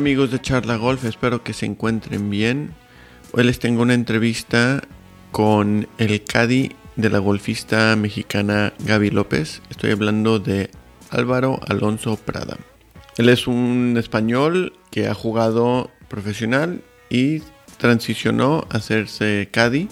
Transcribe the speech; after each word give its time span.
Amigos 0.00 0.30
de 0.30 0.40
Charla 0.40 0.76
Golf, 0.76 1.04
espero 1.04 1.44
que 1.44 1.52
se 1.52 1.66
encuentren 1.66 2.30
bien. 2.30 2.72
Hoy 3.32 3.44
les 3.44 3.58
tengo 3.58 3.82
una 3.82 3.92
entrevista 3.92 4.80
con 5.30 5.88
el 5.98 6.24
Cadi 6.24 6.72
de 6.96 7.10
la 7.10 7.18
golfista 7.18 7.94
mexicana 7.96 8.72
Gaby 8.78 9.10
López. 9.10 9.60
Estoy 9.68 9.90
hablando 9.90 10.38
de 10.38 10.70
Álvaro 11.10 11.60
Alonso 11.68 12.16
Prada. 12.16 12.56
Él 13.18 13.28
es 13.28 13.46
un 13.46 13.96
español 13.98 14.72
que 14.90 15.06
ha 15.06 15.12
jugado 15.12 15.90
profesional 16.08 16.80
y 17.10 17.42
transicionó 17.76 18.66
a 18.70 18.78
hacerse 18.78 19.50
Cadi 19.52 19.90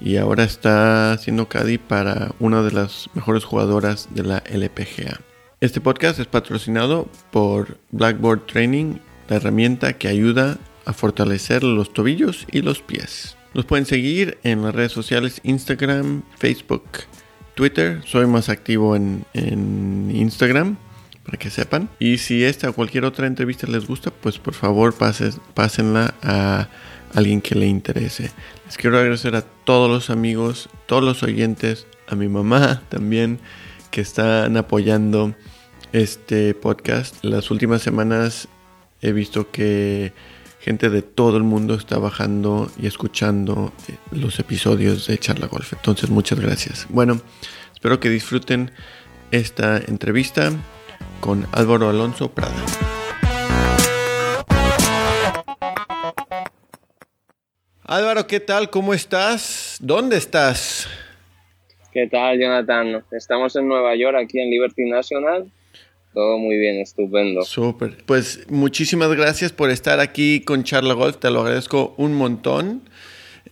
y 0.00 0.16
ahora 0.16 0.42
está 0.42 1.12
haciendo 1.12 1.48
Cadi 1.48 1.78
para 1.78 2.34
una 2.40 2.62
de 2.62 2.72
las 2.72 3.08
mejores 3.14 3.44
jugadoras 3.44 4.08
de 4.10 4.24
la 4.24 4.38
LPGA. 4.38 5.20
Este 5.60 5.80
podcast 5.80 6.18
es 6.18 6.26
patrocinado 6.26 7.08
por 7.30 7.78
Blackboard 7.92 8.44
Training 8.46 8.96
la 9.28 9.36
herramienta 9.36 9.94
que 9.94 10.08
ayuda 10.08 10.58
a 10.84 10.92
fortalecer 10.92 11.62
los 11.62 11.92
tobillos 11.92 12.46
y 12.50 12.62
los 12.62 12.80
pies. 12.80 13.36
Nos 13.54 13.64
pueden 13.64 13.86
seguir 13.86 14.38
en 14.42 14.62
las 14.62 14.74
redes 14.74 14.92
sociales 14.92 15.40
Instagram, 15.42 16.22
Facebook, 16.38 16.84
Twitter. 17.54 18.02
Soy 18.04 18.26
más 18.26 18.48
activo 18.48 18.94
en, 18.94 19.24
Instagram 20.12 20.76
para 21.24 21.38
que 21.38 21.50
sepan. 21.50 21.88
Y 21.98 22.18
si 22.18 22.44
esta 22.44 22.70
o 22.70 22.72
cualquier 22.72 23.04
otra 23.04 23.26
entrevista 23.26 23.66
les 23.66 23.86
gusta, 23.86 24.10
pues 24.10 24.38
por 24.38 24.54
favor 24.54 24.94
pásenla 25.54 26.14
a 26.22 26.68
alguien 27.14 27.40
que 27.40 27.54
le 27.54 27.66
interese. 27.66 28.30
Les 28.66 28.76
quiero 28.76 28.98
agradecer 28.98 29.34
a 29.34 29.42
todos 29.42 29.90
los 29.90 30.10
amigos, 30.10 30.68
todos 30.86 31.02
los 31.02 31.22
oyentes, 31.22 31.86
a 32.08 32.14
mi 32.14 32.28
mamá 32.28 32.82
también, 32.88 33.40
que 33.90 34.02
están 34.02 34.56
apoyando 34.56 35.34
este 35.92 36.52
podcast. 36.52 37.24
Las 37.24 37.50
últimas 37.50 37.80
semanas 37.80 38.48
he 39.02 39.12
visto 39.12 39.50
que 39.50 40.12
gente 40.60 40.90
de 40.90 41.02
todo 41.02 41.36
el 41.36 41.44
mundo 41.44 41.74
está 41.74 41.98
bajando 41.98 42.70
y 42.80 42.86
escuchando 42.86 43.72
eh, 43.88 43.94
los 44.10 44.38
episodios 44.38 45.06
de 45.06 45.18
Charla 45.18 45.46
Golf. 45.46 45.72
Entonces, 45.72 46.10
muchas 46.10 46.40
gracias. 46.40 46.86
Bueno, 46.88 47.20
espero 47.72 48.00
que 48.00 48.08
disfruten 48.08 48.72
esta 49.30 49.76
entrevista 49.78 50.50
con 51.20 51.46
Álvaro 51.52 51.88
Alonso 51.88 52.30
Prada. 52.32 52.54
Álvaro, 57.84 58.26
¿qué 58.26 58.40
tal? 58.40 58.68
¿Cómo 58.68 58.94
estás? 58.94 59.78
¿Dónde 59.80 60.16
estás? 60.16 60.88
¿Qué 61.92 62.08
tal, 62.08 62.38
Jonathan? 62.40 63.04
Estamos 63.12 63.54
en 63.54 63.68
Nueva 63.68 63.94
York, 63.94 64.16
aquí 64.20 64.40
en 64.40 64.50
Liberty 64.50 64.90
National, 64.90 65.50
todo 66.16 66.38
muy 66.38 66.56
bien, 66.56 66.80
estupendo. 66.80 67.42
Súper. 67.42 67.98
Pues 68.06 68.50
muchísimas 68.50 69.14
gracias 69.14 69.52
por 69.52 69.68
estar 69.68 70.00
aquí 70.00 70.40
con 70.40 70.64
Charla 70.64 70.94
Golf, 70.94 71.18
te 71.18 71.30
lo 71.30 71.42
agradezco 71.42 71.92
un 71.98 72.14
montón. 72.14 72.88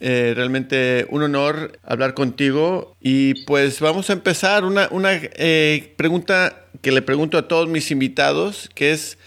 Eh, 0.00 0.32
realmente 0.34 1.04
un 1.10 1.22
honor 1.22 1.78
hablar 1.82 2.14
contigo 2.14 2.96
y 3.02 3.44
pues 3.44 3.80
vamos 3.80 4.08
a 4.08 4.14
empezar 4.14 4.64
una, 4.64 4.88
una 4.92 5.10
eh, 5.12 5.92
pregunta 5.96 6.64
que 6.80 6.90
le 6.90 7.02
pregunto 7.02 7.36
a 7.36 7.48
todos 7.48 7.68
mis 7.68 7.90
invitados, 7.90 8.70
que 8.74 8.92
es 8.92 9.18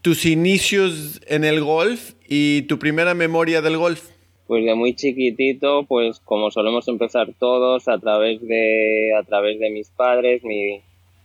tus 0.00 0.24
inicios 0.24 1.20
en 1.26 1.44
el 1.44 1.60
golf 1.62 2.14
y 2.26 2.62
tu 2.62 2.78
primera 2.78 3.12
memoria 3.12 3.60
del 3.60 3.76
golf. 3.76 4.08
Pues 4.46 4.64
de 4.64 4.74
muy 4.74 4.94
chiquitito, 4.94 5.84
pues 5.84 6.20
como 6.20 6.50
solemos 6.50 6.88
empezar 6.88 7.34
todos 7.38 7.86
a 7.86 7.98
través 7.98 8.40
de 8.40 9.12
a 9.14 9.22
través 9.24 9.60
de 9.60 9.68
mis 9.68 9.90
padres, 9.90 10.42
mi, 10.42 10.80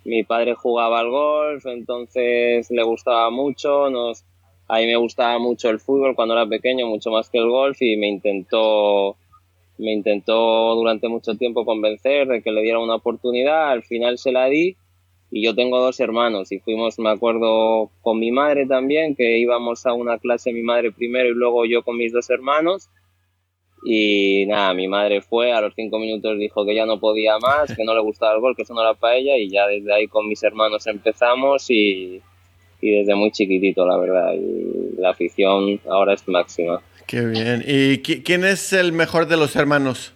mi 0.05 0.23
padre 0.23 0.55
jugaba 0.55 0.99
al 0.99 1.09
golf, 1.09 1.65
entonces 1.65 2.69
le 2.69 2.83
gustaba 2.83 3.29
mucho, 3.29 3.89
nos, 3.89 4.23
a 4.67 4.77
mí 4.77 4.85
me 4.85 4.95
gustaba 4.95 5.39
mucho 5.39 5.69
el 5.69 5.79
fútbol 5.79 6.15
cuando 6.15 6.33
era 6.33 6.45
pequeño, 6.45 6.87
mucho 6.87 7.11
más 7.11 7.29
que 7.29 7.37
el 7.37 7.49
golf 7.49 7.81
y 7.81 7.95
me 7.95 8.07
intentó, 8.07 9.15
me 9.77 9.93
intentó 9.93 10.75
durante 10.75 11.07
mucho 11.07 11.35
tiempo 11.35 11.65
convencer 11.65 12.27
de 12.27 12.41
que 12.41 12.51
le 12.51 12.61
diera 12.61 12.79
una 12.79 12.95
oportunidad, 12.95 13.69
al 13.69 13.83
final 13.83 14.17
se 14.17 14.31
la 14.31 14.47
di 14.47 14.75
y 15.31 15.43
yo 15.43 15.55
tengo 15.55 15.79
dos 15.79 15.99
hermanos 15.99 16.51
y 16.51 16.59
fuimos, 16.59 16.99
me 16.99 17.09
acuerdo, 17.09 17.89
con 18.01 18.19
mi 18.19 18.31
madre 18.31 18.67
también, 18.67 19.15
que 19.15 19.39
íbamos 19.39 19.85
a 19.85 19.93
una 19.93 20.19
clase 20.19 20.53
mi 20.53 20.61
madre 20.61 20.91
primero 20.91 21.29
y 21.29 21.33
luego 21.33 21.65
yo 21.65 21.83
con 21.83 21.97
mis 21.97 22.13
dos 22.13 22.29
hermanos 22.29 22.89
y 23.85 24.45
nada, 24.45 24.73
mi 24.73 24.87
madre 24.87 25.21
fue, 25.21 25.51
a 25.51 25.61
los 25.61 25.73
cinco 25.75 25.99
minutos 25.99 26.37
dijo 26.39 26.65
que 26.65 26.75
ya 26.75 26.85
no 26.85 26.99
podía 26.99 27.37
más, 27.39 27.75
que 27.75 27.83
no 27.83 27.93
le 27.93 28.01
gustaba 28.01 28.33
el 28.33 28.39
gol, 28.39 28.55
que 28.55 28.63
eso 28.63 28.73
no 28.73 28.81
era 28.81 28.93
para 28.93 29.15
ella, 29.17 29.37
y 29.37 29.49
ya 29.49 29.67
desde 29.67 29.93
ahí 29.93 30.07
con 30.07 30.27
mis 30.27 30.41
hermanos 30.43 30.87
empezamos 30.87 31.69
y, 31.69 32.21
y 32.81 32.91
desde 32.91 33.15
muy 33.15 33.31
chiquitito, 33.31 33.85
la 33.85 33.97
verdad. 33.97 34.33
Y 34.33 34.99
la 34.99 35.11
afición 35.11 35.79
ahora 35.89 36.13
es 36.13 36.27
máxima. 36.27 36.81
Qué 37.07 37.25
bien. 37.25 37.63
¿Y 37.65 37.99
quién 37.99 38.43
es 38.43 38.73
el 38.73 38.91
mejor 38.91 39.27
de 39.27 39.37
los 39.37 39.55
hermanos? 39.55 40.13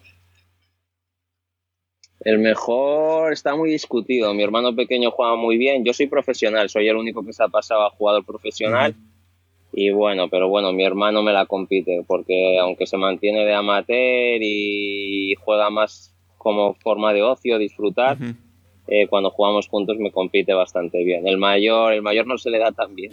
El 2.19 2.39
mejor 2.39 3.31
está 3.31 3.55
muy 3.55 3.69
discutido. 3.69 4.34
Mi 4.34 4.44
hermano 4.44 4.75
pequeño 4.75 5.11
juega 5.11 5.35
muy 5.35 5.57
bien. 5.57 5.85
Yo 5.85 5.94
soy 5.94 6.07
profesional, 6.07 6.69
soy 6.69 6.88
el 6.89 6.97
único 6.97 7.25
que 7.25 7.31
se 7.31 7.44
ha 7.44 7.47
pasado 7.47 7.84
a 7.84 7.89
jugador 7.89 8.25
profesional. 8.25 8.95
Y 9.80 9.92
bueno, 9.92 10.28
pero 10.28 10.50
bueno, 10.50 10.74
mi 10.74 10.84
hermano 10.84 11.22
me 11.22 11.32
la 11.32 11.46
compite 11.46 12.04
porque 12.08 12.58
aunque 12.58 12.88
se 12.88 12.98
mantiene 12.98 13.46
de 13.46 13.54
amateur 13.54 14.40
y 14.42 15.36
juega 15.40 15.70
más 15.70 16.16
como 16.40 16.74
forma 16.74 17.14
de 17.14 17.22
ocio, 17.22 17.60
disfrutar, 17.60 18.18
eh, 18.88 19.06
cuando 19.08 19.30
jugamos 19.30 19.68
juntos 19.68 19.98
me 20.00 20.12
compite 20.12 20.52
bastante 20.56 21.04
bien. 21.04 21.28
El 21.28 21.38
mayor, 21.38 21.94
el 21.94 22.02
mayor 22.02 22.26
no 22.26 22.40
se 22.40 22.50
le 22.50 22.58
da 22.58 22.72
tan 22.72 22.96
bien. 22.96 23.12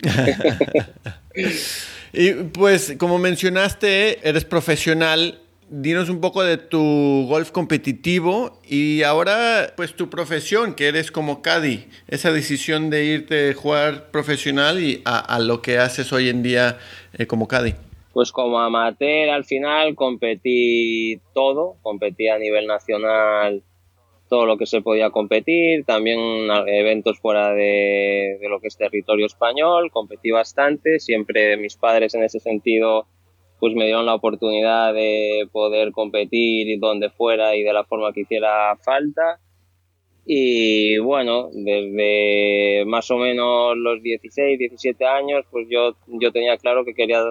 y 2.15 2.33
pues 2.33 2.97
como 2.99 3.19
mencionaste, 3.19 4.27
eres 4.27 4.47
profesional 4.47 5.44
dinos 5.83 6.09
un 6.09 6.21
poco 6.21 6.45
de 6.45 6.57
tu 6.57 7.27
golf 7.29 7.51
competitivo 7.51 8.61
y 8.69 9.03
ahora 9.03 9.73
pues 9.77 9.95
tu 9.97 10.09
profesión, 10.09 10.75
que 10.75 10.87
eres 10.87 11.11
como 11.11 11.43
caddy, 11.43 11.87
esa 12.07 12.31
decisión 12.31 12.91
de 12.91 13.05
irte 13.05 13.51
a 13.51 13.55
jugar 13.55 14.11
profesional 14.13 14.81
y 14.81 15.03
a, 15.05 15.39
lo 15.41 15.63
que 15.63 15.79
haces 15.79 16.13
hoy 16.13 16.29
en 16.29 16.43
día 16.43 16.79
eh, 17.19 17.27
como 17.27 17.49
caddy. 17.49 17.75
Pues 18.13 18.31
como 18.31 18.61
amateur 18.61 19.31
al 19.31 19.45
final 19.45 19.97
competí 19.97 21.21
todo, 21.33 21.77
competí 21.83 22.29
a 22.29 22.39
nivel 22.39 22.69
nacional 22.69 23.63
todo 24.29 24.47
lo 24.47 24.57
que 24.57 24.67
se 24.67 24.81
podía 24.81 25.11
competir, 25.11 25.85
también 25.85 26.19
eventos 26.67 27.19
fuera 27.19 27.53
de, 27.53 28.39
de 28.41 28.49
lo 28.49 28.61
que 28.61 28.69
es 28.69 28.77
territorio 28.77 29.27
español, 29.27 29.91
competí 29.91 30.31
bastante, 30.31 30.99
siempre 30.99 31.57
mis 31.57 31.77
padres 31.77 32.15
en 32.15 32.23
ese 32.23 32.41
sentido 32.41 33.07
pues 33.65 33.75
me 33.75 33.87
dieron 33.87 34.05
la 34.05 34.15
oportunidad 34.15 34.93
de 34.93 35.49
poder 35.51 35.91
competir 35.91 36.79
donde 36.79 37.09
fuera 37.09 37.57
y 37.57 37.63
de 37.63 37.73
la 37.73 37.83
forma 37.85 38.13
que 38.13 38.21
hiciera 38.21 38.77
falta. 38.77 39.41
Y 40.27 40.99
bueno, 40.99 41.49
desde 41.51 42.85
más 42.85 43.11
o 43.11 43.17
menos 43.17 43.75
los 43.79 44.03
16, 44.03 44.59
17 44.59 45.07
años, 45.07 45.47
pues 45.51 45.67
yo, 45.71 45.97
yo 46.09 46.31
tenía 46.31 46.59
claro 46.59 46.85
que 46.85 46.93
quería 46.93 47.23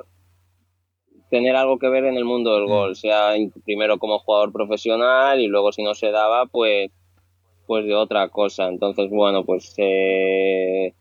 tener 1.29 1.55
algo 1.55 1.77
que 1.77 1.89
ver 1.89 2.05
en 2.05 2.17
el 2.17 2.25
mundo 2.25 2.55
del 2.55 2.65
gol, 2.65 2.95
sea 2.95 3.35
primero 3.63 3.99
como 3.99 4.17
jugador 4.17 4.51
profesional 4.51 5.39
y 5.39 5.45
luego 5.45 5.71
si 5.71 5.83
no 5.83 5.93
se 5.93 6.09
daba, 6.09 6.47
pues, 6.47 6.89
pues 7.67 7.85
de 7.85 7.93
otra 7.93 8.27
cosa. 8.29 8.69
Entonces, 8.69 9.07
bueno, 9.11 9.45
pues 9.45 9.75
eh, 9.77 10.95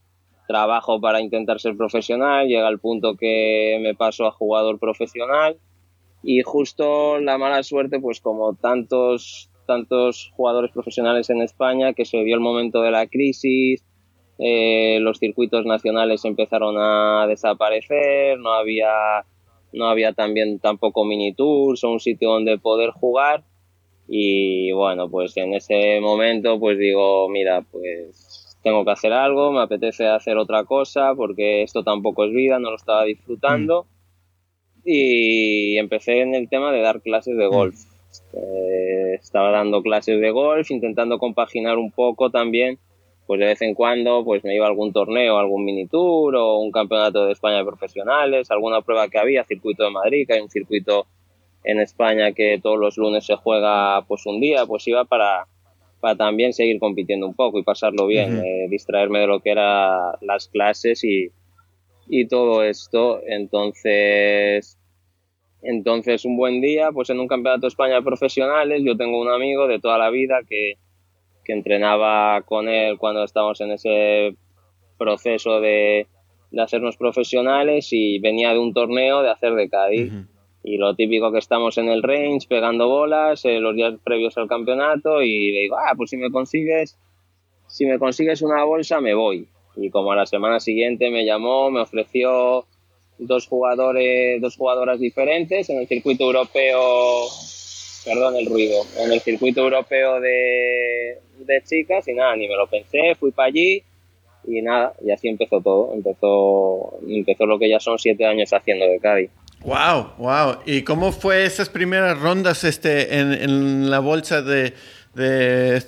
trabajo 0.46 1.00
para 1.00 1.20
intentar 1.20 1.60
ser 1.60 1.76
profesional, 1.76 2.46
llega 2.46 2.68
el 2.68 2.78
punto 2.78 3.16
que 3.16 3.78
me 3.80 3.94
paso 3.94 4.26
a 4.26 4.32
jugador 4.32 4.78
profesional 4.78 5.58
y 6.22 6.42
justo 6.42 7.18
la 7.18 7.38
mala 7.38 7.62
suerte, 7.62 7.98
pues 7.98 8.20
como 8.20 8.54
tantos, 8.54 9.50
tantos 9.66 10.30
jugadores 10.36 10.70
profesionales 10.70 11.30
en 11.30 11.42
España, 11.42 11.94
que 11.94 12.04
se 12.04 12.22
dio 12.24 12.34
el 12.34 12.40
momento 12.40 12.80
de 12.82 12.90
la 12.92 13.06
crisis, 13.06 13.84
eh, 14.38 14.98
los 15.00 15.18
circuitos 15.18 15.66
nacionales 15.66 16.24
empezaron 16.24 16.76
a 16.78 17.26
desaparecer, 17.26 18.38
no 18.38 18.52
había, 18.52 19.24
no 19.72 19.86
había 19.86 20.12
también 20.12 20.58
tampoco 20.58 21.04
mini 21.04 21.34
tours 21.34 21.84
o 21.84 21.90
un 21.90 22.00
sitio 22.00 22.30
donde 22.30 22.58
poder 22.58 22.90
jugar. 22.90 23.44
Y 24.08 24.72
bueno, 24.72 25.08
pues 25.08 25.36
en 25.36 25.54
ese 25.54 26.00
momento 26.00 26.58
pues 26.58 26.78
digo, 26.78 27.28
mira, 27.28 27.62
pues 27.62 28.41
tengo 28.62 28.84
que 28.84 28.92
hacer 28.92 29.12
algo, 29.12 29.52
me 29.52 29.60
apetece 29.60 30.06
hacer 30.06 30.36
otra 30.36 30.64
cosa 30.64 31.14
porque 31.14 31.62
esto 31.62 31.82
tampoco 31.82 32.24
es 32.24 32.32
vida, 32.32 32.58
no 32.58 32.70
lo 32.70 32.76
estaba 32.76 33.04
disfrutando. 33.04 33.86
Y 34.84 35.76
empecé 35.78 36.20
en 36.20 36.34
el 36.34 36.48
tema 36.48 36.72
de 36.72 36.80
dar 36.80 37.02
clases 37.02 37.36
de 37.36 37.46
golf. 37.46 37.76
Eh, 38.34 39.14
estaba 39.14 39.50
dando 39.50 39.82
clases 39.82 40.20
de 40.20 40.30
golf, 40.30 40.70
intentando 40.70 41.18
compaginar 41.18 41.78
un 41.78 41.90
poco 41.90 42.30
también, 42.30 42.78
pues 43.26 43.40
de 43.40 43.46
vez 43.46 43.62
en 43.62 43.74
cuando 43.74 44.24
pues 44.24 44.44
me 44.44 44.54
iba 44.54 44.66
a 44.66 44.68
algún 44.68 44.92
torneo, 44.92 45.38
algún 45.38 45.64
mini 45.64 45.86
tour 45.86 46.34
o 46.36 46.58
un 46.58 46.72
campeonato 46.72 47.26
de 47.26 47.32
España 47.32 47.58
de 47.58 47.64
profesionales, 47.64 48.50
alguna 48.50 48.82
prueba 48.82 49.08
que 49.08 49.18
había, 49.18 49.44
circuito 49.44 49.84
de 49.84 49.90
Madrid, 49.90 50.26
que 50.26 50.34
hay 50.34 50.40
un 50.40 50.50
circuito 50.50 51.06
en 51.64 51.80
España 51.80 52.32
que 52.32 52.58
todos 52.60 52.78
los 52.78 52.96
lunes 52.96 53.24
se 53.24 53.36
juega 53.36 54.02
pues 54.06 54.26
un 54.26 54.40
día, 54.40 54.66
pues 54.66 54.86
iba 54.88 55.04
para, 55.04 55.46
para 56.02 56.16
también 56.16 56.52
seguir 56.52 56.80
compitiendo 56.80 57.28
un 57.28 57.34
poco 57.34 57.60
y 57.60 57.62
pasarlo 57.62 58.08
bien, 58.08 58.42
eh, 58.44 58.66
distraerme 58.68 59.20
de 59.20 59.28
lo 59.28 59.38
que 59.38 59.52
eran 59.52 60.16
las 60.20 60.48
clases 60.48 61.04
y, 61.04 61.28
y 62.08 62.26
todo 62.26 62.64
esto. 62.64 63.20
Entonces, 63.24 64.80
entonces 65.62 66.24
un 66.24 66.36
buen 66.36 66.60
día, 66.60 66.90
pues 66.92 67.08
en 67.10 67.20
un 67.20 67.28
campeonato 67.28 67.62
de 67.62 67.68
España 67.68 67.94
de 67.94 68.02
profesionales, 68.02 68.82
yo 68.84 68.96
tengo 68.96 69.20
un 69.20 69.30
amigo 69.30 69.68
de 69.68 69.78
toda 69.78 69.96
la 69.96 70.10
vida 70.10 70.40
que, 70.48 70.72
que 71.44 71.52
entrenaba 71.52 72.42
con 72.42 72.68
él 72.68 72.98
cuando 72.98 73.22
estábamos 73.22 73.60
en 73.60 73.70
ese 73.70 74.34
proceso 74.98 75.60
de, 75.60 76.08
de 76.50 76.62
hacernos 76.62 76.96
profesionales 76.96 77.90
y 77.92 78.18
venía 78.18 78.52
de 78.52 78.58
un 78.58 78.74
torneo 78.74 79.22
de 79.22 79.30
hacer 79.30 79.54
de 79.54 79.70
Cádiz. 79.70 80.12
Y 80.64 80.76
lo 80.76 80.94
típico 80.94 81.32
que 81.32 81.38
estamos 81.38 81.76
en 81.78 81.88
el 81.88 82.02
range 82.02 82.46
pegando 82.48 82.88
bolas 82.88 83.44
eh, 83.44 83.58
los 83.58 83.74
días 83.74 83.94
previos 84.04 84.36
al 84.38 84.48
campeonato 84.48 85.22
y 85.22 85.50
le 85.52 85.60
digo, 85.62 85.76
ah, 85.76 85.92
pues 85.96 86.10
si 86.10 86.16
me 86.16 86.30
consigues, 86.30 86.96
si 87.66 87.84
me 87.84 87.98
consigues 87.98 88.42
una 88.42 88.62
bolsa 88.64 89.00
me 89.00 89.14
voy. 89.14 89.48
Y 89.76 89.90
como 89.90 90.12
a 90.12 90.16
la 90.16 90.26
semana 90.26 90.60
siguiente 90.60 91.10
me 91.10 91.24
llamó, 91.24 91.70
me 91.70 91.80
ofreció 91.80 92.66
dos 93.18 93.46
jugadores, 93.46 94.40
dos 94.40 94.56
jugadoras 94.56 95.00
diferentes 95.00 95.68
en 95.70 95.78
el 95.78 95.86
circuito 95.86 96.24
europeo, 96.24 96.80
perdón 98.04 98.36
el 98.36 98.46
ruido, 98.46 98.82
en 98.98 99.12
el 99.12 99.20
circuito 99.20 99.62
europeo 99.62 100.20
de, 100.20 101.18
de 101.38 101.62
chicas 101.62 102.06
y 102.08 102.14
nada, 102.14 102.36
ni 102.36 102.48
me 102.48 102.56
lo 102.56 102.66
pensé, 102.66 103.14
fui 103.14 103.32
para 103.32 103.48
allí 103.48 103.82
y 104.46 104.60
nada, 104.60 104.94
y 105.04 105.10
así 105.10 105.28
empezó 105.28 105.60
todo, 105.60 105.94
empezó, 105.94 106.98
empezó 107.06 107.46
lo 107.46 107.58
que 107.58 107.68
ya 107.68 107.80
son 107.80 107.98
siete 107.98 108.26
años 108.26 108.52
haciendo 108.52 108.86
de 108.86 108.98
Cádiz. 108.98 109.30
Wow, 109.64 110.14
wow. 110.18 110.58
¿Y 110.66 110.82
cómo 110.82 111.12
fue 111.12 111.44
esas 111.44 111.68
primeras 111.68 112.18
rondas 112.18 112.64
este, 112.64 113.18
en, 113.18 113.90
la 113.90 114.00
bolsa 114.00 114.42
de, 114.42 114.74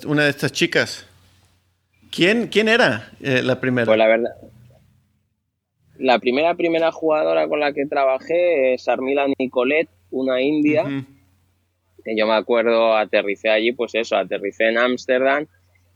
una 0.07 0.23
de 0.23 0.29
estas 0.29 0.51
chicas? 0.53 1.05
¿Quién, 2.11 2.47
quién 2.47 2.69
era 2.69 3.11
eh, 3.21 3.41
la 3.43 3.59
primera? 3.59 3.85
Pues 3.85 3.97
la 3.97 4.07
verdad, 4.07 4.31
la 5.97 6.19
primera 6.19 6.55
primera 6.55 6.91
jugadora 6.91 7.47
con 7.49 7.59
la 7.59 7.73
que 7.73 7.85
trabajé 7.85 8.73
es 8.73 8.87
Armila 8.87 9.25
Nicolet, 9.37 9.89
una 10.11 10.41
india. 10.41 10.85
Que 12.03 12.15
yo 12.15 12.27
me 12.27 12.35
acuerdo, 12.35 12.95
aterricé 12.95 13.49
allí, 13.49 13.73
pues 13.73 13.95
eso, 13.95 14.15
aterricé 14.15 14.69
en 14.69 14.77
Ámsterdam. 14.77 15.47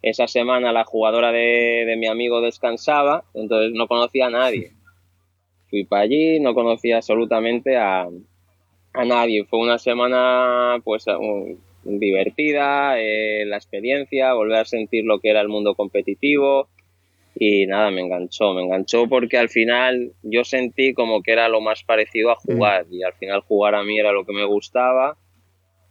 Esa 0.01 0.27
semana 0.27 0.73
la 0.73 0.83
jugadora 0.83 1.31
de, 1.31 1.85
de 1.85 1.95
mi 1.97 2.07
amigo 2.07 2.41
descansaba, 2.41 3.25
entonces 3.33 3.71
no 3.73 3.87
conocía 3.87 4.27
a 4.27 4.31
nadie 4.31 4.73
Fui 5.69 5.83
para 5.85 6.03
allí, 6.03 6.39
no 6.39 6.53
conocía 6.53 6.97
absolutamente 6.97 7.77
a, 7.77 8.07
a 8.93 9.05
nadie. 9.05 9.45
Fue 9.45 9.59
una 9.59 9.77
semana 9.77 10.81
pues 10.83 11.05
divertida, 11.83 12.99
eh, 12.99 13.45
la 13.45 13.57
experiencia, 13.57 14.33
volver 14.33 14.59
a 14.59 14.65
sentir 14.65 15.05
lo 15.05 15.19
que 15.19 15.29
era 15.29 15.41
el 15.41 15.49
mundo 15.49 15.75
competitivo 15.75 16.67
y 17.35 17.67
nada, 17.67 17.89
me 17.89 18.01
enganchó, 18.01 18.53
me 18.53 18.63
enganchó 18.63 19.07
porque 19.07 19.37
al 19.37 19.49
final 19.49 20.11
yo 20.23 20.43
sentí 20.43 20.93
como 20.93 21.21
que 21.21 21.31
era 21.31 21.47
lo 21.47 21.61
más 21.61 21.83
parecido 21.83 22.31
a 22.31 22.35
mm. 22.35 22.37
jugar 22.45 22.85
y 22.91 23.03
al 23.03 23.13
final 23.13 23.41
jugar 23.41 23.75
a 23.75 23.83
mí 23.83 23.97
era 23.97 24.11
lo 24.11 24.25
que 24.25 24.33
me 24.33 24.45
gustaba 24.45 25.17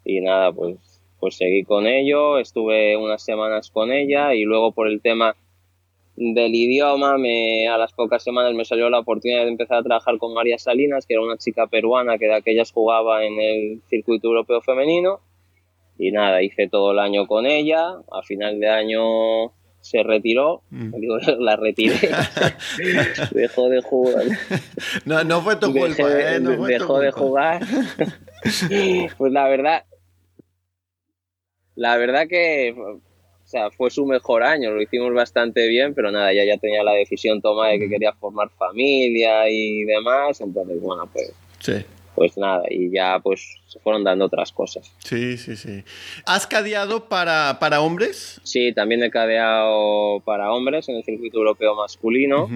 y 0.04 0.20
nada, 0.20 0.52
pues, 0.52 1.02
pues 1.20 1.36
seguí 1.36 1.64
con 1.64 1.86
ello, 1.86 2.38
estuve 2.38 2.96
unas 2.96 3.24
semanas 3.24 3.70
con 3.70 3.92
ella 3.92 4.34
y 4.34 4.42
luego 4.42 4.72
por 4.72 4.88
el 4.88 5.00
tema 5.00 5.36
del 6.18 6.54
idioma, 6.54 7.16
me, 7.16 7.68
a 7.68 7.78
las 7.78 7.92
pocas 7.92 8.22
semanas 8.22 8.52
me 8.54 8.64
salió 8.64 8.90
la 8.90 8.98
oportunidad 8.98 9.44
de 9.44 9.50
empezar 9.50 9.78
a 9.78 9.82
trabajar 9.82 10.18
con 10.18 10.34
María 10.34 10.58
Salinas, 10.58 11.06
que 11.06 11.14
era 11.14 11.22
una 11.22 11.38
chica 11.38 11.68
peruana 11.68 12.18
que 12.18 12.26
de 12.26 12.34
aquellas 12.34 12.72
jugaba 12.72 13.24
en 13.24 13.40
el 13.40 13.80
circuito 13.88 14.28
europeo 14.28 14.60
femenino. 14.60 15.20
Y 15.96 16.10
nada, 16.10 16.42
hice 16.42 16.68
todo 16.68 16.92
el 16.92 16.98
año 16.98 17.26
con 17.26 17.46
ella. 17.46 17.98
A 18.12 18.22
final 18.22 18.58
de 18.58 18.68
año 18.68 19.52
se 19.80 20.02
retiró, 20.02 20.62
mm. 20.70 20.92
la 21.38 21.56
retiré, 21.56 21.96
dejó 23.32 23.68
de 23.68 23.80
jugar. 23.80 24.24
No, 25.04 25.22
no 25.24 25.40
fue 25.40 25.56
tu 25.56 25.72
culpa, 25.72 26.02
¿eh? 26.02 26.40
dejó 26.40 26.98
de 26.98 27.10
jugar. 27.12 27.62
pues 29.18 29.32
la 29.32 29.48
verdad, 29.48 29.84
la 31.76 31.96
verdad 31.96 32.26
que 32.28 32.74
o 33.48 33.50
sea, 33.50 33.70
fue 33.70 33.90
su 33.90 34.04
mejor 34.04 34.42
año, 34.42 34.72
lo 34.72 34.82
hicimos 34.82 35.14
bastante 35.14 35.66
bien, 35.68 35.94
pero 35.94 36.10
nada, 36.10 36.34
ya, 36.34 36.44
ya 36.44 36.58
tenía 36.58 36.82
la 36.82 36.92
decisión 36.92 37.40
tomada 37.40 37.72
de 37.72 37.78
que 37.78 37.88
quería 37.88 38.12
formar 38.12 38.50
familia 38.50 39.48
y 39.48 39.84
demás, 39.84 40.42
entonces, 40.42 40.78
bueno, 40.82 41.08
pues... 41.10 41.32
Pues 42.14 42.36
nada, 42.36 42.64
y 42.68 42.90
ya 42.90 43.20
pues 43.20 43.56
se 43.68 43.78
fueron 43.78 44.04
dando 44.04 44.26
otras 44.26 44.52
cosas. 44.52 44.92
Sí, 44.98 45.38
sí, 45.38 45.56
sí. 45.56 45.82
¿Has 46.26 46.46
cadeado 46.46 47.08
para, 47.08 47.58
para 47.58 47.80
hombres? 47.80 48.38
Sí, 48.42 48.74
también 48.74 49.02
he 49.02 49.10
cadeado 49.10 50.20
para 50.26 50.52
hombres 50.52 50.86
en 50.90 50.96
el 50.96 51.04
circuito 51.04 51.38
europeo 51.38 51.74
masculino. 51.74 52.50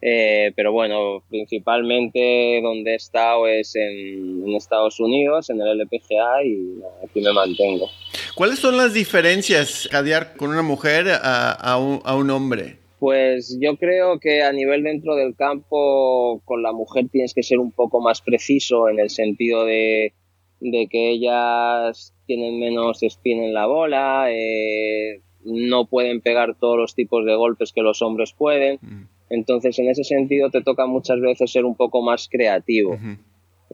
Eh, 0.00 0.52
pero 0.56 0.72
bueno, 0.72 1.22
principalmente 1.28 2.60
donde 2.62 2.92
he 2.92 2.96
estado 2.96 3.46
es 3.46 3.76
en, 3.76 4.54
Estados 4.56 4.98
Unidos, 5.00 5.50
en 5.50 5.60
el 5.60 5.80
LPGA, 5.80 6.44
y 6.44 6.80
aquí 7.04 7.20
me 7.20 7.32
mantengo. 7.32 7.88
¿Cuáles 8.34 8.58
son 8.58 8.76
las 8.76 8.94
diferencias 8.94 9.88
cadear 9.90 10.34
con 10.36 10.50
una 10.50 10.62
mujer 10.62 11.06
a, 11.10 11.78
un, 11.78 12.30
hombre? 12.30 12.78
Pues 12.98 13.58
yo 13.60 13.76
creo 13.76 14.18
que 14.20 14.42
a 14.42 14.52
nivel 14.52 14.82
dentro 14.82 15.16
del 15.16 15.34
campo 15.36 16.40
con 16.44 16.62
la 16.62 16.72
mujer 16.72 17.08
tienes 17.10 17.34
que 17.34 17.42
ser 17.42 17.58
un 17.58 17.72
poco 17.72 18.00
más 18.00 18.22
preciso 18.22 18.88
en 18.88 19.00
el 19.00 19.10
sentido 19.10 19.64
de, 19.64 20.14
que 20.60 21.10
ellas 21.10 22.14
tienen 22.26 22.58
menos 22.58 23.02
spin 23.02 23.42
en 23.42 23.54
la 23.54 23.66
bola, 23.66 24.26
eh, 24.30 25.20
no 25.44 25.86
pueden 25.86 26.20
pegar 26.20 26.56
todos 26.58 26.78
los 26.78 26.94
tipos 26.94 27.26
de 27.26 27.34
golpes 27.34 27.72
que 27.72 27.82
los 27.82 28.00
hombres 28.00 28.32
pueden. 28.32 28.78
Mm. 28.80 29.02
Entonces, 29.28 29.78
en 29.78 29.88
ese 29.88 30.04
sentido, 30.04 30.50
te 30.50 30.62
toca 30.62 30.86
muchas 30.86 31.20
veces 31.20 31.50
ser 31.50 31.64
un 31.64 31.74
poco 31.74 32.02
más 32.02 32.28
creativo. 32.30 32.98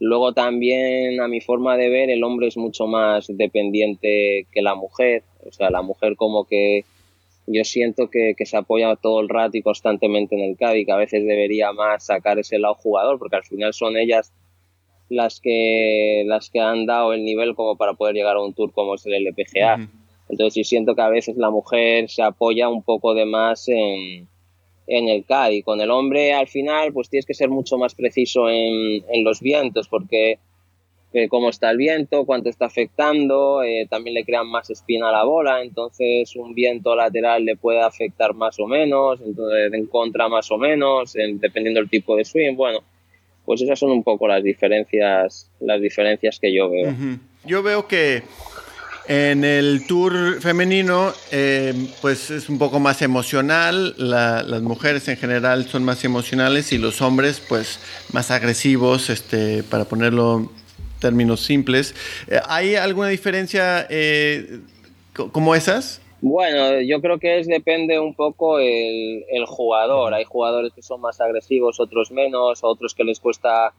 Luego 0.01 0.33
también, 0.33 1.21
a 1.21 1.29
mi 1.29 1.41
forma 1.41 1.77
de 1.77 1.89
ver, 1.89 2.11
el 2.11 2.23
hombre 2.23 2.49
es 2.49 2.57
mucho 2.57 2.87
más 2.87 3.27
dependiente 3.29 4.47
que 4.53 4.63
la 4.63 4.75
mujer. 4.75 5.25
O 5.47 5.53
sea, 5.53 5.71
la 5.71 5.83
mujer 5.83 6.15
como 6.17 6.45
que 6.45 6.85
yo 7.47 7.65
siento 7.65 8.09
que, 8.09 8.35
se 8.45 8.57
apoya 8.57 8.95
todo 8.97 9.21
el 9.21 9.29
rato 9.29 9.57
y 9.57 9.63
constantemente 9.63 10.37
en 10.37 10.43
el 10.43 10.57
CADI, 10.57 10.85
que 10.85 10.93
a 10.93 10.97
veces 10.97 11.25
debería 11.25 11.73
más 11.73 12.07
sacar 12.07 12.39
ese 12.39 12.59
lado 12.59 12.75
jugador, 12.75 13.19
porque 13.19 13.37
al 13.37 13.45
final 13.45 13.73
son 13.73 13.97
ellas 13.97 14.33
las 15.09 15.41
que, 15.41 16.25
las 16.27 16.51
que 16.51 16.61
han 16.61 16.87
dado 16.87 17.13
el 17.13 17.25
nivel 17.25 17.55
como 17.55 17.77
para 17.77 17.95
poder 17.95 18.15
llegar 18.15 18.37
a 18.37 18.43
un 18.43 18.53
tour 18.53 18.73
como 18.73 18.95
es 18.95 19.07
el 19.07 19.15
LPGA. 19.15 19.89
Entonces 20.29 20.55
sí 20.55 20.65
siento 20.65 20.95
que 20.95 21.03
a 21.03 21.09
veces 21.09 21.37
la 21.39 21.51
mujer 21.51 22.11
se 22.11 22.23
apoya 22.23 22.69
un 22.69 22.83
poco 22.83 23.15
de 23.15 23.25
más 23.25 23.67
en, 23.69 24.29
en 24.89 25.09
el 25.09 25.25
CAD. 25.25 25.63
con 25.65 25.81
el 25.81 25.91
hombre 25.91 26.33
al 26.33 26.49
final 26.49 26.93
pues 26.93 27.09
tienes 27.11 27.27
que 27.27 27.35
ser 27.35 27.51
mucho 27.51 27.77
más 27.77 27.95
preciso 27.95 28.49
en, 28.49 29.03
los 29.23 29.41
vientos 29.41 29.87
porque 29.89 30.39
eh, 31.13 31.29
cómo 31.29 31.51
está 31.51 31.71
el 31.71 31.77
viento, 31.77 32.25
cuánto 32.25 32.49
está 32.49 32.67
afectando, 32.67 33.63
eh, 33.63 33.87
también 33.89 34.15
le 34.15 34.25
crean 34.25 34.47
más 34.47 34.69
espina 34.71 35.09
a 35.09 35.13
la 35.13 35.25
bola, 35.25 35.63
entonces 35.63 36.35
un 36.37 36.55
viento 36.55 36.95
lateral 36.95 37.45
le 37.45 37.57
puede 37.57 37.81
afectar 37.81 38.35
más 38.35 38.59
o 38.61 38.67
menos, 38.67 39.21
entonces 39.25 39.73
en 39.73 39.87
contra 39.87 40.29
más 40.29 40.51
o 40.51 40.59
menos, 40.59 41.15
dependiendo 41.15 41.81
del 41.81 41.89
tipo 41.89 42.15
de 42.15 42.25
swing, 42.25 42.57
bueno, 42.57 42.81
pues 43.47 43.63
esas 43.63 43.79
son 43.79 43.91
un 43.91 44.03
poco 44.03 44.29
las 44.29 44.43
diferencias, 44.43 45.51
las 45.61 45.81
diferencias 45.81 46.39
que 46.39 46.53
yo 46.53 46.69
veo. 46.69 46.95
Yo 47.47 47.63
veo 47.63 47.89
que 47.89 48.23
en 49.09 49.43
el 49.43 49.87
tour 49.87 50.41
femenino, 50.43 51.13
eh, 51.33 51.73
pues 52.03 52.31
es 52.31 52.51
un 52.51 52.59
poco 52.59 52.79
más 52.79 53.01
emocional. 53.01 53.95
las 53.97 54.63
mujeres 54.63 55.09
en 55.09 55.17
general 55.17 55.67
son 55.67 55.83
más 55.83 56.05
emocionales 56.05 56.73
y 56.73 56.79
los 56.79 57.01
hombres, 57.01 57.43
pues, 57.49 57.81
más 58.13 58.31
agresivos, 58.31 59.09
este, 59.09 59.63
para 59.63 59.87
ponerlo 59.87 60.37
en 60.37 60.49
términos 61.01 61.41
simples. 61.41 61.95
Eh, 62.29 62.39
¿Hay 62.49 62.75
alguna 62.75 63.09
diferencia 63.09 63.87
eh, 63.89 64.61
como 65.15 65.55
esas? 65.55 66.03
Bueno, 66.21 66.83
yo 66.83 67.01
creo 67.01 67.19
que 67.19 67.39
es 67.39 67.47
depende 67.47 67.99
un 67.99 68.13
poco 68.13 68.59
el, 68.59 69.25
el 69.31 69.47
jugador. 69.47 70.13
Hay 70.13 70.25
jugadores 70.25 70.75
que 70.75 70.83
son 70.83 71.01
más 71.01 71.19
agresivos, 71.23 71.81
otros 71.81 72.11
menos, 72.11 72.59
otros 72.63 72.95
que 72.95 73.05
les 73.05 73.21
cuesta 73.21 73.73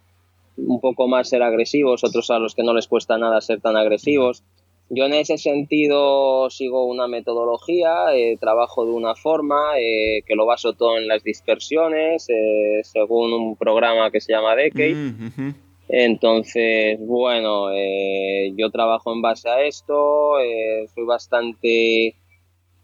un 0.57 0.81
poco 0.81 1.07
más 1.07 1.29
ser 1.29 1.43
agresivos, 1.43 2.03
otros 2.03 2.31
a 2.31 2.39
los 2.39 2.55
que 2.55 2.63
no 2.63 2.73
les 2.73 2.87
cuesta 2.87 3.17
nada 3.19 3.39
ser 3.41 3.61
tan 3.61 3.77
agresivos. 3.77 4.43
Yo 4.91 5.05
en 5.05 5.13
ese 5.13 5.37
sentido 5.37 6.49
sigo 6.49 6.85
una 6.85 7.07
metodología, 7.07 8.15
eh, 8.15 8.37
trabajo 8.39 8.85
de 8.85 8.91
una 8.91 9.13
forma 9.13 9.77
eh, 9.79 10.23
que 10.25 10.35
lo 10.35 10.47
baso 10.47 10.73
todo 10.73 10.97
en 10.97 11.07
las 11.07 11.23
dispersiones, 11.23 12.27
eh, 12.29 12.81
según 12.83 13.33
un 13.33 13.55
programa 13.55 14.09
que 14.09 14.19
se 14.19 14.33
llama 14.33 14.55
Decade. 14.55 14.95
Mm, 14.95 15.53
Entonces, 15.89 16.99
bueno, 16.99 17.69
yo 18.55 18.69
trabajo 18.69 19.11
en 19.13 19.23
base 19.23 19.49
a 19.49 19.63
esto, 19.63 20.33
soy 20.93 21.03
bastante 21.03 22.15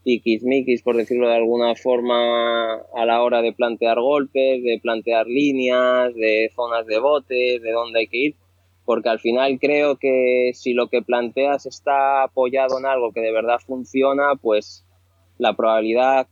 tiquismiquis, 0.03 0.81
por 0.81 0.95
decirlo 0.97 1.27
de 1.27 1.35
alguna 1.35 1.75
forma, 1.75 2.75
a 2.95 3.05
la 3.05 3.21
hora 3.21 3.43
de 3.43 3.53
plantear 3.53 3.99
golpes, 3.99 4.63
de 4.63 4.79
plantear 4.81 5.27
líneas, 5.27 6.15
de 6.15 6.49
zonas 6.55 6.87
de 6.87 6.97
botes, 6.97 7.61
de 7.61 7.71
dónde 7.71 7.99
hay 7.99 8.07
que 8.07 8.17
ir 8.17 8.35
porque 8.85 9.09
al 9.09 9.19
final 9.19 9.57
creo 9.59 9.97
que 9.97 10.51
si 10.53 10.73
lo 10.73 10.87
que 10.87 11.01
planteas 11.01 11.65
está 11.65 12.23
apoyado 12.23 12.79
en 12.79 12.85
algo 12.85 13.11
que 13.11 13.21
de 13.21 13.31
verdad 13.31 13.59
funciona, 13.65 14.35
pues 14.39 14.85
la 15.37 15.53
probabilidad 15.53 16.27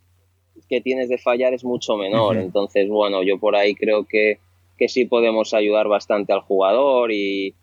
que 0.69 0.81
tienes 0.81 1.09
de 1.09 1.17
fallar 1.17 1.53
es 1.53 1.63
mucho 1.63 1.97
menor. 1.97 2.37
Entonces, 2.37 2.87
bueno, 2.87 3.23
yo 3.23 3.39
por 3.39 3.55
ahí 3.55 3.75
creo 3.75 4.05
que, 4.05 4.39
que 4.77 4.87
sí 4.87 5.05
podemos 5.05 5.53
ayudar 5.53 5.87
bastante 5.87 6.31
al 6.31 6.41
jugador 6.41 7.11
y, 7.11 7.55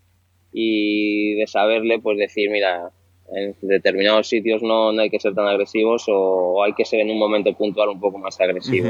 y 0.51 1.35
de 1.35 1.47
saberle, 1.47 1.99
pues 1.99 2.17
decir, 2.17 2.49
mira, 2.49 2.91
en 3.33 3.55
determinados 3.61 4.27
sitios 4.27 4.61
no, 4.61 4.89
hay 4.89 5.09
que 5.09 5.19
ser 5.19 5.33
tan 5.33 5.47
agresivos 5.47 6.05
o, 6.07 6.63
hay 6.63 6.73
que 6.73 6.85
ser 6.85 6.99
en 6.99 7.11
un 7.11 7.17
momento 7.17 7.53
puntual 7.53 7.89
un 7.89 7.99
poco 7.99 8.17
más 8.17 8.39
agresivo. 8.41 8.89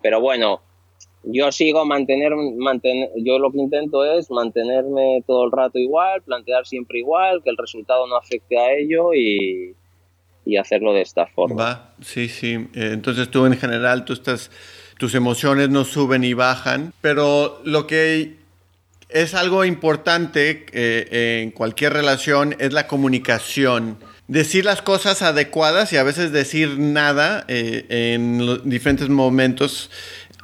Pero 0.00 0.20
bueno, 0.20 0.60
yo 1.24 1.52
sigo 1.52 1.84
mantener, 1.84 2.32
mantener, 2.34 3.10
yo 3.16 3.38
lo 3.38 3.50
que 3.52 3.58
intento 3.58 4.04
es 4.04 4.30
mantenerme 4.30 5.22
todo 5.26 5.44
el 5.44 5.52
rato 5.52 5.78
igual, 5.78 6.22
plantear 6.22 6.66
siempre 6.66 6.98
igual, 6.98 7.42
que 7.42 7.50
el 7.50 7.56
resultado 7.56 8.06
no 8.06 8.16
afecte 8.16 8.58
a 8.58 8.72
ello 8.72 9.14
y, 9.14 9.74
y 10.44 10.56
hacerlo 10.56 10.92
de 10.92 11.02
esta 11.02 11.26
forma. 11.26 11.54
Va, 11.56 11.94
sí, 12.00 12.28
sí. 12.28 12.54
Eh, 12.74 12.90
entonces 12.92 13.30
tú 13.30 13.46
en 13.46 13.56
general, 13.56 14.04
tú 14.04 14.12
estás, 14.12 14.50
tus 14.98 15.14
emociones 15.14 15.68
no 15.68 15.84
suben 15.84 16.24
y 16.24 16.34
bajan, 16.34 16.92
pero 17.00 17.60
lo 17.64 17.86
que 17.86 18.42
es 19.08 19.34
algo 19.34 19.64
importante 19.64 20.66
eh, 20.72 21.42
en 21.42 21.50
cualquier 21.50 21.92
relación 21.92 22.56
es 22.58 22.72
la 22.72 22.86
comunicación. 22.86 23.98
Decir 24.28 24.64
las 24.64 24.80
cosas 24.80 25.20
adecuadas 25.20 25.92
y 25.92 25.98
a 25.98 26.02
veces 26.02 26.32
decir 26.32 26.78
nada 26.78 27.44
eh, 27.48 28.14
en 28.14 28.68
diferentes 28.68 29.08
momentos. 29.08 29.90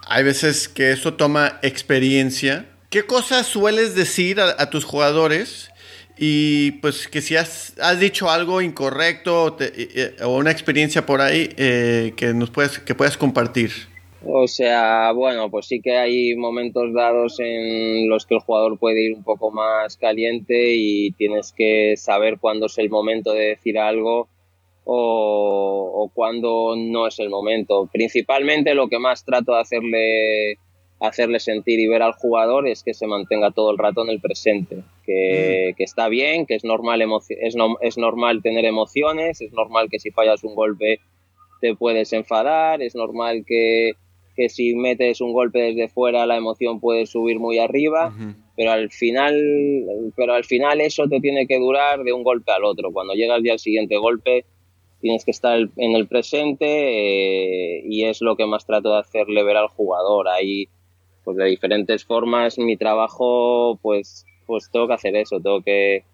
Hay 0.08 0.24
veces 0.24 0.68
que 0.68 0.92
eso 0.92 1.14
toma 1.14 1.58
experiencia. 1.62 2.66
¿Qué 2.90 3.04
cosas 3.04 3.46
sueles 3.46 3.94
decir 3.94 4.40
a, 4.40 4.70
tus 4.70 4.84
jugadores? 4.84 5.70
Y 6.16 6.72
pues 6.80 7.08
que 7.08 7.20
si 7.20 7.36
has, 7.36 7.74
dicho 8.00 8.30
algo 8.30 8.62
incorrecto 8.62 9.56
eh, 9.60 10.16
o, 10.22 10.36
una 10.38 10.50
experiencia 10.50 11.04
por 11.04 11.20
ahí 11.20 11.48
que 11.48 12.32
nos 12.34 12.50
puedes, 12.50 12.78
que 12.78 12.94
puedas 12.94 13.16
compartir. 13.18 13.70
O 14.24 14.48
sea, 14.48 15.12
bueno, 15.12 15.50
pues 15.50 15.66
sí 15.66 15.80
que 15.80 15.96
hay 15.96 16.34
momentos 16.34 16.92
dados 16.92 17.38
en 17.38 18.08
los 18.08 18.26
que 18.26 18.34
el 18.34 18.40
jugador 18.40 18.78
puede 18.78 19.04
ir 19.04 19.14
un 19.14 19.22
poco 19.22 19.50
más 19.52 19.96
caliente 19.96 20.74
y 20.74 21.12
tienes 21.12 21.52
que 21.52 21.96
saber 21.96 22.38
cuándo 22.40 22.66
es 22.66 22.78
el 22.78 22.90
momento 22.90 23.32
de 23.32 23.48
decir 23.48 23.78
algo 23.78 24.28
o, 24.90 25.92
o 25.94 26.08
cuándo 26.14 26.74
no 26.74 27.06
es 27.06 27.18
el 27.18 27.28
momento. 27.28 27.90
Principalmente 27.92 28.74
lo 28.74 28.88
que 28.88 28.98
más 28.98 29.22
trato 29.22 29.52
de 29.52 29.60
hacerle, 29.60 30.54
hacerle 30.98 31.40
sentir 31.40 31.78
y 31.78 31.86
ver 31.86 32.00
al 32.00 32.14
jugador 32.14 32.66
es 32.66 32.82
que 32.82 32.94
se 32.94 33.06
mantenga 33.06 33.50
todo 33.50 33.70
el 33.70 33.76
rato 33.76 34.02
en 34.02 34.08
el 34.08 34.20
presente, 34.20 34.82
que, 35.04 35.72
mm. 35.72 35.76
que 35.76 35.84
está 35.84 36.08
bien, 36.08 36.46
que 36.46 36.54
es 36.54 36.64
normal, 36.64 37.02
es, 37.02 37.54
es 37.82 37.98
normal 37.98 38.40
tener 38.42 38.64
emociones, 38.64 39.42
es 39.42 39.52
normal 39.52 39.88
que 39.90 39.98
si 39.98 40.10
fallas 40.10 40.42
un 40.42 40.54
golpe 40.54 41.00
te 41.60 41.74
puedes 41.74 42.14
enfadar, 42.14 42.80
es 42.80 42.94
normal 42.94 43.44
que 43.46 43.92
que 44.38 44.48
si 44.48 44.72
metes 44.76 45.20
un 45.20 45.32
golpe 45.32 45.58
desde 45.58 45.88
fuera 45.88 46.24
la 46.24 46.36
emoción 46.36 46.78
puede 46.78 47.06
subir 47.06 47.40
muy 47.40 47.58
arriba, 47.58 48.14
pero 48.56 48.70
al 48.70 48.88
final 48.88 49.34
pero 50.14 50.34
al 50.34 50.44
final 50.44 50.80
eso 50.80 51.08
te 51.08 51.18
tiene 51.18 51.48
que 51.48 51.58
durar 51.58 52.04
de 52.04 52.12
un 52.12 52.22
golpe 52.22 52.52
al 52.52 52.62
otro. 52.62 52.92
Cuando 52.92 53.14
llega 53.14 53.34
el 53.34 53.42
día 53.42 53.54
al 53.54 53.58
siguiente 53.58 53.96
golpe 53.96 54.44
tienes 55.00 55.24
que 55.24 55.30
estar 55.30 55.58
en 55.76 55.96
el 55.96 56.06
presente 56.06 56.66
eh, 56.66 57.82
y 57.84 58.04
es 58.04 58.20
lo 58.20 58.36
que 58.36 58.46
más 58.46 58.66
trato 58.66 58.92
de 58.92 58.98
hacerle 58.98 59.44
ver 59.44 59.56
al 59.56 59.68
jugador. 59.68 60.28
Ahí 60.28 60.68
pues 61.24 61.36
de 61.36 61.44
diferentes 61.44 62.04
formas 62.04 62.58
mi 62.58 62.76
trabajo 62.76 63.78
pues 63.82 64.24
pues 64.46 64.70
tengo 64.72 64.88
que 64.88 64.94
hacer 64.94 65.14
eso, 65.14 65.40
tengo 65.40 65.62
que 65.62 66.04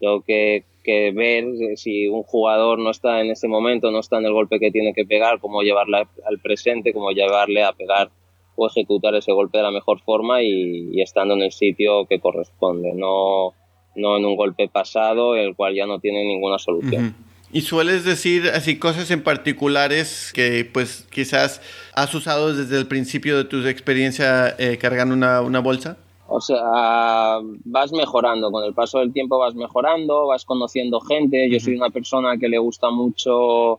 tengo 0.00 0.22
que 0.22 0.64
ver 1.12 1.44
si 1.76 2.08
un 2.08 2.24
jugador 2.24 2.78
no 2.78 2.90
está 2.90 3.20
en 3.20 3.30
ese 3.30 3.48
momento, 3.48 3.90
no 3.90 4.00
está 4.00 4.18
en 4.18 4.26
el 4.26 4.32
golpe 4.32 4.60
que 4.60 4.70
tiene 4.70 4.92
que 4.92 5.06
pegar, 5.06 5.40
cómo 5.40 5.62
llevarle 5.62 5.98
al 6.26 6.38
presente, 6.42 6.92
cómo 6.92 7.10
llevarle 7.12 7.62
a 7.62 7.72
pegar 7.72 8.10
o 8.56 8.66
ejecutar 8.66 9.14
ese 9.14 9.32
golpe 9.32 9.58
de 9.58 9.64
la 9.64 9.70
mejor 9.70 10.00
forma 10.00 10.42
y, 10.42 11.00
estando 11.00 11.34
en 11.34 11.42
el 11.42 11.52
sitio 11.52 12.06
que 12.06 12.20
corresponde, 12.20 12.92
no, 12.94 13.54
no 13.96 14.16
en 14.16 14.24
un 14.24 14.36
golpe 14.36 14.68
pasado 14.68 15.36
el 15.36 15.56
cual 15.56 15.74
ya 15.74 15.86
no 15.86 16.00
tiene 16.00 16.24
ninguna 16.24 16.58
solución. 16.58 17.14
Y 17.54 17.60
sueles 17.60 18.04
decir 18.04 18.48
así 18.52 18.80
cosas 18.80 19.12
en 19.12 19.22
particulares 19.22 20.32
que 20.34 20.64
pues 20.64 21.06
quizás 21.08 21.60
has 21.94 22.12
usado 22.12 22.52
desde 22.52 22.76
el 22.76 22.88
principio 22.88 23.36
de 23.36 23.44
tu 23.44 23.64
experiencia 23.64 24.56
eh, 24.58 24.76
cargando 24.76 25.14
una, 25.14 25.40
una 25.40 25.60
bolsa? 25.60 25.96
O 26.26 26.40
sea, 26.40 27.38
vas 27.64 27.92
mejorando, 27.92 28.50
con 28.50 28.64
el 28.64 28.74
paso 28.74 28.98
del 28.98 29.12
tiempo 29.12 29.38
vas 29.38 29.54
mejorando, 29.54 30.26
vas 30.26 30.44
conociendo 30.44 30.98
gente. 30.98 31.48
Yo 31.48 31.60
soy 31.60 31.76
una 31.76 31.90
persona 31.90 32.36
que 32.38 32.48
le 32.48 32.58
gusta 32.58 32.90
mucho 32.90 33.78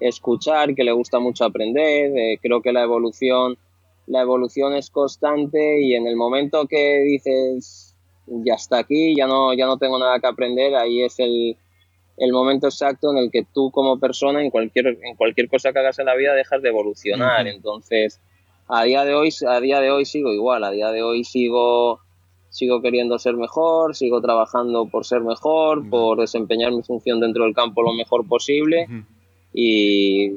escuchar, 0.00 0.76
que 0.76 0.84
le 0.84 0.92
gusta 0.92 1.18
mucho 1.18 1.44
aprender. 1.44 2.16
Eh, 2.16 2.38
creo 2.40 2.62
que 2.62 2.72
la 2.72 2.84
evolución, 2.84 3.58
la 4.06 4.20
evolución 4.20 4.76
es 4.76 4.90
constante 4.90 5.80
y 5.82 5.94
en 5.94 6.06
el 6.06 6.14
momento 6.14 6.68
que 6.68 7.00
dices 7.00 7.96
ya 8.28 8.54
está 8.54 8.78
aquí, 8.78 9.16
ya 9.16 9.26
no, 9.26 9.54
ya 9.54 9.66
no 9.66 9.76
tengo 9.76 9.98
nada 9.98 10.20
que 10.20 10.28
aprender, 10.28 10.76
ahí 10.76 11.02
es 11.02 11.18
el, 11.18 11.56
el 12.18 12.32
momento 12.32 12.66
exacto 12.66 13.10
en 13.12 13.18
el 13.18 13.30
que 13.30 13.44
tú 13.44 13.70
como 13.70 13.98
persona 13.98 14.42
en 14.42 14.50
cualquier, 14.50 14.88
en 14.88 15.16
cualquier 15.16 15.48
cosa 15.48 15.72
que 15.72 15.78
hagas 15.78 15.98
en 15.98 16.06
la 16.06 16.16
vida 16.16 16.34
dejas 16.34 16.62
de 16.62 16.68
evolucionar. 16.68 17.46
Entonces, 17.46 18.20
a 18.66 18.84
día 18.84 19.04
de 19.04 19.14
hoy, 19.14 19.30
a 19.46 19.60
día 19.60 19.80
de 19.80 19.90
hoy 19.90 20.04
sigo 20.04 20.32
igual, 20.32 20.64
a 20.64 20.70
día 20.70 20.90
de 20.90 21.02
hoy 21.02 21.24
sigo, 21.24 22.00
sigo 22.50 22.82
queriendo 22.82 23.18
ser 23.18 23.34
mejor, 23.34 23.94
sigo 23.94 24.20
trabajando 24.20 24.86
por 24.86 25.06
ser 25.06 25.20
mejor, 25.20 25.88
por 25.88 26.18
desempeñar 26.20 26.72
mi 26.72 26.82
función 26.82 27.20
dentro 27.20 27.44
del 27.44 27.54
campo 27.54 27.82
lo 27.82 27.92
mejor 27.92 28.26
posible. 28.26 28.86
Y, 29.52 30.32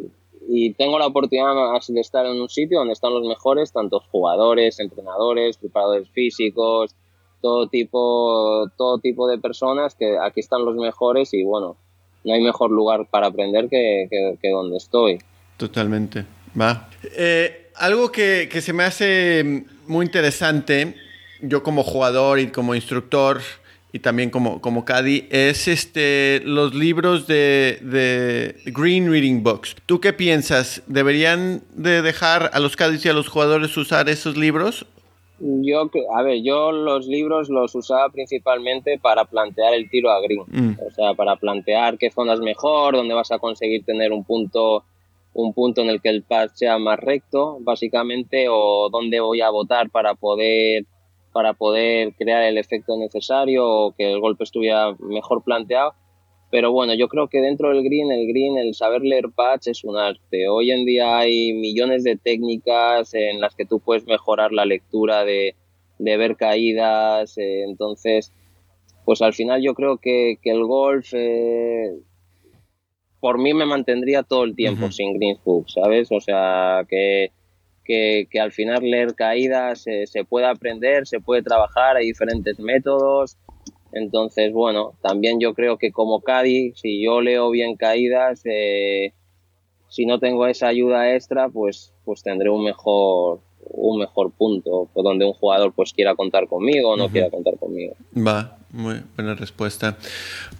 y, 0.47 0.73
tengo 0.73 0.97
la 0.97 1.07
oportunidad 1.07 1.53
de 1.88 2.00
estar 2.00 2.25
en 2.25 2.39
un 2.39 2.50
sitio 2.50 2.79
donde 2.79 2.93
están 2.93 3.13
los 3.13 3.27
mejores, 3.27 3.73
tanto 3.73 4.00
jugadores, 4.11 4.79
entrenadores, 4.79 5.57
preparadores 5.57 6.09
físicos, 6.09 6.95
todo 7.41 7.67
tipo, 7.67 8.69
todo 8.77 9.00
tipo 9.00 9.27
de 9.27 9.38
personas 9.38 9.95
que 9.95 10.17
aquí 10.17 10.39
están 10.39 10.65
los 10.65 10.75
mejores 10.75 11.33
y 11.33 11.43
bueno, 11.43 11.77
no 12.24 12.33
hay 12.33 12.41
mejor 12.41 12.71
lugar 12.71 13.07
para 13.10 13.27
aprender 13.27 13.67
que, 13.69 14.07
que, 14.10 14.38
que 14.41 14.50
donde 14.50 14.77
estoy. 14.77 15.19
Totalmente. 15.57 16.25
Va. 16.60 16.89
Eh, 17.15 17.69
algo 17.75 18.12
que, 18.12 18.50
se 18.62 18.74
me 18.74 18.83
hace 18.83 19.65
muy 19.88 20.05
interesante, 20.05 20.95
yo 21.41 21.63
como 21.63 21.83
jugador 21.83 22.39
y 22.39 22.48
como 22.48 22.75
instructor 22.75 23.41
y 23.93 24.00
también 24.00 24.29
como, 24.29 24.62
como 24.62 24.86
Caddy, 24.86 25.27
es 25.31 25.67
este, 25.67 26.41
los 26.45 26.74
libros 26.74 27.27
de, 27.27 28.55
Green 28.65 29.12
Reading 29.12 29.43
Books. 29.43 29.75
¿Tú 29.86 30.00
qué 30.00 30.13
piensas? 30.13 30.81
¿Deberían 30.88 31.62
de 31.75 32.01
dejar 32.01 32.51
a 32.53 32.60
los 32.60 32.75
Caddies 32.75 33.05
y 33.05 33.10
a 33.10 33.13
los 33.13 33.27
jugadores 33.27 33.75
usar 33.75 34.07
esos 34.07 34.38
libros? 34.38 34.86
Yo, 35.43 35.89
a 36.13 36.21
ver, 36.21 36.41
yo 36.43 36.71
los 36.71 37.07
libros 37.07 37.50
los 37.50 37.74
usaba 37.74 38.10
principalmente 38.10 39.00
para 39.00 39.25
plantear 39.25 39.74
el 39.74 39.89
tiro 39.89 40.12
a 40.12 40.21
green. 40.21 40.43
Mm. 40.48 40.77
O 40.88 40.91
sea, 40.91 41.13
para 41.15 41.36
plantear 41.36 41.98
qué 41.98 42.12
zona 42.12 42.33
es 42.33 42.39
mejor, 42.39 42.95
dónde 42.95 43.15
vas 43.15 43.31
a 43.31 43.39
conseguir 43.39 43.83
tener 43.83 44.12
un 44.12 44.24
punto 44.24 44.83
un 45.33 45.53
punto 45.53 45.81
en 45.81 45.89
el 45.89 46.01
que 46.01 46.10
el 46.10 46.24
pad 46.24 46.50
sea 46.53 46.77
más 46.77 47.00
recto, 47.00 47.57
básicamente, 47.62 48.48
o 48.50 48.89
dónde 48.91 49.19
voy 49.19 49.41
a 49.41 49.50
votar 49.50 49.89
para 49.89 50.13
poder 50.15 50.86
para 51.31 51.53
poder 51.53 52.13
crear 52.15 52.43
el 52.43 52.57
efecto 52.57 52.98
necesario 52.98 53.65
o 53.65 53.91
que 53.93 54.12
el 54.12 54.19
golpe 54.19 54.43
estuviera 54.43 54.93
mejor 55.00 55.43
planteado. 55.43 55.93
Pero 56.51 56.74
bueno, 56.74 56.93
yo 56.93 57.08
creo 57.08 57.29
que 57.29 57.39
dentro 57.39 57.70
del 57.70 57.81
green, 57.81 58.12
el 58.12 58.27
green, 58.27 58.58
el 58.58 58.75
saber 58.75 59.01
leer 59.03 59.29
patch 59.34 59.67
es 59.67 59.86
un 59.86 59.96
arte. 59.96 60.50
Hoy 60.50 60.72
en 60.72 60.86
día 60.86 61.17
hay 61.17 61.53
millones 61.53 62.03
de 62.03 62.17
técnicas 62.17 63.13
en 63.13 63.39
las 63.39 63.55
que 63.55 63.65
tú 63.65 63.79
puedes 63.79 64.05
mejorar 64.05 64.51
la 64.51 64.65
lectura 64.65 65.24
de, 65.24 65.55
de 65.98 66.17
ver 66.17 66.36
caídas. 66.36 67.38
Eh, 67.38 67.63
entonces, 67.63 68.34
pues 69.05 69.22
al 69.22 69.34
final 69.34 69.62
yo 69.62 69.74
creo 69.75 69.98
que, 69.98 70.39
que 70.41 70.51
el 70.51 70.65
golf 70.65 71.13
eh, 71.13 71.91
por 73.22 73.38
mí 73.38 73.53
me 73.53 73.65
mantendría 73.65 74.24
todo 74.24 74.43
el 74.43 74.53
tiempo 74.53 74.91
sin 74.91 75.13
Greensbook, 75.13 75.70
¿sabes? 75.70 76.12
O 76.12 76.20
sea, 76.20 76.86
que, 76.89 77.31
que, 77.86 78.27
al 78.41 78.51
final 78.51 78.81
leer 78.81 79.15
caídas 79.15 79.84
se 79.84 80.25
puede 80.25 80.48
aprender, 80.48 81.08
se 81.08 81.22
puede 81.22 81.43
trabajar, 81.43 81.96
hay 81.96 82.08
diferentes 82.08 82.60
métodos. 82.60 83.38
Entonces, 83.93 84.53
bueno, 84.53 84.93
también 85.01 85.39
yo 85.39 85.53
creo 85.53 85.77
que 85.77 85.91
como 85.91 86.21
Caddy, 86.21 86.74
si 86.75 87.03
yo 87.03 87.21
leo 87.21 87.50
bien 87.50 87.75
caídas, 87.75 88.41
eh, 88.45 89.13
si 89.89 90.05
no 90.05 90.19
tengo 90.19 90.48
esa 90.48 90.67
ayuda 90.67 91.13
extra, 91.13 91.50
pues, 91.50 91.93
pues 92.05 92.24
tendré 92.24 92.50
un 92.50 92.63
mejor, 92.63 93.41
un 93.60 94.00
mejor 94.00 94.31
punto 94.31 94.89
donde 94.95 95.25
un 95.25 95.33
jugador 95.33 95.74
pues 95.74 95.93
quiera 95.93 96.15
contar 96.15 96.48
conmigo 96.48 96.91
o 96.91 96.98
no 96.98 97.10
quiera 97.10 97.29
contar 97.29 97.57
conmigo. 97.57 97.95
Va, 98.15 98.57
muy 98.71 99.01
buena 99.15 99.36
respuesta. 99.36 99.98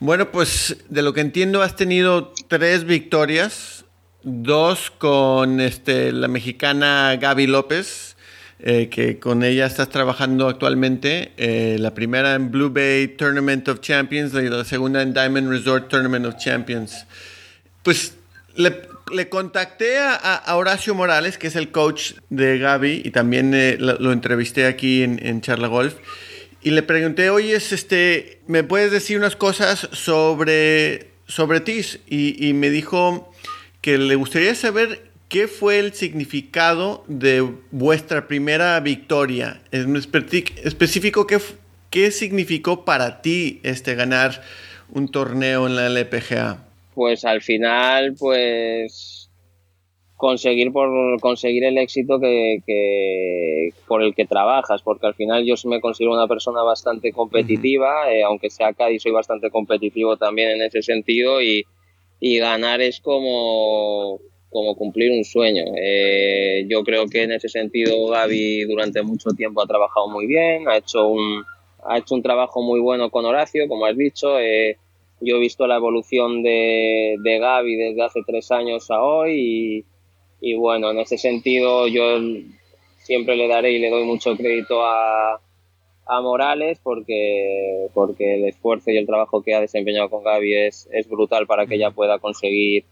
Bueno, 0.02 0.32
pues 0.32 0.84
de 0.90 1.02
lo 1.02 1.14
que 1.14 1.22
entiendo 1.22 1.62
has 1.62 1.78
tenido 1.78 2.34
tres 2.50 2.84
victorias, 2.84 3.86
dos 4.24 4.92
con 4.92 5.62
este, 5.62 6.12
la 6.12 6.28
mexicana 6.28 7.16
Gaby 7.20 7.48
López, 7.48 8.18
eh, 8.64 8.90
que 8.90 9.20
con 9.20 9.44
ella 9.44 9.66
estás 9.66 9.90
trabajando 9.90 10.48
actualmente. 10.48 11.32
Eh, 11.38 11.78
la 11.80 11.94
primera 11.94 12.36
en 12.36 12.52
Blue 12.52 12.70
Bay 12.70 13.08
Tournament 13.10 13.68
of 13.68 13.80
Champions 13.82 14.34
y 14.34 14.50
la 14.50 14.64
segunda 14.64 15.02
en 15.02 15.14
Diamond 15.14 15.50
Resort 15.50 15.90
Tournament 15.90 16.26
of 16.26 16.38
Champions. 16.38 17.06
Pues 17.84 18.16
le, 18.56 19.30
contacté 19.30 19.98
a, 20.00 20.44
Horacio 20.56 20.96
Morales, 20.96 21.38
que 21.38 21.48
es 21.48 21.56
el 21.56 21.72
coach 21.72 22.14
de 22.30 22.60
Gaby, 22.60 23.02
y 23.04 23.12
también 23.12 23.54
eh, 23.54 23.78
lo, 23.80 24.12
entrevisté 24.12 24.66
aquí 24.66 25.04
en, 25.04 25.20
en 25.26 25.42
Charla 25.42 25.68
Golf. 25.68 25.96
Y 26.64 26.72
le 26.72 26.84
pregunté, 26.84 27.32
oye, 27.32 27.56
este, 27.56 28.40
¿me 28.46 28.64
puedes 28.64 28.92
decir 28.92 29.18
unas 29.18 29.36
cosas 29.36 29.90
sobre, 29.94 31.10
sobre 31.26 31.60
ti? 31.60 31.82
Y, 32.08 32.54
me 32.54 32.70
dijo 32.70 33.34
que 33.82 33.98
le 33.98 34.14
gustaría 34.16 34.54
saber 34.54 35.11
qué 35.32 35.48
fue 35.48 35.80
el 35.80 35.94
significado 35.94 37.06
de 37.08 37.50
vuestra 37.72 38.28
primera 38.28 38.78
victoria. 38.82 39.62
En 39.72 39.96
específico, 39.96 41.26
¿qué, 41.26 41.38
qué 41.90 42.12
significó 42.12 42.84
para 42.84 43.22
ti 43.22 43.62
este, 43.64 43.96
ganar 43.96 44.42
un 44.92 45.10
torneo 45.10 45.68
en 45.68 45.78
la 45.78 45.88
LPGA? 45.88 46.68
Pues 46.94 47.24
al 47.24 47.42
final, 47.42 48.14
pues 48.20 49.30
conseguir 50.18 50.74
por 50.74 51.20
conseguir 51.22 51.64
el 51.64 51.78
éxito 51.78 52.20
que, 52.20 53.70
por 53.88 54.04
el 54.04 54.14
que 54.14 54.26
trabajas 54.26 54.84
porque 54.84 55.08
al 55.08 55.16
final 55.16 55.46
yo 55.46 55.56
me 55.66 55.82
considero 55.82 56.14
una 56.14 56.28
persona 56.28 56.62
bastante 56.62 57.12
competitiva 57.12 58.14
eh, 58.14 58.22
aunque 58.22 58.52
sea 58.52 58.72
y 58.92 59.00
soy 59.00 59.12
bastante 59.12 59.50
competitivo 59.50 60.18
también 60.18 60.52
en 60.52 60.62
ese 60.62 60.84
sentido 60.84 61.42
y, 61.42 61.66
ganar 62.22 62.82
es 62.82 63.00
como 63.00 64.20
como 64.52 64.76
cumplir 64.76 65.12
un 65.12 65.24
sueño. 65.24 65.64
Eh, 65.78 66.66
yo 66.68 66.84
creo 66.84 67.08
que 67.08 67.24
en 67.24 67.32
ese 67.32 67.50
sentido 67.50 68.08
Gaby 68.08 68.66
durante 68.66 69.02
mucho 69.02 69.30
tiempo 69.32 69.62
ha 69.62 69.68
trabajado 69.68 70.10
muy 70.10 70.28
bien 70.28 70.68
ha 70.68 70.78
hecho 70.78 71.08
un 71.08 71.44
ha 71.84 71.98
hecho 71.98 72.14
un 72.14 72.22
trabajo 72.22 72.62
muy 72.62 72.80
bueno 72.80 73.10
con 73.10 73.26
Horacio 73.26 73.68
como 73.68 73.86
has 73.86 73.98
dicho. 73.98 74.40
Eh, 74.40 74.78
yo 75.22 75.38
he 75.38 75.40
visto 75.40 75.68
la 75.68 75.76
evolución 75.76 76.42
de, 76.44 77.16
de 77.24 77.40
Gaby 77.40 77.76
desde 77.76 78.04
hace 78.04 78.22
tres 78.26 78.52
años 78.52 78.90
a 78.90 79.04
hoy 79.04 79.86
y, 80.42 80.52
y 80.52 80.56
bueno, 80.56 80.92
en 80.92 81.00
ese 81.00 81.18
sentido 81.18 81.88
yo 81.88 82.18
siempre 82.98 83.36
le 83.36 83.48
daré 83.48 83.72
y 83.72 83.80
le 83.80 83.90
doy 83.90 84.04
mucho 84.04 84.36
crédito 84.36 84.84
a, 84.84 85.40
a 86.08 86.22
Morales 86.22 86.80
porque, 86.84 87.88
porque 87.94 88.36
el 88.36 88.46
esfuerzo 88.46 88.92
y 88.92 88.98
el 88.98 89.06
trabajo 89.06 89.44
que 89.44 89.54
ha 89.54 89.62
desempeñado 89.62 90.10
con 90.10 90.24
Gaby 90.24 90.56
es, 90.56 90.90
es 90.92 91.08
brutal 91.08 91.46
para 91.46 91.68
que 91.68 91.76
ella 91.76 91.92
pueda 91.92 92.20
conseguir 92.20 92.84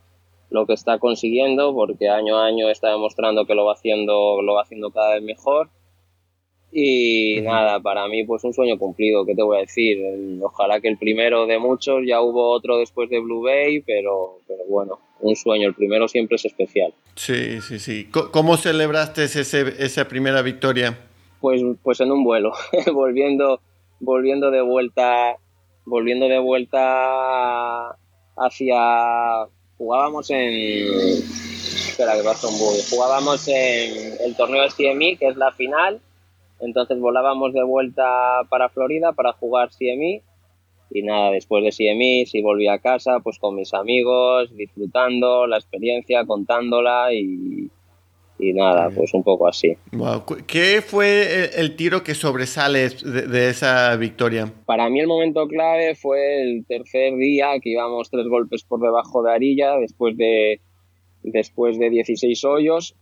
lo 0.49 0.65
que 0.65 0.73
está 0.73 0.99
consiguiendo 0.99 1.73
porque 1.73 2.09
año 2.09 2.37
a 2.37 2.45
año 2.45 2.69
está 2.69 2.89
demostrando 2.89 3.45
que 3.45 3.55
lo 3.55 3.65
va 3.65 3.73
haciendo, 3.73 4.41
lo 4.41 4.55
va 4.55 4.63
haciendo 4.63 4.91
cada 4.91 5.15
vez 5.15 5.23
mejor 5.23 5.69
y 6.71 7.41
nada, 7.41 7.79
para 7.79 8.07
mí 8.07 8.23
pues 8.25 8.43
un 8.43 8.53
sueño 8.53 8.77
cumplido, 8.77 9.25
¿qué 9.25 9.33
te 9.33 9.41
voy 9.41 9.57
a 9.57 9.61
decir? 9.61 9.97
Ojalá 10.41 10.79
que 10.79 10.87
el 10.87 10.97
primero 10.97 11.47
de 11.47 11.57
muchos, 11.57 12.03
ya 12.05 12.21
hubo 12.21 12.51
otro 12.51 12.77
después 12.77 13.09
de 13.09 13.19
Blue 13.19 13.41
Bay, 13.41 13.81
pero, 13.81 14.39
pero 14.47 14.65
bueno, 14.67 14.99
un 15.19 15.35
sueño, 15.35 15.67
el 15.67 15.73
primero 15.73 16.07
siempre 16.07 16.35
es 16.35 16.45
especial. 16.45 16.93
Sí, 17.15 17.59
sí, 17.61 17.79
sí. 17.79 18.09
¿Cómo 18.31 18.57
celebraste 18.57 19.23
ese, 19.23 19.41
esa 19.83 20.07
primera 20.07 20.43
victoria? 20.43 20.95
Pues, 21.41 21.61
pues 21.81 22.01
en 22.01 22.11
un 22.11 22.23
vuelo, 22.23 22.53
volviendo, 22.93 23.61
volviendo 23.99 24.51
de 24.51 24.61
vuelta, 24.61 25.37
volviendo 25.85 26.27
de 26.27 26.37
vuelta 26.37 27.97
hacia, 28.37 29.47
jugábamos 29.79 30.29
en, 30.29 30.53
espera 30.53 32.15
que 32.15 32.23
pasa 32.23 32.47
un 32.49 32.59
jugábamos 32.89 33.47
en 33.47 34.13
el 34.19 34.35
torneo 34.35 34.65
CMI, 34.67 35.15
que 35.15 35.29
es 35.29 35.37
la 35.37 35.53
final, 35.53 36.01
entonces 36.59 36.99
volábamos 36.99 37.53
de 37.53 37.63
vuelta 37.63 38.43
para 38.49 38.67
Florida 38.67 39.13
para 39.13 39.31
jugar 39.31 39.69
CMI 39.69 40.21
y 40.91 41.01
nada, 41.03 41.31
después 41.31 41.63
de 41.63 41.71
CMI 41.71 42.25
sí 42.25 42.41
volví 42.41 42.67
a 42.67 42.79
casa 42.79 43.21
pues 43.23 43.39
con 43.39 43.55
mis 43.55 43.73
amigos, 43.73 44.53
disfrutando 44.55 45.47
la 45.47 45.57
experiencia, 45.57 46.25
contándola 46.25 47.13
y, 47.13 47.71
y 48.39 48.53
nada, 48.53 48.89
pues 48.89 49.13
un 49.13 49.23
poco 49.23 49.47
así. 49.47 49.75
¿Qué 50.47 50.81
fue 50.81 51.49
el 51.59 51.75
tiro 51.75 52.03
que 52.03 52.15
sobresale 52.15 52.89
de, 52.89 53.49
esa 53.49 53.95
victoria? 53.97 54.51
Para 54.65 54.89
mí 54.89 54.99
el 55.01 55.07
momento 55.07 55.47
clave 55.47 55.95
fue 55.95 56.41
el 56.41 56.65
tercer 56.65 57.15
día 57.15 57.59
que 57.61 57.71
íbamos 57.71 58.09
tres 58.09 58.27
golpes 58.27 58.63
por 58.63 58.79
debajo 58.79 59.21
de 59.23 59.33
Arilla 59.33 59.77
después 59.77 60.15
de, 60.15 60.61
después 61.23 61.77
de 61.77 61.89
16 61.89 62.43
hoyos 62.45 62.95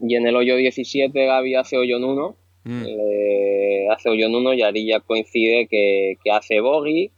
y 0.00 0.14
en 0.14 0.26
el 0.26 0.36
hoyo 0.36 0.56
17 0.56 1.26
Gaby 1.26 1.54
hace 1.54 1.76
hoyo 1.76 1.96
en 1.96 2.04
uno 2.04 2.36
Mm. 2.64 2.84
Eh, 2.86 3.88
hace 3.90 4.10
hoyo 4.10 4.26
en 4.26 4.34
uno 4.34 4.52
y 4.52 4.62
Arilla 4.62 5.00
coincide 5.00 5.66
que, 5.66 6.16
hace 6.30 6.60
bogey 6.60 7.10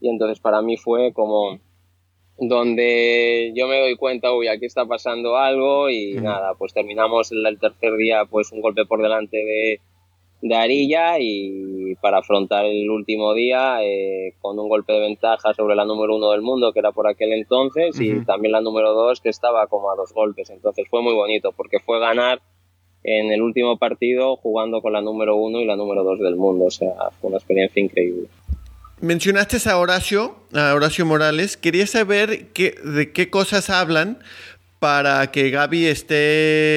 y 0.00 0.08
entonces 0.08 0.38
para 0.38 0.62
mí 0.62 0.76
fue 0.76 1.12
como 1.12 1.58
donde 2.38 3.52
yo 3.54 3.66
me 3.66 3.80
doy 3.80 3.96
cuenta, 3.96 4.32
uy, 4.32 4.48
aquí 4.48 4.66
está 4.66 4.86
pasando 4.86 5.36
algo 5.36 5.90
y 5.90 6.14
nada, 6.14 6.54
pues 6.54 6.72
terminamos 6.72 7.32
el, 7.32 7.58
tercer 7.58 7.96
día 7.96 8.24
pues 8.26 8.52
un 8.52 8.60
golpe 8.60 8.86
por 8.86 9.02
delante 9.02 9.36
de, 9.36 9.80
de 10.42 10.54
Arilla 10.54 11.18
y 11.18 11.96
para 11.96 12.18
afrontar 12.18 12.64
el 12.64 12.88
último 12.88 13.34
día 13.34 13.82
eh, 13.82 14.34
con 14.40 14.58
un 14.58 14.68
golpe 14.68 14.92
de 14.92 15.00
ventaja 15.00 15.52
sobre 15.52 15.74
la 15.74 15.84
número 15.84 16.14
uno 16.14 16.30
del 16.30 16.42
mundo 16.42 16.72
que 16.72 16.78
era 16.78 16.92
por 16.92 17.08
aquel 17.08 17.32
entonces 17.32 18.00
y 18.00 18.24
también 18.24 18.52
la 18.52 18.60
número 18.60 18.92
dos 18.92 19.20
que 19.20 19.30
estaba 19.30 19.66
como 19.66 19.90
a 19.90 19.96
dos 19.96 20.12
golpes, 20.12 20.50
entonces 20.50 20.86
fue 20.88 21.02
muy 21.02 21.14
bonito 21.14 21.52
porque 21.52 21.80
fue 21.80 21.98
ganar 21.98 22.40
en 23.02 23.32
el 23.32 23.42
último 23.42 23.78
partido 23.78 24.36
jugando 24.36 24.82
con 24.82 24.92
la 24.92 25.00
número 25.00 25.36
uno 25.36 25.60
y 25.60 25.64
la 25.64 25.76
número 25.76 26.04
dos 26.04 26.18
del 26.18 26.36
mundo. 26.36 26.66
O 26.66 26.70
sea, 26.70 27.10
fue 27.20 27.28
una 27.28 27.38
experiencia 27.38 27.82
increíble. 27.82 28.28
Mencionaste 29.00 29.58
a 29.70 29.78
Horacio, 29.78 30.34
a 30.52 30.74
Horacio 30.74 31.06
Morales. 31.06 31.56
Quería 31.56 31.86
saber 31.86 32.48
qué, 32.48 32.72
de 32.82 33.12
qué 33.12 33.30
cosas 33.30 33.70
hablan 33.70 34.18
para 34.80 35.30
que 35.30 35.50
Gaby 35.50 35.86
esté 35.86 36.14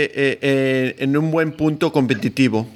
eh, 0.06 0.38
eh, 0.42 0.96
en 1.00 1.18
un 1.18 1.32
buen 1.32 1.54
punto 1.54 1.92
competitivo. 1.92 2.68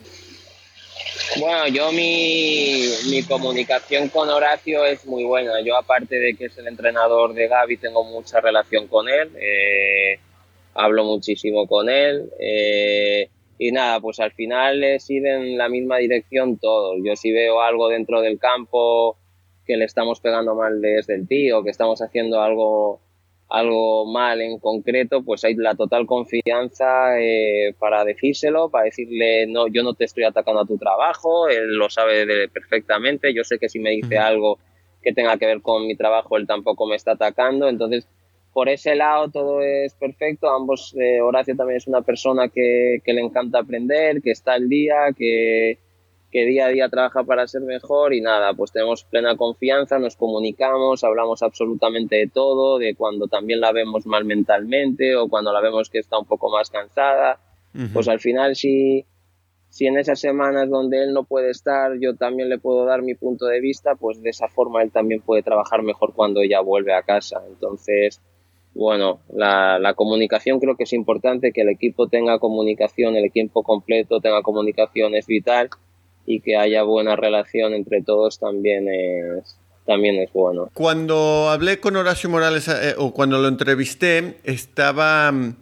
Bueno, 1.40 1.68
yo 1.68 1.92
mi, 1.92 2.88
mi, 3.12 3.22
comunicación 3.22 4.10
con 4.10 4.30
Horacio 4.30 4.84
es 4.84 5.06
muy 5.06 5.26
buena. 5.26 5.62
Yo 5.62 5.78
aparte 5.78 6.16
de 6.16 6.34
que 6.36 6.46
es 6.46 6.58
el 6.58 6.68
entrenador 6.68 7.36
de 7.36 7.48
Gaby, 7.48 7.78
tengo 7.78 8.04
mucha 8.04 8.42
relación 8.42 8.88
con 8.88 9.08
él. 9.10 9.30
Eh, 9.40 10.20
hablo 10.74 11.04
muchísimo 11.04 11.68
con 11.68 11.88
él. 11.90 12.32
Y 13.60 13.72
nada, 13.72 14.00
pues 14.00 14.20
al 14.20 14.32
final 14.32 14.84
es 14.84 15.08
ir 15.12 15.28
en 15.28 15.56
la 15.56 15.70
misma 15.70 15.98
dirección 15.98 16.58
todos. 16.58 16.98
Yo 17.04 17.16
si 17.16 17.32
veo 17.32 17.62
algo 17.62 17.90
dentro 17.90 18.22
del 18.22 18.40
campo 18.40 19.18
que 19.66 19.78
le 19.78 19.86
estamos 19.86 20.20
pegando 20.20 20.56
mal 20.56 20.82
desde 20.82 21.16
el 21.16 21.28
tío, 21.28 21.64
que 21.64 21.72
estamos 21.72 22.02
haciendo 22.02 22.42
algo 22.42 23.02
algo 23.48 24.12
mal 24.12 24.42
en 24.42 24.58
concreto, 24.58 25.24
pues 25.24 25.44
hay 25.44 25.54
la 25.54 25.76
total 25.76 26.08
confianza 26.08 27.20
eh, 27.20 27.76
para 27.78 28.04
decírselo, 28.04 28.70
para 28.70 28.86
decirle, 28.86 29.46
no, 29.46 29.68
yo 29.68 29.84
no 29.84 29.94
te 29.94 30.06
estoy 30.06 30.24
atacando 30.24 30.62
a 30.62 30.66
tu 30.66 30.80
trabajo, 30.80 31.48
él 31.48 31.76
lo 31.76 31.90
sabe 31.92 32.48
perfectamente, 32.50 33.36
yo 33.36 33.44
sé 33.44 33.60
que 33.60 33.70
si 33.70 33.78
me 33.78 33.92
dice 33.92 34.18
algo 34.18 34.58
que 35.04 35.14
tenga 35.14 35.38
que 35.38 35.46
ver 35.46 35.62
con 35.62 35.86
mi 35.86 35.96
trabajo, 35.96 36.38
él 36.38 36.48
tampoco 36.48 36.88
me 36.88 36.96
está 36.96 37.12
atacando, 37.12 37.70
entonces 37.70 38.08
por 38.56 38.70
ese 38.70 38.96
lado 38.96 39.30
todo 39.32 39.62
es 39.62 39.94
perfecto. 39.96 40.50
Ambos, 40.50 40.96
eh, 40.98 41.20
Horacio 41.20 41.58
también 41.58 41.76
es 41.76 41.88
una 41.88 42.04
persona 42.04 42.48
que, 42.48 43.02
le 43.06 43.22
encanta 43.22 43.60
aprender, 43.60 44.22
que 44.22 44.32
está 44.32 44.54
al 44.54 44.70
día, 44.70 44.96
que, 45.14 45.78
día 46.44 46.66
a 46.66 46.70
día 46.70 46.90
trabaja 46.90 47.24
para 47.24 47.48
ser 47.48 47.62
mejor 47.62 48.14
y 48.14 48.20
nada, 48.20 48.54
pues 48.54 48.72
tenemos 48.72 49.04
plena 49.06 49.38
confianza, 49.38 50.00
nos 50.00 50.18
comunicamos, 50.18 51.04
hablamos 51.04 51.42
absolutamente 51.44 52.16
de 52.18 52.28
todo, 52.28 52.80
de 52.80 52.96
cuando 52.96 53.28
también 53.28 53.62
la 53.62 53.72
vemos 53.72 54.06
mal 54.06 54.26
mentalmente 54.26 55.16
o 55.16 55.30
cuando 55.30 55.54
la 55.54 55.62
vemos 55.62 55.90
que 55.90 56.00
está 56.00 56.18
un 56.18 56.26
poco 56.26 56.50
más 56.50 56.70
cansada. 56.70 57.40
Pues 57.94 58.08
al 58.08 58.20
final 58.20 58.56
si, 58.56 59.06
si 59.70 59.86
en 59.86 59.98
esas 59.98 60.20
semanas 60.20 60.70
donde 60.70 61.04
él 61.04 61.14
no 61.14 61.26
puede 61.26 61.50
estar 61.50 61.92
yo 62.00 62.16
también 62.16 62.48
le 62.48 62.58
puedo 62.58 62.86
dar 62.86 63.02
mi 63.02 63.16
punto 63.16 63.46
de 63.46 63.60
vista, 63.60 63.96
pues 63.96 64.22
de 64.22 64.30
esa 64.30 64.48
forma 64.48 64.82
él 64.82 64.92
también 64.92 65.22
puede 65.22 65.44
trabajar 65.44 65.84
mejor 65.84 66.14
cuando 66.14 66.42
ella 66.42 66.62
vuelve 66.62 66.94
a 66.94 67.04
casa. 67.04 67.44
Entonces, 67.48 68.22
bueno, 68.74 69.20
la, 69.34 69.94
comunicación 69.96 70.60
creo 70.60 70.76
que 70.76 70.84
es 70.84 70.92
importante, 70.92 71.54
que 71.54 71.62
el 71.62 71.70
equipo 71.70 72.08
tenga 72.08 72.40
comunicación, 72.40 73.16
el 73.16 73.24
equipo 73.24 73.64
completo 73.64 74.20
tenga 74.20 74.42
comunicación 74.42 75.16
es 75.16 75.28
vital 75.28 75.70
y 76.26 76.42
que 76.42 76.58
haya 76.58 76.84
buena 76.84 77.16
relación 77.16 77.74
entre 77.74 78.02
todos 78.02 78.40
también 78.40 78.88
es, 78.90 79.58
también 79.86 80.16
es 80.16 80.32
bueno. 80.34 80.70
Cuando 80.74 81.50
hablé 81.50 81.80
con 81.80 81.96
Horacio 81.96 82.30
Morales 82.30 82.68
eh, 82.68 82.96
o 82.98 83.14
cuando 83.14 83.38
lo 83.40 83.48
entrevisté, 83.48 84.38
estaba 84.44 85.32
mm, 85.32 85.56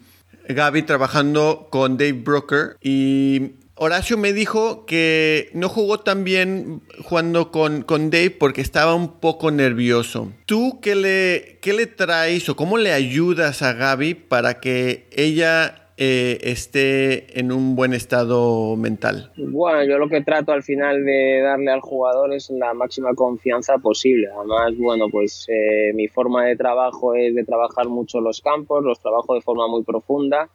Gaby 0.49 0.83
trabajando 0.83 1.67
con 1.69 1.97
Dave 1.97 2.13
Brooker 2.13 2.77
y 2.81 3.53
Horacio 3.75 4.17
me 4.17 4.33
dijo 4.33 4.85
que 4.85 5.49
no 5.53 5.67
jugó 5.67 5.99
tan 5.99 6.23
bien 6.23 6.83
jugando 7.03 7.51
con, 7.51 7.81
con 7.81 8.11
Dave 8.11 8.29
porque 8.29 8.61
estaba 8.61 8.93
un 8.93 9.19
poco 9.19 9.51
nervioso. 9.51 10.31
¿Tú 10.45 10.79
qué 10.79 10.95
le, 10.95 11.59
qué 11.61 11.73
le 11.73 11.87
traes 11.87 12.47
o 12.49 12.55
cómo 12.55 12.77
le 12.77 12.93
ayudas 12.93 13.61
a 13.61 13.73
Gaby 13.73 14.13
para 14.13 14.59
que 14.59 15.07
ella 15.11 15.82
eh, 15.97 16.39
esté 16.43 17.39
en 17.39 17.51
un 17.51 17.75
buen 17.75 17.93
estado 17.93 18.75
mental? 18.75 19.31
Bueno, 19.37 19.83
yo 19.83 19.97
lo 19.97 20.09
que 20.09 20.21
trato 20.21 20.51
al 20.51 20.63
final 20.63 21.05
de 21.05 21.41
darle 21.41 21.71
al 21.71 21.81
jugador 21.81 22.33
es 22.33 22.49
la 22.49 22.73
máxima 22.73 23.13
confianza 23.13 23.77
posible. 23.77 24.27
Además, 24.35 24.73
bueno, 24.77 25.05
pues 25.11 25.47
eh, 25.49 25.91
mi 25.93 26.07
forma 26.07 26.45
de 26.45 26.55
trabajo 26.55 27.15
es 27.15 27.35
de 27.35 27.43
trabajar 27.43 27.87
mucho 27.89 28.21
los 28.21 28.41
campos, 28.41 28.83
los 28.83 28.99
trabajo 28.99 29.35
de 29.35 29.41
forma 29.41 29.67
muy 29.67 29.83
profunda 29.83 30.49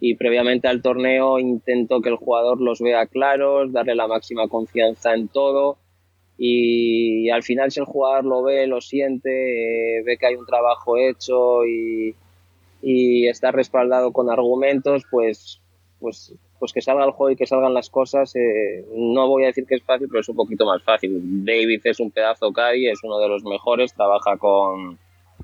y 0.00 0.16
previamente 0.16 0.66
al 0.66 0.82
torneo 0.82 1.38
intento 1.38 2.00
que 2.00 2.08
el 2.08 2.16
jugador 2.16 2.60
los 2.60 2.80
vea 2.80 3.06
claros, 3.06 3.72
darle 3.72 3.94
la 3.94 4.08
máxima 4.08 4.48
confianza 4.48 5.14
en 5.14 5.28
todo 5.28 5.78
y, 6.36 7.30
al 7.30 7.44
final 7.44 7.70
si 7.70 7.78
el 7.78 7.86
jugador 7.86 8.24
lo 8.24 8.42
ve, 8.42 8.66
lo 8.66 8.80
siente, 8.80 9.98
eh, 9.98 10.02
ve 10.02 10.16
que 10.16 10.26
hay 10.26 10.34
un 10.34 10.44
trabajo 10.44 10.96
hecho 10.96 11.64
y, 11.64 12.16
y 12.82 13.28
está 13.28 13.52
respaldado 13.52 14.12
con 14.12 14.28
argumentos, 14.28 15.04
pues, 15.10 15.62
pues, 16.00 16.34
pues 16.58 16.72
que 16.72 16.82
salga 16.82 17.04
el 17.04 17.12
juego 17.12 17.30
y 17.30 17.36
que 17.36 17.46
salgan 17.46 17.72
las 17.72 17.88
cosas. 17.88 18.34
Eh, 18.34 18.84
no 18.94 19.28
voy 19.28 19.44
a 19.44 19.46
decir 19.46 19.64
que 19.66 19.76
es 19.76 19.82
fácil, 19.84 20.08
pero 20.08 20.20
es 20.20 20.28
un 20.28 20.36
poquito 20.36 20.66
más 20.66 20.82
fácil. 20.82 21.44
David 21.44 21.80
es 21.84 22.00
un 22.00 22.10
pedazo 22.10 22.52
Caddy, 22.52 22.88
es 22.88 23.02
uno 23.04 23.18
de 23.20 23.28
los 23.28 23.44
mejores, 23.44 23.94
trabaja 23.94 24.36
con, 24.36 24.98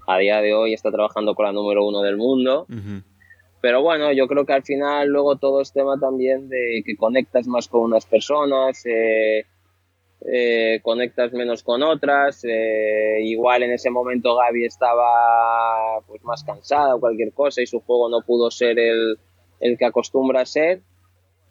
a 0.06 0.18
día 0.18 0.40
de 0.40 0.54
hoy 0.54 0.74
está 0.74 0.90
trabajando 0.90 1.34
con 1.34 1.46
la 1.46 1.52
número 1.52 1.86
uno 1.86 2.02
del 2.02 2.16
mundo. 2.16 2.66
Pero 3.60 3.82
bueno, 3.82 4.12
yo 4.12 4.26
creo 4.28 4.44
que 4.44 4.52
al 4.52 4.62
final 4.62 5.08
luego 5.08 5.36
todo 5.36 5.60
es 5.60 5.72
tema 5.72 5.98
también 5.98 6.48
de 6.48 6.82
que 6.84 6.96
conectas 6.96 7.46
más 7.46 7.68
con 7.68 7.82
unas 7.82 8.06
personas. 8.06 8.84
Eh, 8.86 9.44
eh, 10.20 10.80
conectas 10.82 11.32
menos 11.32 11.62
con 11.62 11.82
otras. 11.82 12.44
Eh, 12.44 13.20
igual 13.22 13.62
en 13.62 13.72
ese 13.72 13.90
momento 13.90 14.36
Gaby 14.36 14.64
estaba 14.64 16.00
pues 16.06 16.22
más 16.24 16.42
cansada 16.44 16.96
o 16.96 17.00
cualquier 17.00 17.32
cosa 17.32 17.62
y 17.62 17.66
su 17.66 17.80
juego 17.80 18.08
no 18.08 18.22
pudo 18.22 18.50
ser 18.50 18.78
el, 18.78 19.18
el 19.60 19.78
que 19.78 19.84
acostumbra 19.84 20.42
a 20.42 20.46
ser. 20.46 20.80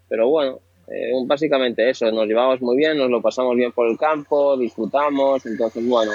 Pero 0.09 0.29
bueno, 0.29 0.59
eh, 0.87 1.11
básicamente 1.25 1.89
eso, 1.89 2.11
nos 2.11 2.27
llevamos 2.27 2.61
muy 2.61 2.77
bien, 2.77 2.97
nos 2.97 3.09
lo 3.09 3.21
pasamos 3.21 3.55
bien 3.55 3.71
por 3.71 3.89
el 3.89 3.97
campo, 3.97 4.57
disfrutamos, 4.57 5.45
entonces 5.45 5.85
bueno, 5.85 6.13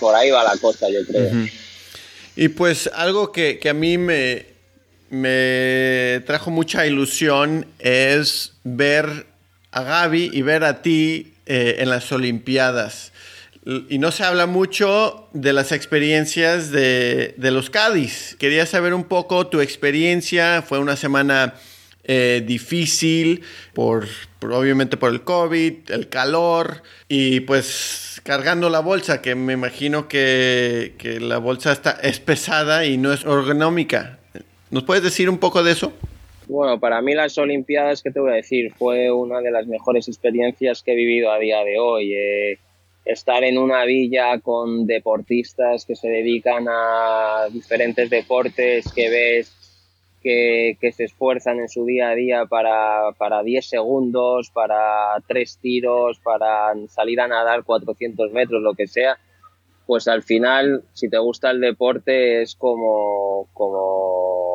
por 0.00 0.14
ahí 0.14 0.30
va 0.30 0.42
la 0.42 0.56
cosa, 0.58 0.88
yo 0.88 1.00
creo. 1.06 1.30
Y 2.34 2.48
pues 2.48 2.88
algo 2.94 3.30
que, 3.30 3.58
que 3.58 3.68
a 3.68 3.74
mí 3.74 3.98
me, 3.98 4.46
me 5.10 6.22
trajo 6.24 6.50
mucha 6.50 6.86
ilusión 6.86 7.66
es 7.78 8.58
ver 8.64 9.26
a 9.70 9.82
Gaby 9.82 10.30
y 10.32 10.42
ver 10.42 10.64
a 10.64 10.80
ti 10.80 11.34
eh, 11.50 11.76
en 11.78 11.88
las 11.88 12.12
Olimpiadas. 12.12 13.12
Y 13.88 13.98
no 13.98 14.12
se 14.12 14.22
habla 14.22 14.46
mucho 14.46 15.28
de 15.32 15.54
las 15.54 15.72
experiencias 15.72 16.70
de, 16.70 17.34
los 17.38 17.70
Cádiz. 17.70 18.36
Quería 18.38 18.66
saber 18.66 18.92
un 18.92 19.04
poco 19.04 19.46
tu 19.46 19.60
experiencia. 19.62 20.60
Fue 20.60 20.78
una 20.78 20.94
semana 20.94 21.54
eh, 22.04 22.42
difícil, 22.46 23.42
por, 23.72 24.06
obviamente 24.42 24.98
por 24.98 25.10
el 25.10 25.22
COVID, 25.22 25.90
el 25.90 26.08
calor 26.10 26.82
y 27.08 27.40
pues 27.40 28.20
cargando 28.24 28.68
la 28.68 28.80
bolsa, 28.80 29.22
que 29.22 29.34
me 29.34 29.54
imagino 29.54 30.06
que, 30.06 30.94
que 30.98 31.18
la 31.18 31.38
bolsa 31.38 31.72
está, 31.72 31.92
es 32.02 32.20
pesada 32.20 32.84
y 32.84 32.98
no 32.98 33.10
es 33.12 33.22
ergonómica. 33.22 34.18
¿Nos 34.70 34.84
puedes 34.84 35.02
decir 35.02 35.30
un 35.30 35.38
poco 35.38 35.62
de 35.62 35.72
eso? 35.72 35.94
Bueno, 36.48 36.80
para 36.80 37.02
mí 37.02 37.14
las 37.14 37.36
Olimpiadas, 37.36 38.02
¿qué 38.02 38.10
te 38.10 38.20
voy 38.20 38.30
a 38.30 38.36
decir? 38.36 38.72
Fue 38.72 39.12
una 39.12 39.40
de 39.40 39.50
las 39.50 39.66
mejores 39.66 40.08
experiencias 40.08 40.82
que 40.82 40.92
he 40.92 40.96
vivido 40.96 41.30
a 41.30 41.38
día 41.38 41.62
de 41.62 41.78
hoy. 41.78 42.14
Eh, 42.14 42.58
estar 43.04 43.44
en 43.44 43.58
una 43.58 43.84
villa 43.84 44.38
con 44.40 44.86
deportistas 44.86 45.84
que 45.84 45.94
se 45.94 46.08
dedican 46.08 46.66
a 46.68 47.48
diferentes 47.52 48.08
deportes, 48.08 48.90
que 48.92 49.10
ves 49.10 49.54
que, 50.22 50.92
se 50.92 51.04
esfuerzan 51.04 51.60
en 51.60 51.68
su 51.68 51.84
día 51.84 52.10
a 52.10 52.14
día 52.14 52.46
para, 52.46 53.12
para 53.18 53.42
10 53.42 53.66
segundos, 53.66 54.50
para 54.50 55.22
tres 55.26 55.58
tiros, 55.60 56.18
para 56.18 56.72
salir 56.88 57.20
a 57.20 57.28
nadar 57.28 57.64
400 57.64 58.32
metros, 58.32 58.62
lo 58.62 58.74
que 58.74 58.86
sea, 58.86 59.18
pues 59.86 60.08
al 60.08 60.22
final, 60.22 60.82
si 60.92 61.08
te 61.08 61.18
gusta 61.18 61.50
el 61.50 61.60
deporte, 61.60 62.42
es 62.42 62.54
como, 62.56 63.48
como 63.54 64.47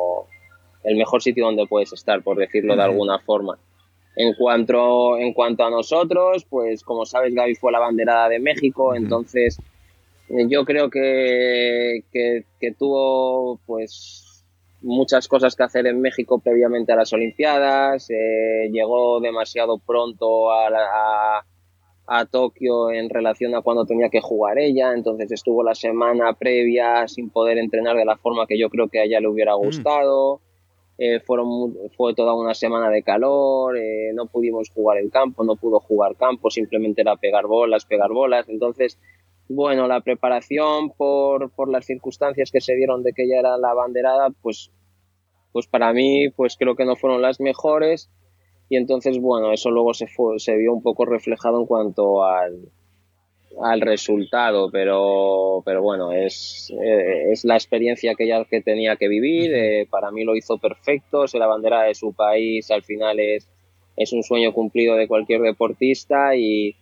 el 0.84 0.96
mejor 0.96 1.22
sitio 1.22 1.46
donde 1.46 1.66
puedes 1.66 1.92
estar, 1.92 2.22
por 2.22 2.36
decirlo 2.36 2.76
de 2.76 2.82
alguna 2.82 3.18
forma. 3.18 3.58
En 4.16 4.34
cuanto, 4.34 5.18
en 5.18 5.32
cuanto 5.32 5.64
a 5.64 5.70
nosotros, 5.70 6.44
pues 6.48 6.84
como 6.84 7.04
sabes, 7.04 7.34
Gaby 7.34 7.56
fue 7.56 7.72
la 7.72 7.80
banderada 7.80 8.28
de 8.28 8.38
México, 8.38 8.94
entonces 8.94 9.58
eh, 10.28 10.46
yo 10.48 10.64
creo 10.64 10.88
que, 10.88 12.04
que, 12.12 12.72
tuvo 12.78 13.58
pues 13.66 14.44
muchas 14.82 15.26
cosas 15.26 15.56
que 15.56 15.64
hacer 15.64 15.86
en 15.86 16.00
México 16.00 16.38
previamente 16.38 16.92
a 16.92 16.96
las 16.96 17.12
Olimpiadas, 17.12 18.08
eh, 18.10 18.68
llegó 18.70 19.20
demasiado 19.20 19.78
pronto 19.78 20.52
a, 20.52 20.68
a, 20.68 21.44
a, 22.06 22.26
Tokio 22.26 22.90
en 22.90 23.10
relación 23.10 23.54
a 23.54 23.62
cuando 23.62 23.84
tenía 23.84 24.10
que 24.10 24.20
jugar 24.20 24.58
ella, 24.58 24.92
entonces 24.94 25.32
estuvo 25.32 25.64
la 25.64 25.74
semana 25.74 26.34
previa 26.34 27.08
sin 27.08 27.30
poder 27.30 27.58
entrenar 27.58 27.96
de 27.96 28.04
la 28.04 28.16
forma 28.16 28.46
que 28.46 28.58
yo 28.58 28.70
creo 28.70 28.88
que 28.88 29.00
a 29.00 29.04
ella 29.04 29.20
le 29.20 29.28
hubiera 29.28 29.56
mm. 29.56 29.60
Eh, 30.96 31.18
fueron, 31.20 31.74
fue 31.96 32.14
toda 32.14 32.34
una 32.34 32.54
semana 32.54 32.88
de 32.88 33.02
calor, 33.02 33.76
eh, 33.76 34.12
no 34.14 34.26
pudimos 34.26 34.70
jugar 34.70 34.98
en 34.98 35.10
campo, 35.10 35.42
no 35.42 35.56
pudo 35.56 35.80
jugar 35.80 36.14
campo, 36.16 36.50
simplemente 36.50 37.00
era 37.00 37.16
pegar 37.16 37.46
bolas, 37.46 37.84
pegar 37.84 38.12
bolas. 38.12 38.48
Entonces, 38.48 38.98
bueno, 39.48 39.88
la 39.88 40.00
preparación 40.00 40.90
por, 40.90 41.50
por 41.50 41.68
las 41.68 41.84
circunstancias 41.84 42.50
que 42.52 42.60
se 42.60 42.76
dieron 42.76 43.02
de 43.02 43.12
que 43.12 43.24
ella 43.24 43.40
era 43.40 43.58
la 43.58 43.74
banderada, 43.74 44.30
pues, 44.40 44.70
pues 45.52 45.66
para 45.66 45.92
mí, 45.92 46.30
pues 46.30 46.56
creo 46.56 46.76
que 46.76 46.84
no 46.84 46.96
fueron 46.96 47.22
las 47.22 47.40
mejores. 47.40 48.10
Y 48.68 48.76
entonces, 48.76 49.20
bueno, 49.20 49.52
eso 49.52 49.70
luego 49.70 49.94
se, 49.94 50.06
fue, 50.06 50.38
se 50.38 50.56
vio 50.56 50.72
un 50.72 50.82
poco 50.82 51.04
reflejado 51.04 51.60
en 51.60 51.66
cuanto 51.66 52.24
al, 52.24 52.70
al 53.62 53.80
resultado, 53.80 54.70
pero, 54.70 55.62
pero 55.64 55.82
bueno, 55.82 56.12
es, 56.12 56.72
eh, 56.82 57.32
es 57.32 57.44
la 57.44 57.54
experiencia 57.54 58.14
que 58.14 58.24
ella 58.24 58.44
que 58.44 58.60
tenía 58.60 58.96
que 58.96 59.08
vivir. 59.08 59.52
Eh, 59.54 59.86
para 59.90 60.10
mí 60.10 60.24
lo 60.24 60.36
hizo 60.36 60.58
perfecto, 60.58 61.26
ser 61.28 61.40
la 61.40 61.46
bandera 61.46 61.82
de 61.82 61.94
su 61.94 62.12
país 62.12 62.70
al 62.70 62.82
final 62.82 63.20
es, 63.20 63.48
es 63.96 64.12
un 64.12 64.22
sueño 64.22 64.52
cumplido 64.52 64.96
de 64.96 65.08
cualquier 65.08 65.40
deportista 65.40 66.34
y, 66.36 66.76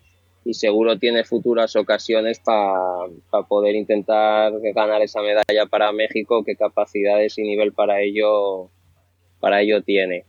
y 0.45 0.55
seguro 0.55 0.99
tiene 0.99 1.25
futuras 1.25 1.77
ocasiones 1.77 2.41
para 2.41 3.47
poder 3.49 3.77
intentar 3.77 4.53
ganar 4.75 5.03
esa 5.03 5.21
medalla 5.23 5.67
para 5.71 5.93
México, 5.93 6.43
qué 6.45 6.57
capacidades 6.57 7.39
y 7.39 7.43
nivel 7.43 7.73
para 7.73 8.01
ello, 8.01 8.71
para 9.41 9.61
ello 9.61 9.83
tiene. 9.83 10.25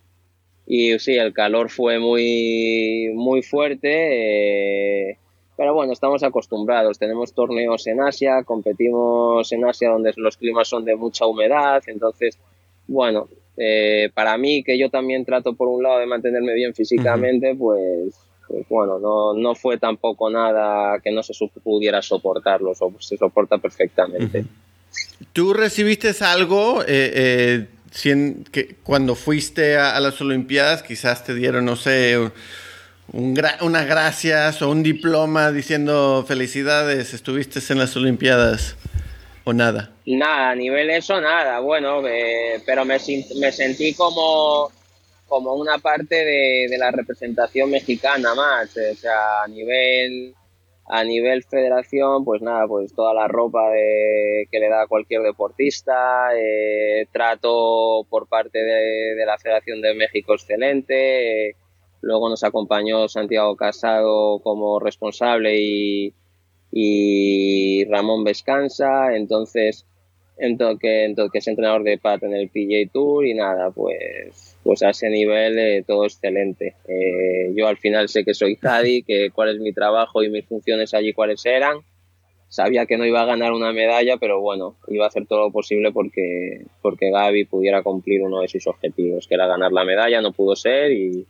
Y 0.66 0.98
sí, 1.00 1.18
el 1.18 1.34
calor 1.34 1.70
fue 1.70 2.00
muy, 2.00 3.12
muy 3.14 3.42
fuerte. 3.42 5.10
Eh, 5.10 5.18
pero 5.56 5.74
bueno, 5.74 5.94
estamos 5.94 6.24
acostumbrados. 6.24 6.98
Tenemos 6.98 7.34
torneos 7.34 7.86
en 7.88 8.02
Asia, 8.02 8.44
competimos 8.44 9.52
en 9.52 9.66
Asia 9.66 9.90
donde 9.90 10.14
los 10.18 10.38
climas 10.38 10.68
son 10.68 10.86
de 10.86 10.96
mucha 10.96 11.26
humedad. 11.26 11.84
Entonces, 11.88 12.40
bueno, 12.88 13.28
eh, 13.58 14.10
para 14.14 14.38
mí, 14.38 14.64
que 14.64 14.78
yo 14.78 14.90
también 14.90 15.26
trato 15.26 15.54
por 15.54 15.68
un 15.68 15.84
lado 15.84 16.00
de 16.00 16.08
mantenerme 16.08 16.54
bien 16.54 16.74
físicamente, 16.74 17.56
pues, 17.56 18.16
pues, 18.48 18.68
bueno, 18.68 19.00
no, 19.00 19.34
no 19.34 19.54
fue 19.56 19.78
tampoco 19.78 20.30
nada 20.30 21.00
que 21.00 21.12
no 21.12 21.22
se 21.22 21.34
pudiera 21.64 22.02
soportarlo, 22.02 22.74
se 23.00 23.18
soporta 23.18 23.60
perfectamente. 23.60 24.46
¿Tú 25.34 25.54
recibiste 25.54 26.12
algo 26.22 26.82
eh, 26.84 27.68
eh, 28.04 28.38
que 28.52 28.76
cuando 28.84 29.16
fuiste 29.16 29.78
a, 29.78 29.96
a, 29.96 30.00
las 30.00 30.20
Olimpiadas? 30.20 30.84
Quizás 30.84 31.24
te 31.24 31.34
dieron, 31.34 31.66
no 31.66 31.76
sé, 31.76 32.32
un 33.12 33.38
unas 33.62 33.88
gracias 33.88 34.62
o 34.62 34.70
un 34.70 34.84
diploma 34.84 35.52
diciendo 35.52 36.24
felicidades, 36.28 37.14
estuviste 37.14 37.60
en 37.72 37.80
las 37.80 37.96
Olimpiadas 37.96 38.78
o 39.44 39.54
nada? 39.54 39.92
Nada, 40.06 40.52
a 40.52 40.56
nivel 40.56 40.90
eso 40.90 41.20
nada, 41.20 41.60
bueno, 41.60 42.06
eh, 42.08 42.62
pero 42.66 42.86
me, 42.86 42.98
me, 43.40 43.52
sentí 43.52 43.94
como, 43.94 44.72
como 45.28 45.54
una 45.56 45.78
parte 45.80 46.16
de, 46.16 46.68
de, 46.70 46.78
la 46.78 46.92
representación 46.92 47.70
mexicana 47.70 48.34
más, 48.36 48.76
o 48.78 48.96
sea, 48.96 49.44
a 49.44 49.48
nivel 49.48 50.34
a 50.86 51.04
nivel 51.04 51.44
federación, 51.44 52.26
pues 52.26 52.42
nada, 52.42 52.68
pues 52.68 52.94
toda 52.94 53.14
la 53.14 53.28
ropa 53.28 53.72
que 53.72 54.60
le 54.60 54.70
da 54.70 54.86
cualquier 54.88 55.22
deportista, 55.22 56.30
eh, 56.36 57.08
trato 57.12 58.06
por 58.10 58.28
parte 58.28 58.60
de, 58.60 59.16
de, 59.16 59.26
la 59.26 59.38
Federación 59.38 59.82
de 59.82 59.94
México 59.94 60.34
excelente, 60.34 61.50
eh, 61.50 61.56
Luego 62.04 62.28
nos 62.28 62.44
acompañó 62.44 63.08
Santiago 63.08 63.56
Casado 63.56 64.40
como 64.40 64.78
responsable 64.78 65.58
y, 65.58 66.14
y 66.70 67.86
Ramón 67.86 68.26
Vescansa, 68.26 69.16
entonces, 69.16 69.86
entonces, 70.38 71.16
que 71.32 71.38
es 71.38 71.48
entrenador 71.48 71.84
de 71.84 71.98
PAT 71.98 72.24
en 72.24 72.34
el 72.34 72.50
PJ 72.50 72.92
Tour 72.92 73.26
y 73.26 73.34
nada, 73.34 73.72
pues, 73.72 74.58
pues 74.64 74.84
a 74.84 74.90
ese 74.90 75.10
nivel 75.10 75.58
eh, 75.58 75.86
todo 75.88 76.04
excelente. 76.04 76.76
Eh, 76.90 77.54
yo 77.56 77.70
al 77.70 77.78
final 77.78 78.10
sé 78.10 78.26
que 78.26 78.34
soy 78.34 78.58
Cadi, 78.58 79.04
que 79.08 79.32
cuál 79.32 79.56
es 79.56 79.62
mi 79.62 79.72
trabajo 79.72 80.22
y 80.24 80.30
mis 80.30 80.46
funciones 80.46 80.94
allí 80.94 81.14
cuáles 81.14 81.46
eran. 81.46 81.78
sabía 82.50 82.86
que 82.86 82.98
no 82.98 83.06
iba 83.06 83.22
a 83.22 83.26
ganar 83.26 83.54
una 83.54 83.72
medalla, 83.72 84.18
pero 84.18 84.42
bueno, 84.42 84.76
iba 84.90 85.06
a 85.06 85.08
hacer 85.08 85.26
todo 85.26 85.40
lo 85.40 85.52
posible 85.52 85.94
porque, 85.94 86.66
porque 86.82 87.12
Gaby 87.12 87.46
pudiera 87.46 87.82
cumplir 87.82 88.24
uno 88.24 88.42
de 88.42 88.50
sus 88.50 88.68
objetivos, 88.68 89.26
que 89.26 89.36
era 89.36 89.48
ganar 89.48 89.72
la 89.72 89.86
medalla, 89.86 90.22
no 90.22 90.34
pudo 90.34 90.58
ser 90.58 90.92
y, 90.92 91.26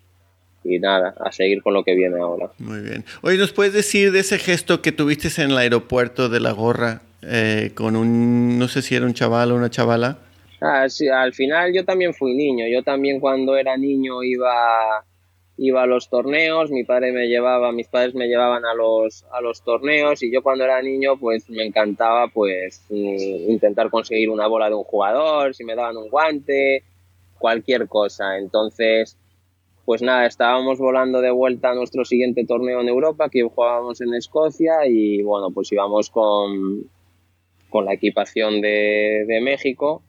y 0.63 0.79
nada, 0.79 1.15
a 1.19 1.31
seguir 1.31 1.61
con 1.61 1.73
lo 1.73 1.83
que 1.83 1.95
viene 1.95 2.19
ahora. 2.19 2.51
Muy 2.59 2.81
bien. 2.81 3.05
Oye, 3.21 3.37
¿nos 3.37 3.51
puedes 3.51 3.73
decir 3.73 4.11
de 4.11 4.19
ese 4.19 4.37
gesto 4.39 4.81
que 4.81 4.91
tuviste 4.91 5.29
en 5.41 5.51
el 5.51 5.57
aeropuerto 5.57 6.29
de 6.29 6.39
la 6.39 6.51
gorra 6.51 7.01
eh, 7.21 7.71
con 7.75 7.95
un, 7.95 8.57
no 8.59 8.67
sé 8.67 8.81
si 8.81 8.95
era 8.95 9.05
un 9.05 9.13
chaval 9.13 9.51
o 9.51 9.55
una 9.55 9.69
chavala? 9.69 10.17
Ah, 10.61 10.87
sí, 10.87 11.07
al 11.09 11.33
final 11.33 11.73
yo 11.73 11.83
también 11.83 12.13
fui 12.13 12.33
niño, 12.35 12.65
yo 12.67 12.83
también 12.83 13.19
cuando 13.19 13.57
era 13.57 13.75
niño 13.75 14.23
iba 14.23 15.03
iba 15.57 15.83
a 15.83 15.85
los 15.85 16.09
torneos, 16.09 16.71
mi 16.71 16.83
padre 16.83 17.11
me 17.11 17.27
llevaba, 17.27 17.71
mis 17.71 17.87
padres 17.87 18.15
me 18.15 18.27
llevaban 18.27 18.65
a 18.65 18.73
los, 18.73 19.23
a 19.31 19.39
los 19.39 19.61
torneos 19.63 20.23
y 20.23 20.31
yo 20.31 20.41
cuando 20.41 20.63
era 20.63 20.81
niño 20.81 21.17
pues 21.17 21.47
me 21.49 21.63
encantaba 21.63 22.27
pues 22.27 22.81
mm, 22.89 23.51
intentar 23.51 23.89
conseguir 23.89 24.29
una 24.29 24.47
bola 24.47 24.67
de 24.69 24.75
un 24.75 24.83
jugador, 24.83 25.53
si 25.53 25.63
me 25.63 25.75
daban 25.75 25.97
un 25.97 26.09
guante, 26.09 26.83
cualquier 27.37 27.87
cosa. 27.87 28.37
Entonces, 28.37 29.17
pues 29.85 30.01
nada, 30.01 30.25
estábamos 30.25 30.79
volando 30.79 31.19
de 31.19 31.31
vuelta 31.31 31.71
a 31.71 31.75
nuestro 31.75 32.05
siguiente 32.05 32.45
torneo 32.45 32.79
en 32.81 32.87
Europa, 32.87 33.29
que 33.29 33.43
jugábamos 33.43 33.99
en 33.99 34.13
Escocia 34.13 34.85
y 34.87 35.21
bueno, 35.23 35.51
pues 35.51 35.71
íbamos 35.71 36.09
con, 36.09 36.89
con 37.69 37.85
la 37.85 37.93
equipación 37.93 38.61
de, 38.61 39.39
México. 39.41 40.01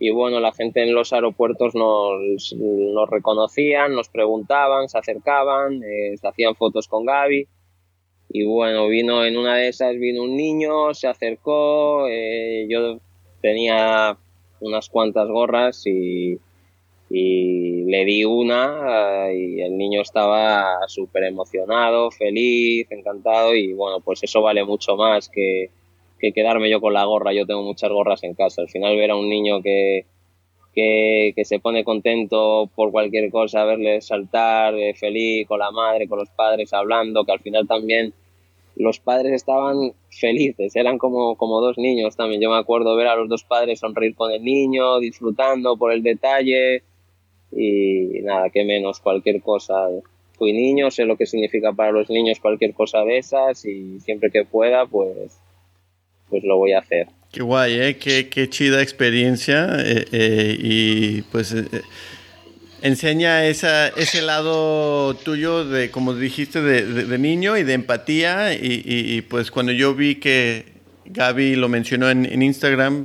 Y 0.00 0.10
bueno, 0.10 0.40
la 0.40 0.52
gente 0.52 0.82
en 0.82 0.92
los 0.92 1.12
aeropuertos 1.12 1.76
nos, 1.76 2.52
nos 2.56 3.08
reconocían, 3.08 3.94
nos 3.94 4.08
preguntaban, 4.08 4.88
se 4.88 4.98
acercaban, 4.98 5.80
eh, 5.84 6.16
se 6.16 6.26
hacían 6.26 6.56
fotos 6.56 6.88
con 6.88 7.04
Gaby. 7.04 7.46
Y 8.30 8.44
bueno, 8.44 8.88
vino 8.88 9.24
en 9.24 9.36
una 9.36 9.56
de 9.56 9.68
esas, 9.68 9.96
vino 9.96 10.24
un 10.24 10.36
niño, 10.36 10.94
se 10.94 11.06
acercó, 11.06 12.08
eh, 12.08 12.66
yo 12.68 12.98
tenía 13.40 14.16
unas 14.60 14.88
cuantas 14.88 15.28
gorras 15.28 15.86
y, 15.86 16.38
y 17.14 17.84
le 17.84 18.06
di 18.06 18.24
una 18.24 19.30
y 19.34 19.60
el 19.60 19.76
niño 19.76 20.00
estaba 20.00 20.78
súper 20.88 21.24
emocionado, 21.24 22.10
feliz, 22.10 22.86
encantado 22.90 23.54
y 23.54 23.74
bueno, 23.74 24.00
pues 24.00 24.22
eso 24.22 24.40
vale 24.40 24.64
mucho 24.64 24.96
más 24.96 25.28
que, 25.28 25.68
que 26.18 26.32
quedarme 26.32 26.70
yo 26.70 26.80
con 26.80 26.94
la 26.94 27.04
gorra. 27.04 27.34
Yo 27.34 27.44
tengo 27.44 27.62
muchas 27.62 27.90
gorras 27.90 28.24
en 28.24 28.32
casa. 28.32 28.62
Al 28.62 28.70
final 28.70 28.96
ver 28.96 29.10
a 29.10 29.16
un 29.16 29.28
niño 29.28 29.60
que, 29.60 30.06
que, 30.74 31.34
se 31.44 31.58
pone 31.60 31.84
contento 31.84 32.70
por 32.74 32.90
cualquier 32.92 33.30
cosa, 33.30 33.64
verle 33.64 34.00
saltar 34.00 34.74
eh, 34.74 34.94
feliz 34.94 35.46
con 35.46 35.58
la 35.58 35.70
madre, 35.70 36.08
con 36.08 36.18
los 36.18 36.30
padres 36.30 36.72
hablando, 36.72 37.26
que 37.26 37.32
al 37.32 37.40
final 37.40 37.68
también 37.68 38.14
los 38.74 39.00
padres 39.00 39.32
estaban 39.34 39.92
felices, 40.08 40.74
eran 40.76 40.96
como, 40.96 41.36
como 41.36 41.60
dos 41.60 41.76
niños 41.76 42.16
también. 42.16 42.40
Yo 42.40 42.48
me 42.48 42.56
acuerdo 42.56 42.96
ver 42.96 43.08
a 43.08 43.16
los 43.16 43.28
dos 43.28 43.44
padres 43.44 43.80
sonreír 43.80 44.14
con 44.14 44.32
el 44.32 44.42
niño, 44.42 44.98
disfrutando 44.98 45.76
por 45.76 45.92
el 45.92 46.02
detalle 46.02 46.84
y 47.52 48.20
nada, 48.22 48.50
que 48.50 48.64
menos, 48.64 49.00
cualquier 49.00 49.40
cosa. 49.42 49.74
Fui 50.38 50.52
niño, 50.52 50.90
sé 50.90 51.04
lo 51.04 51.16
que 51.16 51.26
significa 51.26 51.72
para 51.72 51.92
los 51.92 52.10
niños 52.10 52.40
cualquier 52.40 52.72
cosa 52.74 53.04
de 53.04 53.18
esas 53.18 53.64
y 53.64 54.00
siempre 54.00 54.30
que 54.30 54.44
pueda, 54.44 54.86
pues 54.86 55.38
pues 56.32 56.44
lo 56.44 56.56
voy 56.56 56.72
a 56.72 56.78
hacer. 56.78 57.08
Qué 57.30 57.42
guay, 57.42 57.74
¿eh? 57.74 57.96
Qué, 57.98 58.30
qué 58.30 58.48
chida 58.48 58.80
experiencia 58.80 59.68
eh, 59.80 60.06
eh, 60.12 60.56
y 60.58 61.22
pues 61.30 61.52
eh, 61.52 61.66
enseña 62.80 63.44
esa, 63.44 63.88
ese 63.88 64.22
lado 64.22 65.14
tuyo 65.14 65.66
de, 65.66 65.90
como 65.90 66.14
dijiste, 66.14 66.62
de, 66.62 66.86
de, 66.86 67.18
niño 67.18 67.58
y 67.58 67.64
de 67.64 67.74
empatía 67.74 68.54
y, 68.54 68.82
y, 68.84 69.20
pues 69.20 69.50
cuando 69.50 69.72
yo 69.72 69.94
vi 69.94 70.14
que 70.14 70.64
Gaby 71.04 71.56
lo 71.56 71.68
mencionó 71.68 72.08
en, 72.08 72.24
en 72.24 72.40
Instagram, 72.40 73.04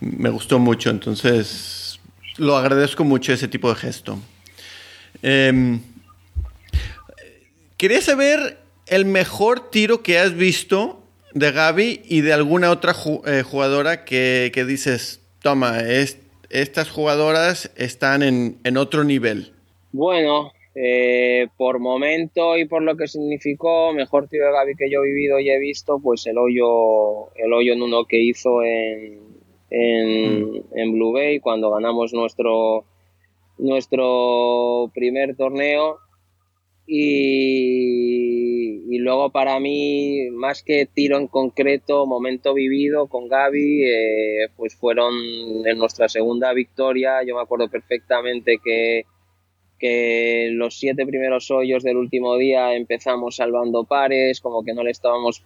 me 0.00 0.30
gustó 0.30 0.58
mucho, 0.58 0.90
entonces 0.90 1.79
lo 2.40 2.56
agradezco 2.56 3.04
mucho 3.04 3.32
ese 3.32 3.48
tipo 3.48 3.68
de 3.68 3.74
gesto. 3.76 4.18
Em, 5.22 5.80
quería 7.76 8.00
saber 8.00 8.58
el 8.86 9.04
mejor 9.04 9.70
tiro 9.70 10.02
que 10.02 10.18
has 10.18 10.34
visto 10.34 11.02
de 11.34 11.52
Gaby 11.52 12.00
y 12.06 12.22
de 12.22 12.32
alguna 12.32 12.70
otra 12.70 12.94
eh, 13.26 13.42
jugadora 13.42 14.04
que, 14.04 14.50
dices, 14.66 15.20
toma, 15.42 15.80
estas 16.48 16.90
jugadoras 16.90 17.70
están 17.76 18.22
en, 18.22 18.76
otro 18.78 19.04
nivel? 19.04 19.52
Bueno, 19.92 20.52
eh, 20.74 21.48
por 21.58 21.78
momento 21.78 22.56
y 22.56 22.64
por 22.64 22.82
lo 22.82 22.96
que 22.96 23.06
significó, 23.06 23.92
mejor 23.92 24.28
tiro 24.28 24.46
de 24.46 24.52
Gaby 24.52 24.76
que 24.76 24.90
yo 24.90 25.04
he 25.04 25.08
vivido 25.08 25.38
y 25.38 25.50
he 25.50 25.58
visto, 25.58 26.00
pues 26.02 26.26
el 26.26 26.38
hoyo, 26.38 27.34
el 27.36 27.52
hoyo 27.52 27.74
en 27.74 27.82
uno 27.82 28.06
que 28.06 28.18
hizo 28.18 28.62
en, 28.62 29.29
en, 29.70 30.52
mm. 30.52 30.62
en 30.74 30.92
Blue 30.92 31.12
Bay 31.12 31.40
cuando 31.40 31.70
ganamos 31.70 32.12
nuestro, 32.12 32.84
nuestro 33.58 34.90
primer 34.94 35.36
torneo 35.36 35.98
y, 36.92 38.98
luego 38.98 39.30
para 39.30 39.60
mí, 39.60 40.28
más 40.32 40.64
que 40.64 40.86
tiro 40.86 41.18
en 41.18 41.28
concreto, 41.28 42.04
momento 42.04 42.52
vivido 42.52 43.06
con 43.06 43.28
Gaby, 43.28 43.84
eh, 43.84 44.48
pues 44.56 44.74
fueron 44.74 45.14
en 45.64 45.78
nuestra 45.78 46.08
segunda 46.08 46.52
victoria. 46.52 47.22
Yo 47.24 47.36
me 47.36 47.42
acuerdo 47.42 47.68
perfectamente 47.68 48.58
que, 48.62 49.04
que 49.78 50.50
los 50.52 50.80
siete 50.80 51.06
primeros 51.06 51.48
hoyos 51.52 51.84
del 51.84 51.96
último 51.96 52.36
día 52.36 52.74
empezamos 52.74 53.36
salvando 53.36 53.84
pares, 53.84 54.40
como 54.40 54.64
que 54.64 54.74
no 54.74 54.82
le 54.82 54.90
estábamos 54.90 55.44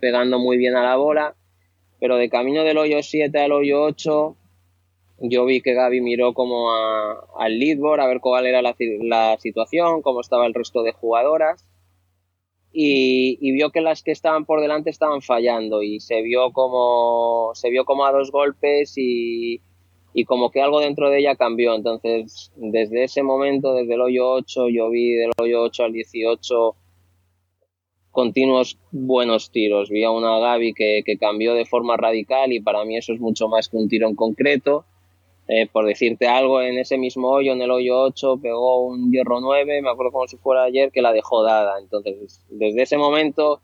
pegando 0.00 0.40
muy 0.40 0.56
bien 0.56 0.74
a 0.74 0.82
la 0.82 0.96
bola, 0.96 1.36
pero 2.00 2.16
de 2.16 2.30
camino 2.30 2.64
del 2.64 2.78
hoyo 2.78 3.02
7 3.02 3.38
al 3.38 3.52
hoyo 3.52 3.82
8 3.82 4.36
yo 5.22 5.44
vi 5.44 5.60
que 5.60 5.74
Gaby 5.74 6.00
miró 6.00 6.32
como 6.32 6.70
al 6.72 7.58
leadboard 7.58 8.00
a 8.00 8.06
ver 8.06 8.20
cuál 8.20 8.46
era 8.46 8.62
la, 8.62 9.36
situación, 9.38 10.00
cómo 10.00 10.20
estaba 10.20 10.46
el 10.46 10.54
resto 10.54 10.82
de 10.82 10.92
jugadoras 10.92 11.66
y, 12.72 13.52
vio 13.52 13.70
que 13.70 13.82
las 13.82 14.02
que 14.02 14.12
estaban 14.12 14.46
por 14.46 14.60
delante 14.60 14.88
estaban 14.88 15.20
fallando 15.20 15.82
y 15.82 16.00
se 16.00 16.22
vio 16.22 16.52
como 16.52 17.50
se 17.54 17.68
vio 17.68 17.84
como 17.84 18.06
a 18.06 18.12
dos 18.12 18.30
golpes 18.30 18.94
y, 18.96 19.60
y 20.14 20.24
como 20.24 20.50
que 20.50 20.62
algo 20.62 20.80
dentro 20.80 21.10
de 21.10 21.18
ella 21.18 21.36
cambió. 21.36 21.74
Entonces, 21.74 22.52
desde 22.56 23.04
ese 23.04 23.22
momento, 23.22 23.74
desde 23.74 23.94
el 23.94 24.00
hoyo 24.00 24.30
8, 24.30 24.68
yo 24.68 24.88
vi 24.88 25.12
del 25.12 25.32
hoyo 25.38 25.62
8 25.62 25.84
al 25.84 25.92
18 25.92 26.76
continuos 28.10 28.78
buenos 28.90 29.50
tiros. 29.50 29.90
Vi 29.90 30.04
a 30.04 30.10
una 30.10 30.38
Gaby 30.38 30.74
que, 30.74 31.02
que 31.04 31.16
cambió 31.16 31.54
de 31.54 31.64
forma 31.64 31.96
radical 31.96 32.52
y 32.52 32.60
para 32.60 32.84
mí 32.84 32.96
eso 32.96 33.12
es 33.12 33.20
mucho 33.20 33.48
más 33.48 33.68
que 33.68 33.76
un 33.76 33.88
tiro 33.88 34.08
en 34.08 34.14
concreto. 34.14 34.84
Eh, 35.52 35.66
por 35.66 35.84
decirte 35.84 36.28
algo, 36.28 36.62
en 36.62 36.78
ese 36.78 36.96
mismo 36.96 37.28
hoyo, 37.28 37.52
en 37.52 37.60
el 37.60 37.72
hoyo 37.72 38.00
8, 38.02 38.38
pegó 38.40 38.86
un 38.86 39.10
hierro 39.10 39.40
9, 39.40 39.82
me 39.82 39.90
acuerdo 39.90 40.12
como 40.12 40.28
si 40.28 40.36
fuera 40.36 40.62
ayer, 40.62 40.92
que 40.92 41.02
la 41.02 41.12
dejó 41.12 41.42
dada. 41.42 41.80
Entonces, 41.80 42.40
desde 42.50 42.82
ese 42.82 42.96
momento, 42.96 43.60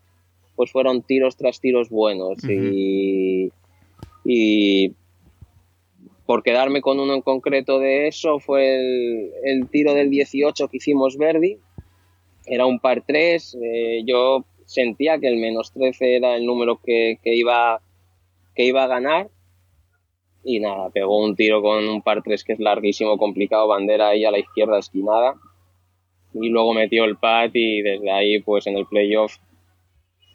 pues 0.57 0.69
fueron 0.69 1.01
tiros 1.01 1.37
tras 1.37 1.61
tiros 1.61 1.89
buenos. 1.89 2.43
y, 2.43 3.53
y, 4.25 4.93
por 6.25 6.43
quedarme 6.43 6.81
con 6.81 6.99
uno 6.99 7.13
en 7.13 7.21
concreto 7.21 7.79
de 7.79 8.09
eso, 8.09 8.39
fue 8.39 8.75
el, 8.75 9.31
el 9.45 9.69
tiro 9.69 9.93
del 9.93 10.09
18 10.09 10.67
que 10.67 10.77
hicimos 10.77 11.17
Verdi. 11.17 11.57
Era 12.47 12.65
un 12.65 12.79
par 12.79 13.03
3. 13.05 13.57
Eh, 13.61 14.03
yo 14.05 14.45
sentía 14.65 15.19
que 15.19 15.27
el 15.27 15.37
menos 15.37 15.71
13 15.73 16.15
era 16.15 16.35
el 16.35 16.45
número 16.45 16.79
que, 16.83 17.19
que, 17.23 17.35
iba, 17.35 17.81
que 18.55 18.65
iba 18.65 18.83
a 18.83 18.87
ganar 18.87 19.29
y 20.43 20.59
nada, 20.59 20.89
pegó 20.91 21.21
un 21.23 21.35
tiro 21.35 21.61
con 21.61 21.87
un 21.87 22.01
par 22.01 22.23
3 22.23 22.43
que 22.43 22.53
es 22.53 22.59
larguísimo, 22.59 23.17
complicado, 23.17 23.67
bandera 23.67 24.09
ahí 24.09 24.23
a 24.23 24.31
la 24.31 24.39
izquierda 24.39 24.79
esquinada 24.79 25.35
y 26.33 26.49
luego 26.49 26.73
metió 26.73 27.03
el 27.05 27.17
pat 27.17 27.51
y 27.53 27.81
desde 27.81 28.11
ahí 28.11 28.39
pues 28.39 28.67
en 28.67 28.77
el 28.77 28.85
playoff 28.85 29.35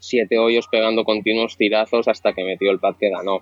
siete 0.00 0.38
hoyos 0.38 0.68
pegando 0.68 1.04
continuos 1.04 1.56
tirazos 1.56 2.08
hasta 2.08 2.32
que 2.32 2.44
metió 2.44 2.70
el 2.70 2.80
pat 2.80 2.98
que 2.98 3.10
ganó. 3.10 3.40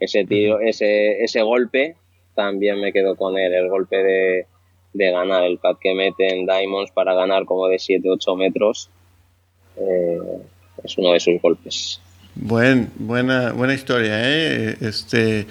Ese 0.00 0.24
tiro, 0.24 0.58
ese, 0.60 1.22
ese 1.22 1.42
golpe 1.42 1.96
también 2.34 2.80
me 2.80 2.92
quedó 2.92 3.16
con 3.16 3.38
él, 3.38 3.54
el 3.54 3.68
golpe 3.68 3.96
de, 3.96 4.46
de 4.92 5.10
ganar, 5.10 5.44
el 5.44 5.58
pat 5.58 5.78
que 5.78 5.94
mete 5.94 6.28
en 6.28 6.46
Diamonds 6.46 6.90
para 6.92 7.14
ganar 7.14 7.44
como 7.44 7.68
de 7.68 7.76
7-8 7.76 8.36
metros. 8.36 8.90
Eh, 9.76 10.18
es 10.84 10.98
uno 10.98 11.12
de 11.12 11.20
sus 11.20 11.40
golpes. 11.40 12.00
Buen, 12.34 12.90
buena, 12.96 13.52
buena 13.52 13.74
historia, 13.74 14.20
¿eh? 14.22 14.76
Este, 14.80 15.46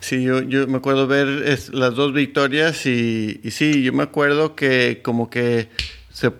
Sí, 0.00 0.22
yo, 0.22 0.42
yo 0.42 0.66
me 0.68 0.78
acuerdo 0.78 1.06
ver 1.06 1.26
las 1.72 1.94
dos 1.94 2.12
victorias 2.12 2.86
y, 2.86 3.40
sí, 3.50 3.82
yo 3.82 3.92
me 3.92 4.04
acuerdo 4.04 4.54
que 4.54 5.00
como 5.02 5.28
que 5.28 5.68
se... 6.12 6.32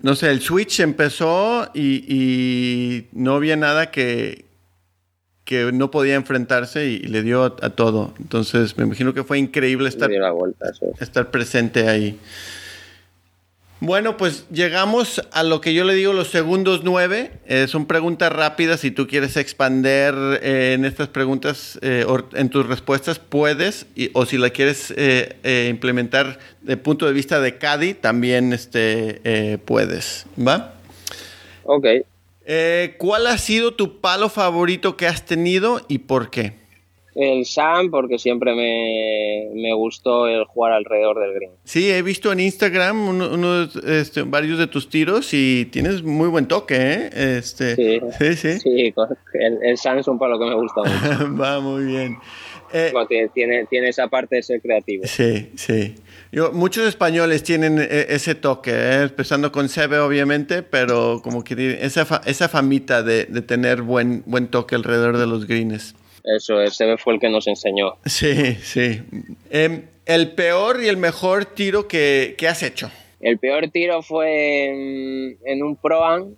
No 0.00 0.14
sé, 0.14 0.30
el 0.30 0.40
switch 0.40 0.78
empezó 0.78 1.68
y 1.74 3.06
no 3.12 3.34
había 3.34 3.56
nada 3.56 3.90
que, 3.90 4.47
que 5.48 5.72
no 5.72 5.90
podía 5.90 6.14
enfrentarse 6.14 6.88
y, 6.88 6.98
le 6.98 7.22
dio 7.22 7.42
a, 7.42 7.70
todo. 7.70 8.12
Entonces 8.18 8.76
me 8.76 8.84
imagino 8.84 9.14
que 9.14 9.24
fue 9.24 9.38
increíble 9.38 9.88
estar, 9.88 10.10
estar 11.00 11.30
presente 11.30 11.88
ahí. 11.88 12.18
Bueno, 13.80 14.18
pues 14.18 14.46
llegamos 14.50 15.22
a 15.32 15.42
lo 15.44 15.62
que 15.62 15.72
yo 15.72 15.84
le 15.84 15.94
digo 15.94 16.12
los 16.12 16.28
segundos 16.28 16.82
nueve. 16.84 17.30
Eh, 17.46 17.66
son 17.66 17.86
preguntas 17.86 18.30
rápidas. 18.30 18.80
Si 18.80 18.90
tú 18.90 19.06
quieres 19.06 19.38
expander 19.38 20.14
eh, 20.42 20.74
en 20.74 20.84
estas 20.84 21.08
preguntas, 21.08 21.78
eh, 21.80 22.04
en 22.34 22.50
tus 22.50 22.66
respuestas, 22.66 23.18
puedes. 23.18 23.86
o 24.12 24.26
si 24.26 24.36
la 24.36 24.50
quieres 24.50 24.92
implementar 25.70 26.40
de 26.60 26.76
punto 26.76 27.06
de 27.06 27.14
vista 27.14 27.40
de 27.40 27.56
CADI, 27.56 27.94
también 27.94 28.52
este, 28.52 29.58
puedes. 29.64 30.26
¿Va? 30.36 30.74
Ok. 31.64 31.86
¿Cuál 32.98 33.26
ha 33.26 33.38
sido 33.38 33.74
tu 33.74 34.00
palo 34.00 34.28
favorito 34.28 34.96
que 34.96 35.06
has 35.06 35.24
tenido 35.24 35.80
y 35.88 35.98
por 35.98 36.30
qué? 36.30 36.68
el 37.18 37.46
Sam 37.46 37.90
porque 37.90 38.16
siempre 38.16 38.54
me, 38.54 39.72
gustó 39.74 40.28
el 40.28 40.44
jugar 40.44 40.72
alrededor 40.72 41.18
del 41.18 41.34
green. 41.34 41.50
Sí, 41.64 41.90
he 41.90 42.00
visto 42.02 42.30
en 42.30 42.38
Instagram 42.38 43.08
uno, 43.08 43.68
este, 43.86 44.22
varios 44.22 44.58
de 44.58 44.68
tus 44.68 44.88
tiros 44.88 45.34
y 45.34 45.66
tienes 45.66 46.04
muy 46.04 46.28
buen 46.28 46.46
toque, 46.46 46.76
¿eh? 46.76 47.10
Este, 47.38 47.74
sí, 47.74 48.36
sí. 48.36 48.60
sí. 48.60 48.94
el, 49.34 49.58
el 49.64 49.78
Sam 49.78 49.98
es 49.98 50.06
un 50.06 50.18
palo 50.18 50.38
que 50.38 50.44
me 50.44 50.54
gusta 50.54 50.82
mucho. 50.82 51.36
Va 51.40 51.58
muy 51.58 51.84
bien. 51.86 52.18
Eh, 52.72 52.92
tiene, 53.34 53.66
tiene 53.66 53.88
esa 53.88 54.08
parte 54.08 54.36
de 54.36 54.42
ser 54.42 54.60
creativo. 54.60 55.04
Sí, 55.06 55.50
sí. 55.56 55.94
Yo, 56.30 56.52
muchos 56.52 56.86
españoles 56.86 57.42
tienen 57.42 57.78
e, 57.78 58.06
ese 58.10 58.34
toque, 58.34 58.70
¿eh? 58.70 59.02
empezando 59.02 59.50
con 59.50 59.68
Sebe 59.68 59.98
obviamente, 59.98 60.62
pero 60.62 61.20
como 61.22 61.42
que 61.42 61.78
esa, 61.80 62.20
esa 62.26 62.48
famita 62.48 63.02
de, 63.02 63.24
de, 63.24 63.42
tener 63.42 63.82
buen, 63.82 64.22
buen 64.26 64.48
toque 64.48 64.74
alrededor 64.74 65.16
de 65.16 65.26
los 65.26 65.46
greens. 65.46 65.94
Eso, 66.24 66.60
ese 66.60 66.96
fue 66.98 67.14
el 67.14 67.20
que 67.20 67.30
nos 67.30 67.46
enseñó. 67.46 67.96
Sí, 68.04 68.54
sí. 68.62 69.00
Em, 69.50 69.84
el 70.04 70.32
peor 70.32 70.82
y 70.82 70.88
el 70.88 70.96
mejor 70.96 71.46
tiro 71.46 71.88
que, 71.88 72.36
has 72.48 72.62
hecho. 72.62 72.90
El 73.20 73.38
peor 73.38 73.70
tiro 73.70 74.02
fue 74.02 75.36
en, 75.44 75.62
un 75.62 75.76
Proan 75.76 76.36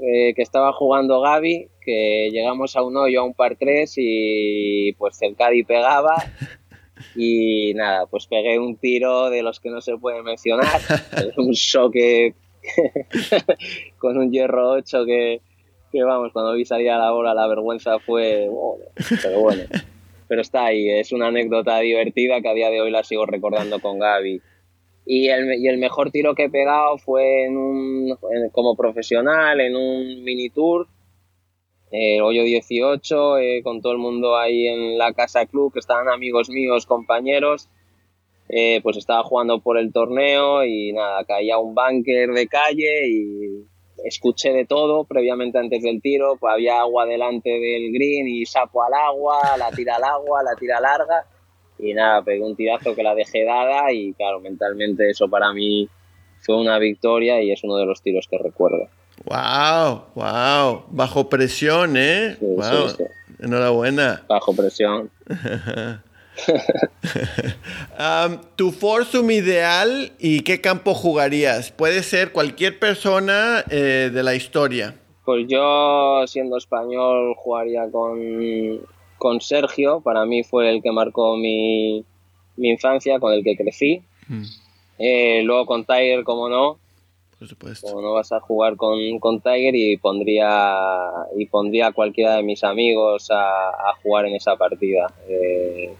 eh, 0.00 0.32
que 0.34 0.42
estaba 0.42 0.72
jugando 0.72 1.20
Gaby, 1.20 1.68
que 1.80 2.30
llegamos 2.32 2.76
a 2.76 2.82
un 2.82 2.96
hoyo, 2.96 3.20
a 3.20 3.24
un 3.24 3.34
par 3.34 3.56
3 3.56 3.92
y 3.96 4.92
pues 4.94 5.20
el 5.22 5.36
Cádiz 5.36 5.66
pegaba. 5.66 6.16
Y 7.16 7.74
nada, 7.74 8.06
pues 8.06 8.28
pegué 8.28 8.60
un 8.60 8.76
tiro 8.76 9.28
de 9.28 9.42
los 9.42 9.58
que 9.58 9.70
no 9.70 9.80
se 9.80 9.98
puede 9.98 10.22
mencionar, 10.22 10.80
un 11.36 11.52
choque 11.52 12.34
con 13.98 14.16
un 14.18 14.30
hierro 14.30 14.70
8 14.70 15.04
que, 15.04 15.40
que 15.90 16.02
vamos, 16.04 16.32
cuando 16.32 16.54
vi 16.54 16.64
salir 16.64 16.90
a 16.90 16.98
la 16.98 17.12
hora 17.12 17.34
la 17.34 17.48
vergüenza 17.48 17.98
fue... 17.98 18.48
pero 19.20 19.40
bueno, 19.40 19.64
pero 20.28 20.40
está 20.40 20.66
ahí, 20.66 20.88
es 20.88 21.12
una 21.12 21.26
anécdota 21.26 21.78
divertida 21.80 22.40
que 22.40 22.48
a 22.48 22.54
día 22.54 22.70
de 22.70 22.80
hoy 22.80 22.90
la 22.90 23.02
sigo 23.02 23.26
recordando 23.26 23.80
con 23.80 23.98
Gaby. 23.98 24.40
Y 25.04 25.28
el, 25.28 25.54
y 25.58 25.66
el 25.68 25.78
mejor 25.78 26.10
tiro 26.10 26.34
que 26.34 26.44
he 26.44 26.50
pegado 26.50 26.96
fue 26.98 27.44
en 27.44 27.56
un, 27.56 28.16
como 28.52 28.76
profesional, 28.76 29.60
en 29.60 29.74
un 29.74 30.22
mini 30.22 30.48
tour, 30.50 30.86
el 31.90 32.22
hoyo 32.22 32.44
18, 32.44 33.38
eh, 33.38 33.60
con 33.62 33.82
todo 33.82 33.92
el 33.92 33.98
mundo 33.98 34.36
ahí 34.38 34.66
en 34.66 34.96
la 34.96 35.12
casa 35.12 35.44
club, 35.46 35.72
que 35.72 35.80
estaban 35.80 36.08
amigos 36.08 36.48
míos, 36.48 36.86
compañeros. 36.86 37.68
Eh, 38.48 38.80
pues 38.82 38.96
estaba 38.96 39.22
jugando 39.22 39.60
por 39.60 39.78
el 39.78 39.92
torneo 39.92 40.64
y 40.64 40.92
nada, 40.92 41.24
caía 41.24 41.58
un 41.58 41.74
bunker 41.74 42.30
de 42.30 42.48
calle 42.48 43.08
y 43.08 43.66
escuché 44.04 44.52
de 44.52 44.66
todo 44.66 45.04
previamente 45.04 45.58
antes 45.58 45.82
del 45.82 46.02
tiro, 46.02 46.36
pues 46.38 46.52
había 46.52 46.80
agua 46.80 47.06
delante 47.06 47.48
del 47.48 47.92
green 47.92 48.28
y 48.28 48.44
sapo 48.44 48.82
al 48.82 48.92
agua, 48.92 49.56
la 49.56 49.70
tira 49.70 49.96
al 49.96 50.04
agua, 50.04 50.42
la 50.42 50.54
tira 50.58 50.80
larga 50.80 51.26
y 51.82 51.94
nada, 51.94 52.22
pegué 52.22 52.42
un 52.42 52.56
tirazo 52.56 52.94
que 52.94 53.02
la 53.02 53.14
dejé 53.14 53.44
dada 53.44 53.92
y 53.92 54.12
claro, 54.14 54.40
mentalmente 54.40 55.10
eso 55.10 55.28
para 55.28 55.52
mí 55.52 55.88
fue 56.40 56.56
una 56.56 56.78
victoria 56.78 57.42
y 57.42 57.50
es 57.52 57.62
uno 57.64 57.76
de 57.76 57.86
los 57.86 58.02
tiros 58.02 58.28
que 58.28 58.38
recuerdo. 58.38 58.88
Wow, 59.24 60.04
wow, 60.14 60.84
bajo 60.88 61.28
presión, 61.28 61.96
¿eh? 61.96 62.36
wow. 62.40 62.88
Enhorabuena. 63.38 64.22
Bajo 64.28 64.54
presión. 64.54 65.10
tu 68.56 68.70
Forsum 68.70 69.30
ideal 69.30 70.12
y 70.18 70.40
qué 70.40 70.60
campo 70.60 70.94
jugarías. 70.94 71.72
Puede 71.72 72.02
ser 72.02 72.32
cualquier 72.32 72.78
persona 72.78 73.64
eh, 73.70 74.10
de 74.12 74.22
la 74.22 74.34
historia. 74.34 74.94
Pues 75.24 75.46
yo, 75.48 76.24
siendo 76.26 76.56
español, 76.56 77.34
jugaría 77.36 77.88
con, 77.90 78.80
con 79.22 79.40
Sergio. 79.40 80.00
Para 80.00 80.26
mí 80.26 80.42
fue 80.42 80.68
el 80.68 80.82
que 80.82 80.90
marcó 80.90 81.36
mi, 81.36 82.04
mi 82.56 82.70
infancia, 82.70 83.20
con 83.20 83.32
el 83.32 83.44
que 83.44 83.56
crecí. 83.56 84.02
Mm. 84.26 84.42
Eh, 84.98 85.42
luego 85.44 85.64
con 85.64 85.84
Tiger, 85.84 86.24
como 86.24 86.48
no. 86.48 86.78
Por 87.38 87.46
supuesto. 87.46 87.86
Como 87.86 88.02
no 88.02 88.14
vas 88.14 88.32
a 88.32 88.40
jugar 88.40 88.76
con, 88.76 88.98
con 89.20 89.40
Tiger 89.40 89.76
y 89.76 89.96
pondría 89.96 91.08
y 91.36 91.46
pondría 91.46 91.86
a 91.86 91.92
cualquiera 91.92 92.34
de 92.34 92.42
mis 92.42 92.64
amigos 92.64 93.30
a, 93.30 93.68
a 93.68 93.94
jugar 94.02 94.26
en 94.26 94.34
esa 94.34 94.56
partida. 94.56 95.14
Eh, 95.28 95.94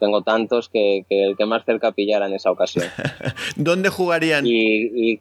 tengo 0.00 0.22
tantos 0.22 0.68
que, 0.68 1.06
el 1.08 1.36
que 1.36 1.46
más 1.46 1.64
cerca 1.64 1.92
pillara 1.92 2.26
en 2.26 2.34
esa 2.34 2.50
ocasión. 2.50 2.86
¿Dónde 3.56 3.90
jugarían? 3.90 4.44
Y, 4.44 5.12
y, 5.12 5.20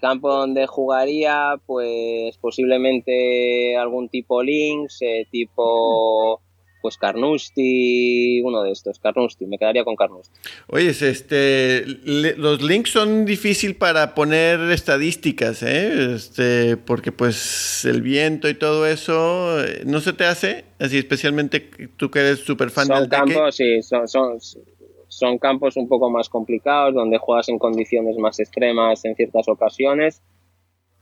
campo 0.00 0.32
donde 0.32 0.66
jugaría, 0.66 1.60
pues 1.66 2.36
posiblemente 2.38 3.76
algún 3.76 4.08
tipo 4.08 4.42
links, 4.42 5.02
eh, 5.02 5.26
tipo 5.30 6.40
pues 6.82 6.98
Carnoustie, 6.98 8.42
uno 8.44 8.62
de 8.62 8.72
estos, 8.72 8.98
Carnoustie, 8.98 9.46
me 9.46 9.56
quedaría 9.56 9.84
con 9.84 9.94
Carnoustie. 9.94 10.34
Oye, 10.66 10.90
este, 10.90 11.84
los 11.86 12.60
links 12.60 12.90
son 12.90 13.24
difícil 13.24 13.76
para 13.76 14.14
poner 14.14 14.60
estadísticas, 14.72 15.62
¿eh? 15.62 16.14
Este, 16.14 16.76
porque 16.76 17.12
pues 17.12 17.84
el 17.84 18.02
viento 18.02 18.48
y 18.48 18.54
todo 18.54 18.86
eso, 18.86 19.64
eh, 19.64 19.82
¿no 19.86 20.00
se 20.00 20.12
te 20.12 20.24
hace? 20.24 20.64
Así, 20.80 20.98
especialmente 20.98 21.70
tú 21.96 22.10
que 22.10 22.18
eres 22.18 22.40
súper 22.40 22.70
fan 22.70 22.88
son 22.88 23.08
campos, 23.08 23.54
sí, 23.54 23.80
son, 23.82 24.08
son, 24.08 24.40
son 25.12 25.38
campos 25.38 25.76
un 25.76 25.88
poco 25.88 26.10
más 26.10 26.28
complicados, 26.28 26.94
donde 26.94 27.18
juegas 27.18 27.48
en 27.50 27.58
condiciones 27.58 28.16
más 28.16 28.40
extremas 28.40 29.04
en 29.04 29.14
ciertas 29.14 29.46
ocasiones 29.48 30.22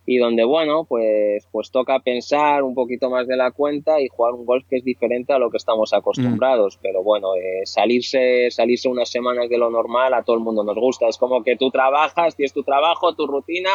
y 0.07 0.18
donde 0.18 0.44
bueno 0.44 0.85
pues 0.85 1.46
pues 1.53 1.70
toca 1.70 2.01
pensar 2.01 2.62
un 2.64 2.75
poquito 2.75 3.11
más 3.11 3.29
de 3.29 3.37
la 3.37 3.53
cuenta 3.53 4.01
y 4.01 4.09
jugar 4.09 4.33
un 4.33 4.46
golf 4.46 4.66
que 4.68 4.77
es 4.79 4.85
diferente 4.85 5.33
a 5.33 5.38
lo 5.38 5.51
que 5.51 5.59
estamos 5.59 5.92
acostumbrados 5.92 6.79
mm. 6.79 6.81
pero 6.83 7.03
bueno 7.03 7.37
eh, 7.37 7.64
salirse 7.64 8.51
salirse 8.51 8.88
unas 8.88 9.11
semanas 9.11 9.49
de 9.49 9.59
lo 9.59 9.70
normal 9.70 10.14
a 10.14 10.23
todo 10.23 10.37
el 10.37 10.42
mundo 10.42 10.64
nos 10.64 10.77
gusta 10.77 11.07
es 11.07 11.18
como 11.18 11.44
que 11.44 11.57
tú 11.57 11.70
trabajas 11.70 12.35
tienes 12.35 12.53
tu 12.53 12.62
trabajo 12.62 13.14
tu 13.14 13.27
rutina 13.27 13.70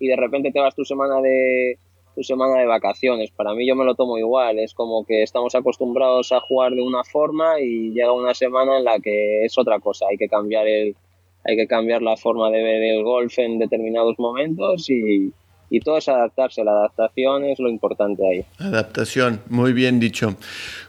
y 0.00 0.08
de 0.08 0.16
repente 0.16 0.50
te 0.50 0.58
vas 0.58 0.74
tu 0.74 0.84
semana 0.84 1.20
de 1.20 1.78
tu 2.18 2.24
semana 2.24 2.58
de 2.58 2.66
vacaciones 2.66 3.30
para 3.30 3.54
mí 3.54 3.64
yo 3.64 3.76
me 3.76 3.84
lo 3.84 3.94
tomo 3.94 4.18
igual 4.18 4.58
es 4.58 4.74
como 4.74 5.04
que 5.04 5.22
estamos 5.22 5.54
acostumbrados 5.54 6.32
a 6.32 6.40
jugar 6.40 6.72
de 6.72 6.82
una 6.82 7.04
forma 7.04 7.60
y 7.60 7.92
llega 7.92 8.12
una 8.12 8.34
semana 8.34 8.78
en 8.78 8.84
la 8.84 8.98
que 8.98 9.44
es 9.44 9.56
otra 9.56 9.78
cosa 9.78 10.06
hay 10.10 10.16
que 10.16 10.26
cambiar 10.26 10.66
el 10.66 10.96
hay 11.44 11.56
que 11.56 11.68
cambiar 11.68 12.02
la 12.02 12.16
forma 12.16 12.50
de 12.50 12.60
ver 12.60 12.82
el 12.82 13.04
golf 13.04 13.38
en 13.38 13.60
determinados 13.60 14.18
momentos 14.18 14.90
y, 14.90 15.32
y 15.70 15.80
todo 15.80 15.98
es 15.98 16.08
adaptarse. 16.08 16.64
La 16.64 16.72
adaptación 16.72 17.44
es 17.44 17.58
lo 17.58 17.68
importante 17.68 18.22
ahí. 18.26 18.44
Adaptación, 18.58 19.40
muy 19.48 19.72
bien 19.72 20.00
dicho. 20.00 20.34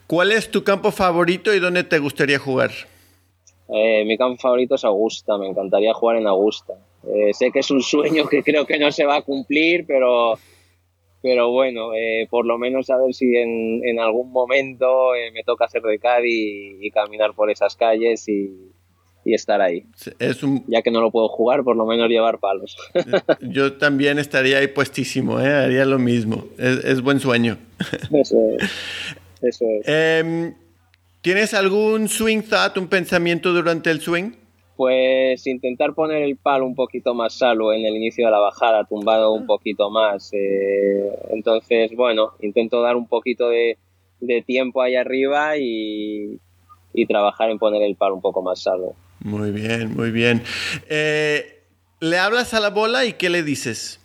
¿Cuál 0.07 0.31
es 0.31 0.49
tu 0.49 0.63
campo 0.63 0.91
favorito 0.91 1.53
y 1.53 1.59
dónde 1.59 1.83
te 1.83 1.99
gustaría 1.99 2.39
jugar? 2.39 2.71
Eh, 3.69 4.03
mi 4.05 4.17
campo 4.17 4.41
favorito 4.41 4.75
es 4.75 4.83
Augusta, 4.83 5.37
me 5.37 5.47
encantaría 5.47 5.93
jugar 5.93 6.17
en 6.17 6.27
Augusta. 6.27 6.73
Eh, 7.07 7.33
sé 7.33 7.51
que 7.51 7.59
es 7.59 7.71
un 7.71 7.81
sueño 7.81 8.25
que 8.27 8.43
creo 8.43 8.65
que 8.65 8.79
no 8.79 8.91
se 8.91 9.05
va 9.05 9.17
a 9.17 9.21
cumplir, 9.21 9.85
pero, 9.87 10.37
pero 11.21 11.51
bueno, 11.51 11.93
eh, 11.93 12.27
por 12.29 12.45
lo 12.45 12.58
menos 12.58 12.89
a 12.89 12.97
ver 12.97 13.13
si 13.13 13.36
en, 13.36 13.82
en 13.86 13.99
algún 13.99 14.32
momento 14.32 15.12
me 15.34 15.43
toca 15.43 15.65
hacer 15.65 15.82
de 15.82 15.99
Cádiz 15.99 16.77
y 16.79 16.91
caminar 16.91 17.34
por 17.34 17.51
esas 17.51 17.75
calles 17.75 18.27
y, 18.27 18.71
y 19.25 19.34
estar 19.34 19.62
ahí. 19.62 19.86
Es 20.19 20.43
un... 20.43 20.63
Ya 20.67 20.82
que 20.82 20.91
no 20.91 21.01
lo 21.01 21.12
puedo 21.12 21.27
jugar, 21.27 21.63
por 21.63 21.75
lo 21.75 21.86
menos 21.86 22.10
llevar 22.10 22.39
palos. 22.39 22.77
Yo 23.41 23.73
también 23.73 24.19
estaría 24.19 24.60
ahí 24.60 24.67
puestísimo, 24.67 25.39
¿eh? 25.39 25.54
haría 25.54 25.85
lo 25.85 26.00
mismo. 26.00 26.46
Es, 26.58 27.02
buen 27.02 27.19
sueño. 27.19 27.58
Eso 28.12 28.37
es. 28.58 28.71
Eso 29.41 29.65
es. 29.79 29.87
Em, 29.87 30.56
¿Tienes 31.21 31.54
algún 31.54 32.08
swing 32.08 32.41
thought, 32.41 32.77
un 32.77 32.87
pensamiento 32.87 33.54
durante 33.54 33.91
el 33.91 34.00
swing? 34.00 34.31
Pues 34.80 35.46
intentar 35.46 35.94
poner 35.94 36.21
el 36.21 36.38
palo 36.38 36.65
un 36.65 36.73
poquito 36.73 37.13
más 37.13 37.38
salvo 37.38 37.73
en 37.73 37.84
el 37.86 37.98
inicio 37.98 38.25
de 38.25 38.32
la 38.32 38.40
bajada, 38.40 38.86
tumbado 38.86 39.34
un 39.34 39.46
poquito 39.46 39.90
más. 39.90 40.32
Eh, 40.32 41.12
entonces, 41.32 41.94
bueno, 41.98 42.32
intento 42.40 42.82
dar 42.82 42.96
un 42.96 43.06
poquito 43.06 43.50
de, 43.50 43.77
de 44.21 44.42
tiempo 44.42 44.82
ahí 44.82 44.96
arriba 44.96 45.58
y, 45.58 46.40
y 46.94 47.06
trabajar 47.08 47.50
en 47.50 47.60
poner 47.60 47.82
el 47.82 47.98
palo 47.98 48.15
un 48.15 48.21
poco 48.21 48.42
más 48.42 48.62
salvo. 48.62 48.96
Muy 49.19 49.52
bien, 49.52 49.94
muy 49.98 50.12
bien. 50.12 50.44
Eh, 50.90 51.62
¿Le 52.00 52.17
hablas 52.17 52.54
a 52.54 52.62
la 52.62 52.69
bola 52.69 53.04
y 53.04 53.12
qué 53.12 53.30
le 53.30 53.44
dices? 53.44 54.00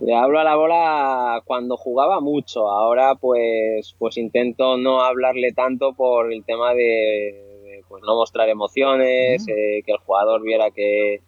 Le 0.00 0.14
hablo 0.14 0.40
a 0.40 0.44
la 0.44 0.56
bola 0.56 1.42
cuando 1.44 1.76
jugaba 1.76 2.20
mucho. 2.20 2.70
Ahora 2.70 3.16
pues, 3.16 3.94
pues 3.98 4.16
intento 4.16 4.78
no 4.78 5.02
hablarle 5.02 5.52
tanto 5.52 5.92
por 5.92 6.32
el 6.32 6.42
tema 6.42 6.72
de, 6.72 7.45
pues 7.96 8.04
no 8.06 8.14
mostrar 8.14 8.48
emociones, 8.48 9.46
eh, 9.48 9.82
que 9.84 9.92
el 9.92 9.98
jugador 9.98 10.42
viera 10.42 10.70
que, 10.70 11.22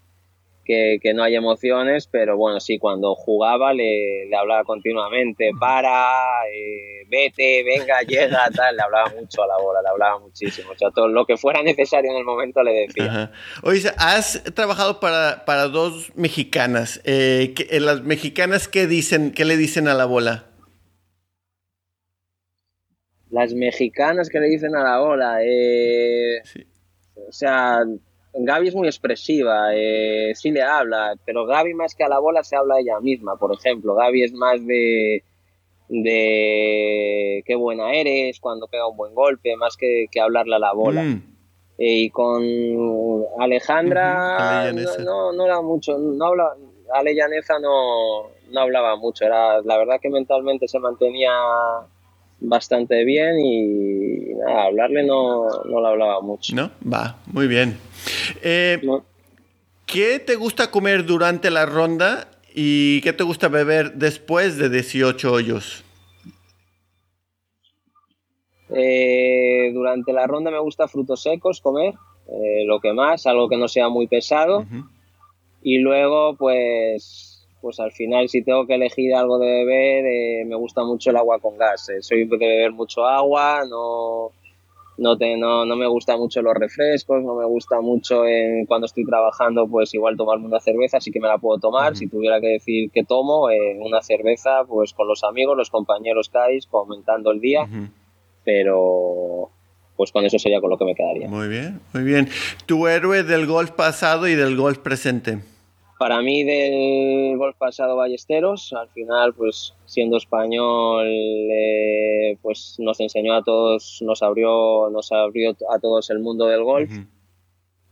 que, 1.01 1.15
no 1.15 1.23
hay 1.23 1.35
emociones, 1.35 2.09
pero 2.11 2.37
bueno, 2.37 2.61
sí, 2.61 2.79
cuando 2.79 3.15
jugaba 3.15 3.73
le, 3.73 4.27
le 4.27 4.37
hablaba 4.37 4.65
continuamente, 4.65 5.51
para, 5.59 6.47
eh, 6.53 7.07
vete, 7.09 7.65
venga, 7.65 8.03
llega, 8.07 8.51
tal, 8.55 8.77
le 8.77 8.83
hablaba 8.83 9.13
mucho 9.19 9.43
a 9.43 9.47
la 9.47 9.57
bola, 9.57 9.81
le 9.83 9.89
hablaba 9.89 10.19
muchísimo, 10.19 10.73
o 10.73 10.79
sea, 10.79 10.91
todo 10.91 11.09
lo 11.09 11.25
que 11.25 11.37
fuera 11.39 11.63
necesario 11.63 12.11
en 12.11 12.19
el 12.19 12.25
momento 12.25 12.63
le 12.63 12.73
decía. 12.73 13.33
Oye, 13.63 13.91
has 13.97 14.43
trabajado 14.55 15.01
para, 15.01 15.45
para 15.47 15.69
dos 15.69 16.13
mexicanas, 16.17 17.01
eh, 17.05 17.55
eh, 17.71 17.81
¿las 17.81 18.03
mexicanas 18.03 18.69
qué 18.69 18.87
dicen, 18.87 19.33
qué 19.33 19.45
le 19.45 19.57
dicen 19.57 19.89
a 19.89 19.95
la 19.95 20.05
bola? 20.05 20.45
Las 23.31 23.55
mexicanas 23.55 24.29
que 24.29 24.41
le 24.41 24.49
dicen 24.49 24.75
a 24.75 24.83
la 24.83 24.99
bola, 25.01 25.39
eh, 25.43 26.41
o 27.29 27.33
sea, 27.33 27.83
Gaby 28.33 28.69
es 28.69 28.75
muy 28.75 28.89
expresiva, 28.89 29.75
eh, 29.75 30.33
sí 30.35 30.51
le 30.51 30.63
habla, 30.63 31.15
pero 31.25 31.47
Gaby 31.47 31.75
más 31.75 31.95
que 31.95 32.05
a 32.05 32.09
la 32.09 32.19
bola 32.19 32.43
se 32.43 32.57
habla 32.57 32.79
ella 32.79 33.01
misma, 33.01 33.37
por 33.37 33.53
ejemplo. 33.55 33.95
Gaby 33.95 34.23
es 34.23 34.33
más 34.33 34.65
de, 34.65 35.23
de 35.89 37.43
qué 37.47 37.55
buena 37.55 37.93
eres 37.93 38.39
cuando 38.41 38.67
pega 38.69 38.87
un 38.87 38.97
buen 38.97 39.15
golpe, 39.15 39.57
más 39.57 39.77
que, 39.77 40.07
que 40.11 40.21
hablarle 40.21 40.57
a 40.57 40.61
la 40.61 40.73
bola. 40.73 41.03
Mm. 41.03 41.39
Eh, 41.79 41.95
y 41.95 42.11
con 42.11 42.43
Alejandra 43.39 44.73
no, 44.73 45.33
no, 45.33 45.45
era 45.45 45.61
mucho, 45.63 45.97
no 45.97 46.27
habla, 46.27 46.53
Ale 46.93 47.15
no, 47.61 48.31
no 48.51 48.61
hablaba 48.61 48.97
mucho, 48.97 49.25
era 49.25 49.61
la 49.63 49.79
verdad 49.79 50.01
que 50.01 50.11
mentalmente 50.11 50.67
se 50.67 50.81
mantenía 50.81 51.31
bastante 52.41 53.05
bien 53.05 53.39
y 53.41 54.35
nada, 54.35 54.67
hablarle 54.67 55.05
no, 55.05 55.49
no 55.65 55.81
le 55.81 55.89
hablaba 55.89 56.21
mucho. 56.21 56.55
No, 56.55 56.71
va, 56.91 57.19
muy 57.27 57.47
bien. 57.47 57.77
Eh, 58.43 58.81
¿Qué 59.87 60.19
te 60.19 60.37
gusta 60.37 60.71
comer 60.71 61.07
durante 61.07 61.51
la 61.51 61.67
ronda 61.67 62.29
y 62.55 63.01
qué 63.01 63.13
te 63.13 63.25
gusta 63.25 63.49
beber 63.49 63.95
después 63.95 64.59
de 64.59 64.69
18 64.69 65.33
hoyos? 65.33 65.85
Eh, 68.71 69.71
durante 69.73 70.13
la 70.13 70.27
ronda 70.27 70.51
me 70.51 70.59
gusta 70.59 70.89
frutos 70.89 71.23
secos 71.23 71.63
comer, 71.63 71.95
eh, 72.29 72.65
lo 72.67 72.81
que 72.81 72.93
más, 72.93 73.27
algo 73.27 73.49
que 73.49 73.57
no 73.57 73.67
sea 73.67 73.89
muy 73.89 74.07
pesado. 74.07 74.67
Y 75.63 75.79
luego, 75.79 76.37
pues, 76.37 77.38
pues 77.61 77.81
al 77.81 77.93
final, 77.93 78.29
si 78.29 78.43
tengo 78.43 78.67
que 78.67 78.75
elegir 78.75 79.15
algo 79.15 79.39
de 79.39 79.47
beber, 79.47 80.47
me 80.47 80.57
gusta 80.57 80.85
mucho 80.85 81.11
el 81.11 81.17
agua 81.17 81.39
con 81.39 81.57
gas. 81.57 81.89
soy 82.01 82.25
de 82.25 82.37
beber 82.37 82.73
mucho 82.73 83.05
agua, 83.05 83.63
no, 83.69 84.31
no, 84.99 85.17
te, 85.17 85.37
no, 85.37 85.65
no 85.65 85.77
me 85.77 85.87
gustan 85.87 86.19
mucho 86.19 86.43
los 86.43 86.55
refrescos, 86.55 87.23
no 87.23 87.37
me 87.37 87.45
gusta 87.45 87.81
mucho 87.81 88.27
en, 88.27 88.67
cuando 88.67 88.87
estoy 88.87 89.05
trabajando, 89.05 89.67
pues 89.67 89.95
igual 89.95 90.17
tomarme 90.17 90.47
una 90.47 90.61
cerveza, 90.61 91.01
sí 91.01 91.11
que 91.11 91.21
me 91.21 91.29
la 91.29 91.39
puedo 91.39 91.59
tomar. 91.59 91.97
Si 91.97 92.09
tuviera 92.09 92.41
que 92.41 92.49
decir 92.49 92.91
que 92.91 93.05
tomo, 93.05 93.49
eh, 93.51 93.79
una 93.81 94.03
cerveza, 94.03 94.65
pues 94.67 94.93
con 94.93 95.07
los 95.07 95.25
amigos, 95.25 95.57
los 95.57 95.71
compañeros 95.71 96.29
que 96.29 96.59
comentando 96.69 97.31
el 97.31 97.41
día, 97.41 97.69
pero 98.45 99.51
pues 99.97 100.13
con 100.13 100.25
eso 100.25 100.39
sería 100.39 100.61
con 100.61 100.71
lo 100.71 100.79
que 100.79 100.85
me 100.85 100.95
quedaría. 100.95 101.29
Muy 101.29 101.49
bien, 101.49 101.81
muy 101.93 102.03
bien. 102.03 102.29
¿Tu 102.67 102.87
héroe 102.87 103.23
del 103.23 103.47
golf 103.47 103.71
pasado 103.73 104.29
y 104.29 104.35
del 104.35 104.57
golf 104.57 104.79
presente? 104.79 105.39
Para 105.99 106.23
mí 106.23 106.45
del 106.45 107.37
golf 107.37 107.57
pasado 107.57 107.97
Ballesteros, 107.97 108.73
al 108.73 108.89
final 108.91 109.35
pues 109.35 109.75
siendo 109.85 110.17
español 110.17 111.07
eh, 111.09 112.37
pues 112.41 112.77
nos 112.79 113.01
enseñó 113.01 113.35
a 113.35 113.43
todos, 113.43 114.01
nos 114.03 114.23
abrió, 114.23 114.89
nos 114.91 115.11
abrió 115.11 115.57
a 115.71 115.79
todos 115.81 116.09
el 116.11 116.21
mundo 116.21 116.47
del 116.47 116.63
golf. 116.63 116.91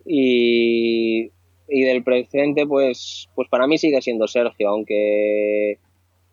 Y, 0.09 1.33
y, 1.69 1.83
del 1.83 2.05
presente 2.05 2.65
pues, 2.65 3.29
pues 3.35 3.49
para 3.49 3.67
mí 3.67 3.77
sigue 3.77 4.01
siendo 4.01 4.29
Sergio, 4.29 4.69
aunque 4.69 5.79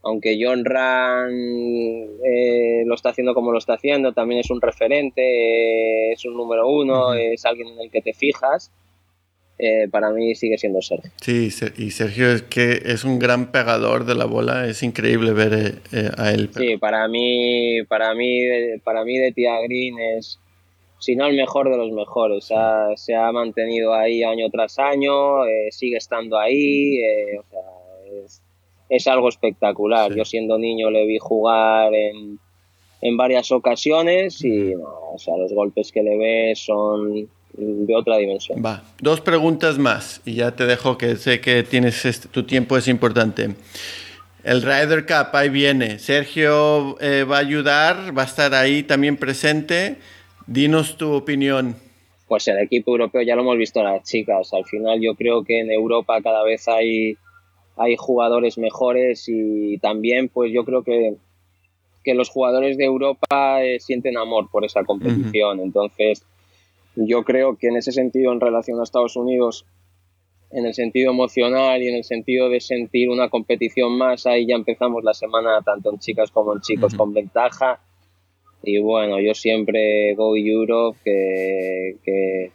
aunque 0.04 0.38
John 0.40 0.64
Ran 0.66 1.32
eh, 1.34 2.84
lo 2.86 2.94
está 2.94 3.10
haciendo 3.10 3.34
como 3.34 3.52
lo 3.52 3.58
está 3.58 3.74
haciendo, 3.74 4.14
también 4.14 4.42
es 4.42 4.52
un 4.52 4.62
referente, 4.62 6.12
es 6.12 6.24
un 6.26 6.36
número 6.36 6.68
uno, 6.68 7.16
es 7.16 7.46
alguien 7.46 7.70
en 7.70 7.80
el 7.80 7.90
que 7.90 8.02
te 8.02 8.14
fijas 8.14 8.72
eh, 9.60 9.88
para 9.90 10.10
mí 10.10 10.34
sigue 10.36 10.58
siendo 10.58 10.82
Sergio. 10.82 11.12
Sí, 11.22 11.50
y 11.78 11.92
Sergio 11.92 12.32
es 12.32 12.42
que 12.42 12.82
es 12.86 13.04
un 13.04 13.20
gran 13.20 13.52
pegador 13.52 14.06
de 14.06 14.16
la 14.16 14.26
bola, 14.26 14.68
es 14.68 14.82
increíble 14.82 15.32
ver 15.32 15.54
eh, 15.54 15.76
eh, 15.92 16.10
a 16.18 16.32
él. 16.32 16.50
Sí, 16.56 16.78
para 16.78 17.08
mí, 17.08 17.84
para 17.88 18.16
mí, 18.16 18.40
para 18.84 19.04
mí 19.04 19.18
de 19.18 19.32
Tia 19.32 19.60
Green 19.62 20.00
es, 20.18 20.40
si 21.00 21.16
no 21.16 21.28
el 21.28 21.36
mejor 21.36 21.70
de 21.70 21.78
los 21.78 21.92
mejores. 21.92 22.50
se 22.96 23.16
ha 23.16 23.32
mantenido 23.32 23.94
ahí 23.94 24.24
año 24.24 24.50
tras 24.50 24.80
año, 24.80 25.44
sigue 25.70 25.98
estando 25.98 26.40
ahí, 26.40 27.00
es, 28.90 29.08
algo 29.08 29.30
espectacular. 29.30 30.14
Yo 30.16 30.26
siendo 30.26 30.58
niño 30.58 30.90
le 30.90 31.06
vi 31.06 31.20
jugar 31.20 31.94
en, 31.94 32.40
en 33.02 33.18
varias 33.18 33.52
ocasiones 33.52 34.44
y 34.44 34.74
o 34.76 35.18
sea, 35.18 35.38
los 35.38 35.54
golpes 35.54 35.92
que 35.92 36.02
le 36.02 36.18
ve 36.18 36.54
son 36.56 37.30
de 37.56 37.96
otra 37.96 38.18
dimensión. 38.18 38.64
Va, 38.64 38.84
dos 39.00 39.22
preguntas 39.22 39.78
más 39.78 40.22
y 40.26 40.36
ya 40.36 40.56
te 40.56 40.66
dejo 40.66 40.98
que 40.98 41.16
sé 41.16 41.40
que 41.40 41.64
tienes 41.64 42.06
este, 42.06 42.28
tu 42.28 42.44
tiempo 42.44 42.78
es 42.78 42.88
importante. 42.88 43.56
El 44.44 44.62
Ryder 44.62 45.06
Cup, 45.06 45.34
ahí 45.34 45.50
viene. 45.50 46.00
Sergio 46.00 47.00
eh, 47.00 47.24
va 47.24 47.38
a 47.38 47.40
ayudar, 47.40 48.18
va 48.18 48.24
a 48.24 48.26
estar 48.26 48.54
ahí 48.54 48.84
también 48.84 49.16
presente. 49.16 49.98
Dinos 50.48 50.98
tu 50.98 51.14
opinión. 51.14 51.78
Pues 52.28 52.48
el 52.50 52.58
equipo 52.60 52.92
europeo 52.92 53.22
ya 53.22 53.36
lo 53.36 53.44
hemos 53.44 53.58
visto 53.58 53.82
las 53.82 54.04
chicas. 54.04 54.54
Al 54.54 54.66
final 54.66 55.00
yo 55.00 55.16
creo 55.16 55.46
que 55.46 55.62
en 55.62 55.72
Europa 55.72 56.22
cada 56.22 56.44
vez 56.44 56.68
hay, 56.68 57.16
hay 57.78 57.96
jugadores 57.98 58.58
mejores 58.58 59.26
y 59.28 59.78
también 59.78 60.28
pues 60.28 60.52
yo 60.52 60.66
creo 60.66 60.84
que, 60.84 61.16
que 62.04 62.14
los 62.14 62.30
jugadores 62.30 62.78
de 62.78 62.84
Europa 62.84 63.64
eh, 63.64 63.80
sienten 63.80 64.18
amor 64.18 64.50
por 64.52 64.66
esa 64.66 64.84
competición. 64.84 65.62
Entonces 65.62 66.26
yo 66.96 67.24
creo 67.24 67.58
que 67.58 67.68
en 67.68 67.78
ese 67.78 67.92
sentido, 67.92 68.32
en 68.32 68.40
relación 68.40 68.80
a 68.80 68.84
Estados 68.84 69.16
Unidos, 69.16 69.66
en 70.52 70.66
el 70.66 70.74
sentido 70.74 71.12
emocional 71.12 71.82
y 71.82 71.88
en 71.88 71.96
el 71.96 72.04
sentido 72.04 72.50
de 72.50 72.62
sentir 72.62 73.10
una 73.10 73.30
competición 73.30 73.98
más, 73.98 74.28
ahí 74.28 74.46
ya 74.46 74.56
empezamos 74.56 75.04
la 75.04 75.14
semana 75.14 75.62
tanto 75.66 75.92
en 75.92 76.00
chicas 76.00 76.30
como 76.32 76.54
en 76.54 76.62
chicos 76.62 76.94
con 76.94 77.14
ventaja. 77.14 77.80
Y 78.66 78.80
bueno, 78.80 79.20
yo 79.20 79.34
siempre 79.34 80.14
go 80.16 80.38
Europe, 80.38 80.98
que, 81.04 81.98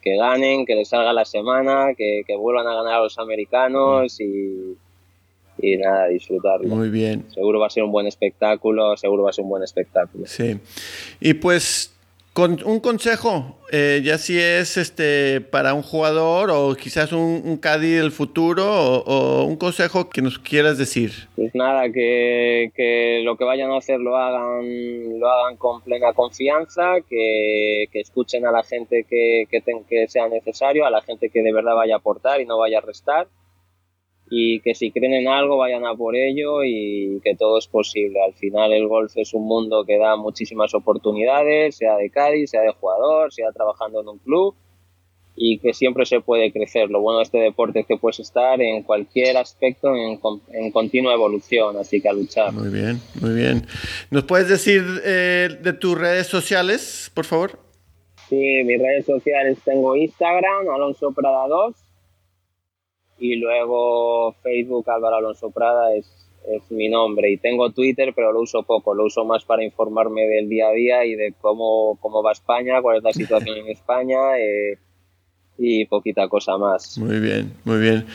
que, 0.03 0.17
ganen, 0.17 0.65
que 0.65 0.75
les 0.75 0.89
salga 0.89 1.13
la 1.13 1.27
semana, 1.27 1.95
que, 1.97 2.23
que, 2.27 2.35
vuelvan 2.35 2.67
a 2.67 2.75
ganar 2.75 2.95
a 2.95 3.03
los 3.03 3.19
americanos 3.19 4.19
y, 4.19 4.75
y 5.61 5.77
nada, 5.77 6.09
disfrutarlo. 6.09 6.75
Muy 6.75 6.89
bien. 6.89 7.27
Seguro 7.31 7.61
va 7.61 7.67
a 7.67 7.71
ser 7.71 7.83
un 7.83 7.93
buen 7.93 8.07
espectáculo, 8.07 8.97
seguro 8.97 9.25
va 9.25 9.31
a 9.31 9.33
ser 9.35 9.45
un 9.45 9.51
buen 9.51 9.63
espectáculo. 9.63 10.25
Sí. 10.27 10.59
Y 11.21 11.35
pues 11.35 11.98
un 12.39 12.81
consejo, 12.81 13.59
eh, 13.73 14.01
ya 14.05 14.17
si 14.17 14.39
es 14.39 14.77
este 14.77 15.41
para 15.41 15.75
un 15.75 15.83
jugador 15.83 16.51
o 16.51 16.75
quizás 16.75 17.13
un, 17.13 17.43
un 17.45 17.61
del 17.81 18.13
futuro 18.13 18.65
o, 18.65 19.45
un 19.45 19.57
consejo 19.57 20.09
que 20.09 20.23
nos 20.23 20.39
quieras 20.39 20.79
decir. 20.79 21.13
Pues 21.35 21.55
nada, 21.55 21.91
que, 21.91 23.21
lo 23.25 23.37
que 23.37 23.45
vayan 23.45 23.73
a 23.73 23.79
hacer 23.79 23.99
lo 23.99 24.17
hagan, 24.17 25.19
lo 25.19 25.29
hagan 25.29 25.57
con 25.57 25.83
plena 25.83 26.13
confianza, 26.13 27.01
que, 27.09 27.89
escuchen 27.93 28.47
a 28.47 28.53
la 28.53 28.63
gente 28.63 29.05
que, 29.09 29.47
que, 29.51 29.61
que 29.89 30.09
sea 30.09 30.29
necesario, 30.29 30.87
a 30.87 30.91
la 30.91 31.03
gente 31.03 31.31
que 31.31 31.43
de 31.43 31.53
verdad 31.53 31.75
vaya 31.75 31.95
a 31.95 31.99
aportar 31.99 32.41
y 32.41 32.47
no 32.47 32.59
vaya 32.59 32.79
a 32.79 32.83
restar 32.83 33.27
y 34.31 34.61
que 34.61 34.75
si 34.75 34.91
creen 34.91 35.15
en 35.15 35.29
algo 35.29 35.57
vayan 35.57 35.87
a 35.87 35.95
por 35.95 36.15
ello 36.15 36.63
y 36.65 37.21
que 37.25 37.35
todo 37.35 37.59
es 37.59 37.67
posible. 37.67 38.23
Al 38.23 38.35
final 38.35 38.73
el 38.73 38.87
golf 38.87 39.13
es 39.17 39.33
un 39.33 39.47
mundo 39.47 39.85
que 39.85 39.99
da 39.99 40.17
muchísimas 40.17 40.75
oportunidades, 40.75 41.77
sea 41.77 41.97
de 41.97 42.11
Cádiz, 42.11 42.51
sea 42.51 42.63
de 42.63 42.73
jugador, 42.73 43.33
sea 43.33 43.51
trabajando 43.53 44.01
en 44.01 44.09
un 44.09 44.19
club 44.19 44.55
y 45.41 45.61
que 45.61 45.73
siempre 45.73 46.05
se 46.05 46.21
puede 46.21 46.53
crecer. 46.53 46.91
Lo 46.91 47.01
bueno 47.01 47.19
de 47.19 47.25
este 47.25 47.39
deporte 47.39 47.81
es 47.81 47.87
que 47.87 47.97
puedes 47.97 48.19
estar 48.19 48.61
en 48.61 48.83
cualquier 48.83 49.37
aspecto 49.37 49.95
en, 49.95 50.19
en 50.53 50.73
continua 50.73 51.15
evolución, 51.15 51.77
así 51.77 52.01
que 52.01 52.09
a 52.09 52.13
luchar. 52.13 52.53
Muy 52.53 52.71
bien, 52.71 53.01
muy 53.21 53.35
bien. 53.35 53.67
¿Nos 54.11 54.25
puedes 54.25 54.49
decir 54.49 54.83
eh, 55.05 55.49
de 55.63 55.73
tus 55.73 55.97
redes 55.97 56.27
sociales, 56.27 57.11
por 57.15 57.25
favor? 57.25 57.61
Sí, 58.29 58.63
mis 58.65 58.79
redes 58.79 59.07
sociales 59.07 59.59
tengo 59.65 59.97
Instagram, 59.97 60.69
Alonso 60.69 61.13
Prada 61.13 61.47
2 61.47 61.88
y 63.19 63.37
luego 63.37 64.33
Facebook 64.43 64.89
Álvaro 64.91 65.17
Alonso 65.17 65.51
Prada 65.51 65.95
es, 65.95 66.07
es, 66.47 66.71
mi 66.71 66.89
nombre 66.89 67.31
y 67.31 67.37
tengo 67.37 67.71
Twitter 67.71 68.13
pero 68.15 68.33
lo 68.33 68.41
uso 68.41 68.63
poco, 68.63 68.95
lo 68.95 69.05
uso 69.05 69.25
más 69.25 69.45
para 69.45 69.65
informarme 69.65 70.23
del 70.27 70.49
día 70.49 70.69
a 70.69 70.73
día 70.73 71.05
y 71.05 71.15
de 71.15 71.35
cómo, 71.41 71.99
cómo 72.01 72.23
va 72.23 72.33
España, 72.33 72.81
cuál 72.81 72.99
es 72.99 73.03
la 73.03 73.13
situación 73.13 73.59
en 73.59 73.69
España 73.69 74.39
eh, 74.39 74.79
y 75.59 75.85
poquita 75.87 76.29
cosa 76.29 76.57
más. 76.57 76.97
Muy 76.99 77.19
bien, 77.19 77.53
muy 77.65 77.79
bien. 77.79 78.07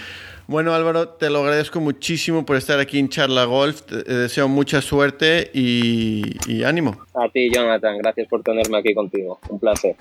Bueno 0.47 0.73
Álvaro, 0.73 1.09
te 1.09 1.29
lo 1.29 1.39
agradezco 1.39 1.79
muchísimo 1.79 2.45
por 2.45 2.57
estar 2.57 2.79
aquí 2.79 2.99
en 2.99 3.09
Charla 3.09 3.45
Golf, 3.45 3.81
te 3.83 4.03
deseo 4.03 4.47
mucha 4.47 4.81
suerte 4.81 5.49
y, 5.53 6.21
y 6.47 6.63
ánimo. 6.63 6.97
A 7.13 7.29
ti 7.29 7.49
Jonathan, 7.49 7.97
gracias 7.97 8.27
por 8.27 8.43
tenerme 8.43 8.77
aquí 8.77 8.93
contigo, 8.93 9.39
un 9.49 9.59
placer. 9.59 9.95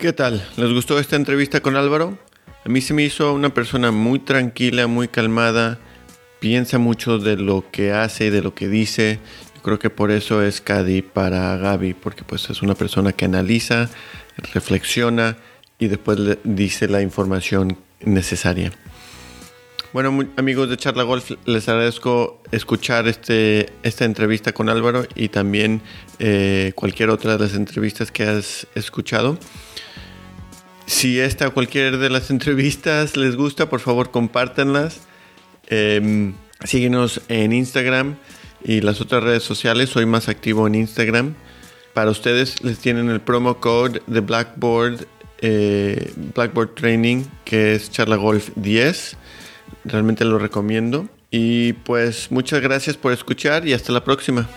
¿Qué 0.00 0.14
tal? 0.14 0.42
¿Les 0.56 0.72
gustó 0.72 0.98
esta 0.98 1.16
entrevista 1.16 1.60
con 1.60 1.76
Álvaro? 1.76 2.16
A 2.64 2.70
mí 2.70 2.80
se 2.80 2.94
me 2.94 3.02
hizo 3.02 3.34
una 3.34 3.52
persona 3.52 3.90
muy 3.90 4.18
tranquila, 4.18 4.86
muy 4.86 5.08
calmada, 5.08 5.78
piensa 6.38 6.78
mucho 6.78 7.18
de 7.18 7.36
lo 7.36 7.70
que 7.70 7.92
hace 7.92 8.26
y 8.26 8.30
de 8.30 8.40
lo 8.40 8.54
que 8.54 8.68
dice. 8.68 9.18
Creo 9.62 9.78
que 9.78 9.90
por 9.90 10.10
eso 10.10 10.42
es 10.42 10.62
Cadi 10.62 11.02
para 11.02 11.54
Gaby, 11.58 11.92
porque 11.92 12.24
pues 12.24 12.48
es 12.48 12.62
una 12.62 12.74
persona 12.74 13.12
que 13.12 13.26
analiza, 13.26 13.90
reflexiona 14.54 15.36
y 15.78 15.88
después 15.88 16.18
le 16.18 16.38
dice 16.44 16.88
la 16.88 17.02
información 17.02 17.76
necesaria. 18.00 18.72
Bueno, 19.92 20.26
amigos 20.38 20.70
de 20.70 20.78
Charla 20.78 21.02
Golf, 21.02 21.32
les 21.44 21.68
agradezco 21.68 22.40
escuchar 22.52 23.06
este, 23.06 23.70
esta 23.82 24.06
entrevista 24.06 24.52
con 24.52 24.70
Álvaro 24.70 25.04
y 25.14 25.28
también 25.28 25.82
eh, 26.20 26.72
cualquier 26.74 27.10
otra 27.10 27.36
de 27.36 27.44
las 27.44 27.54
entrevistas 27.54 28.10
que 28.10 28.22
has 28.22 28.66
escuchado. 28.74 29.36
Si 30.90 31.20
esta 31.20 31.46
o 31.46 31.54
cualquier 31.54 31.98
de 31.98 32.10
las 32.10 32.30
entrevistas 32.36 33.16
les 33.16 33.36
gusta, 33.36 33.70
por 33.70 33.78
favor 33.78 34.10
compártanlas. 34.10 35.02
Eh, 35.68 36.32
síguenos 36.64 37.20
en 37.28 37.52
Instagram 37.52 38.16
y 38.64 38.80
las 38.80 39.00
otras 39.00 39.22
redes 39.22 39.44
sociales. 39.44 39.90
Soy 39.90 40.04
más 40.04 40.28
activo 40.28 40.66
en 40.66 40.74
Instagram. 40.74 41.36
Para 41.94 42.10
ustedes 42.10 42.64
les 42.64 42.80
tienen 42.80 43.08
el 43.08 43.20
promo 43.20 43.60
code 43.60 44.02
de 44.08 44.18
Blackboard, 44.18 45.06
eh, 45.38 46.12
Blackboard 46.34 46.74
Training, 46.74 47.22
que 47.44 47.76
es 47.76 47.92
Charla 47.92 48.16
Golf 48.16 48.50
10. 48.56 49.16
Realmente 49.84 50.24
lo 50.24 50.40
recomiendo. 50.40 51.08
Y 51.30 51.72
pues 51.72 52.32
muchas 52.32 52.62
gracias 52.62 52.96
por 52.96 53.12
escuchar 53.12 53.64
y 53.66 53.74
hasta 53.74 53.92
la 53.92 54.02
próxima. 54.02 54.48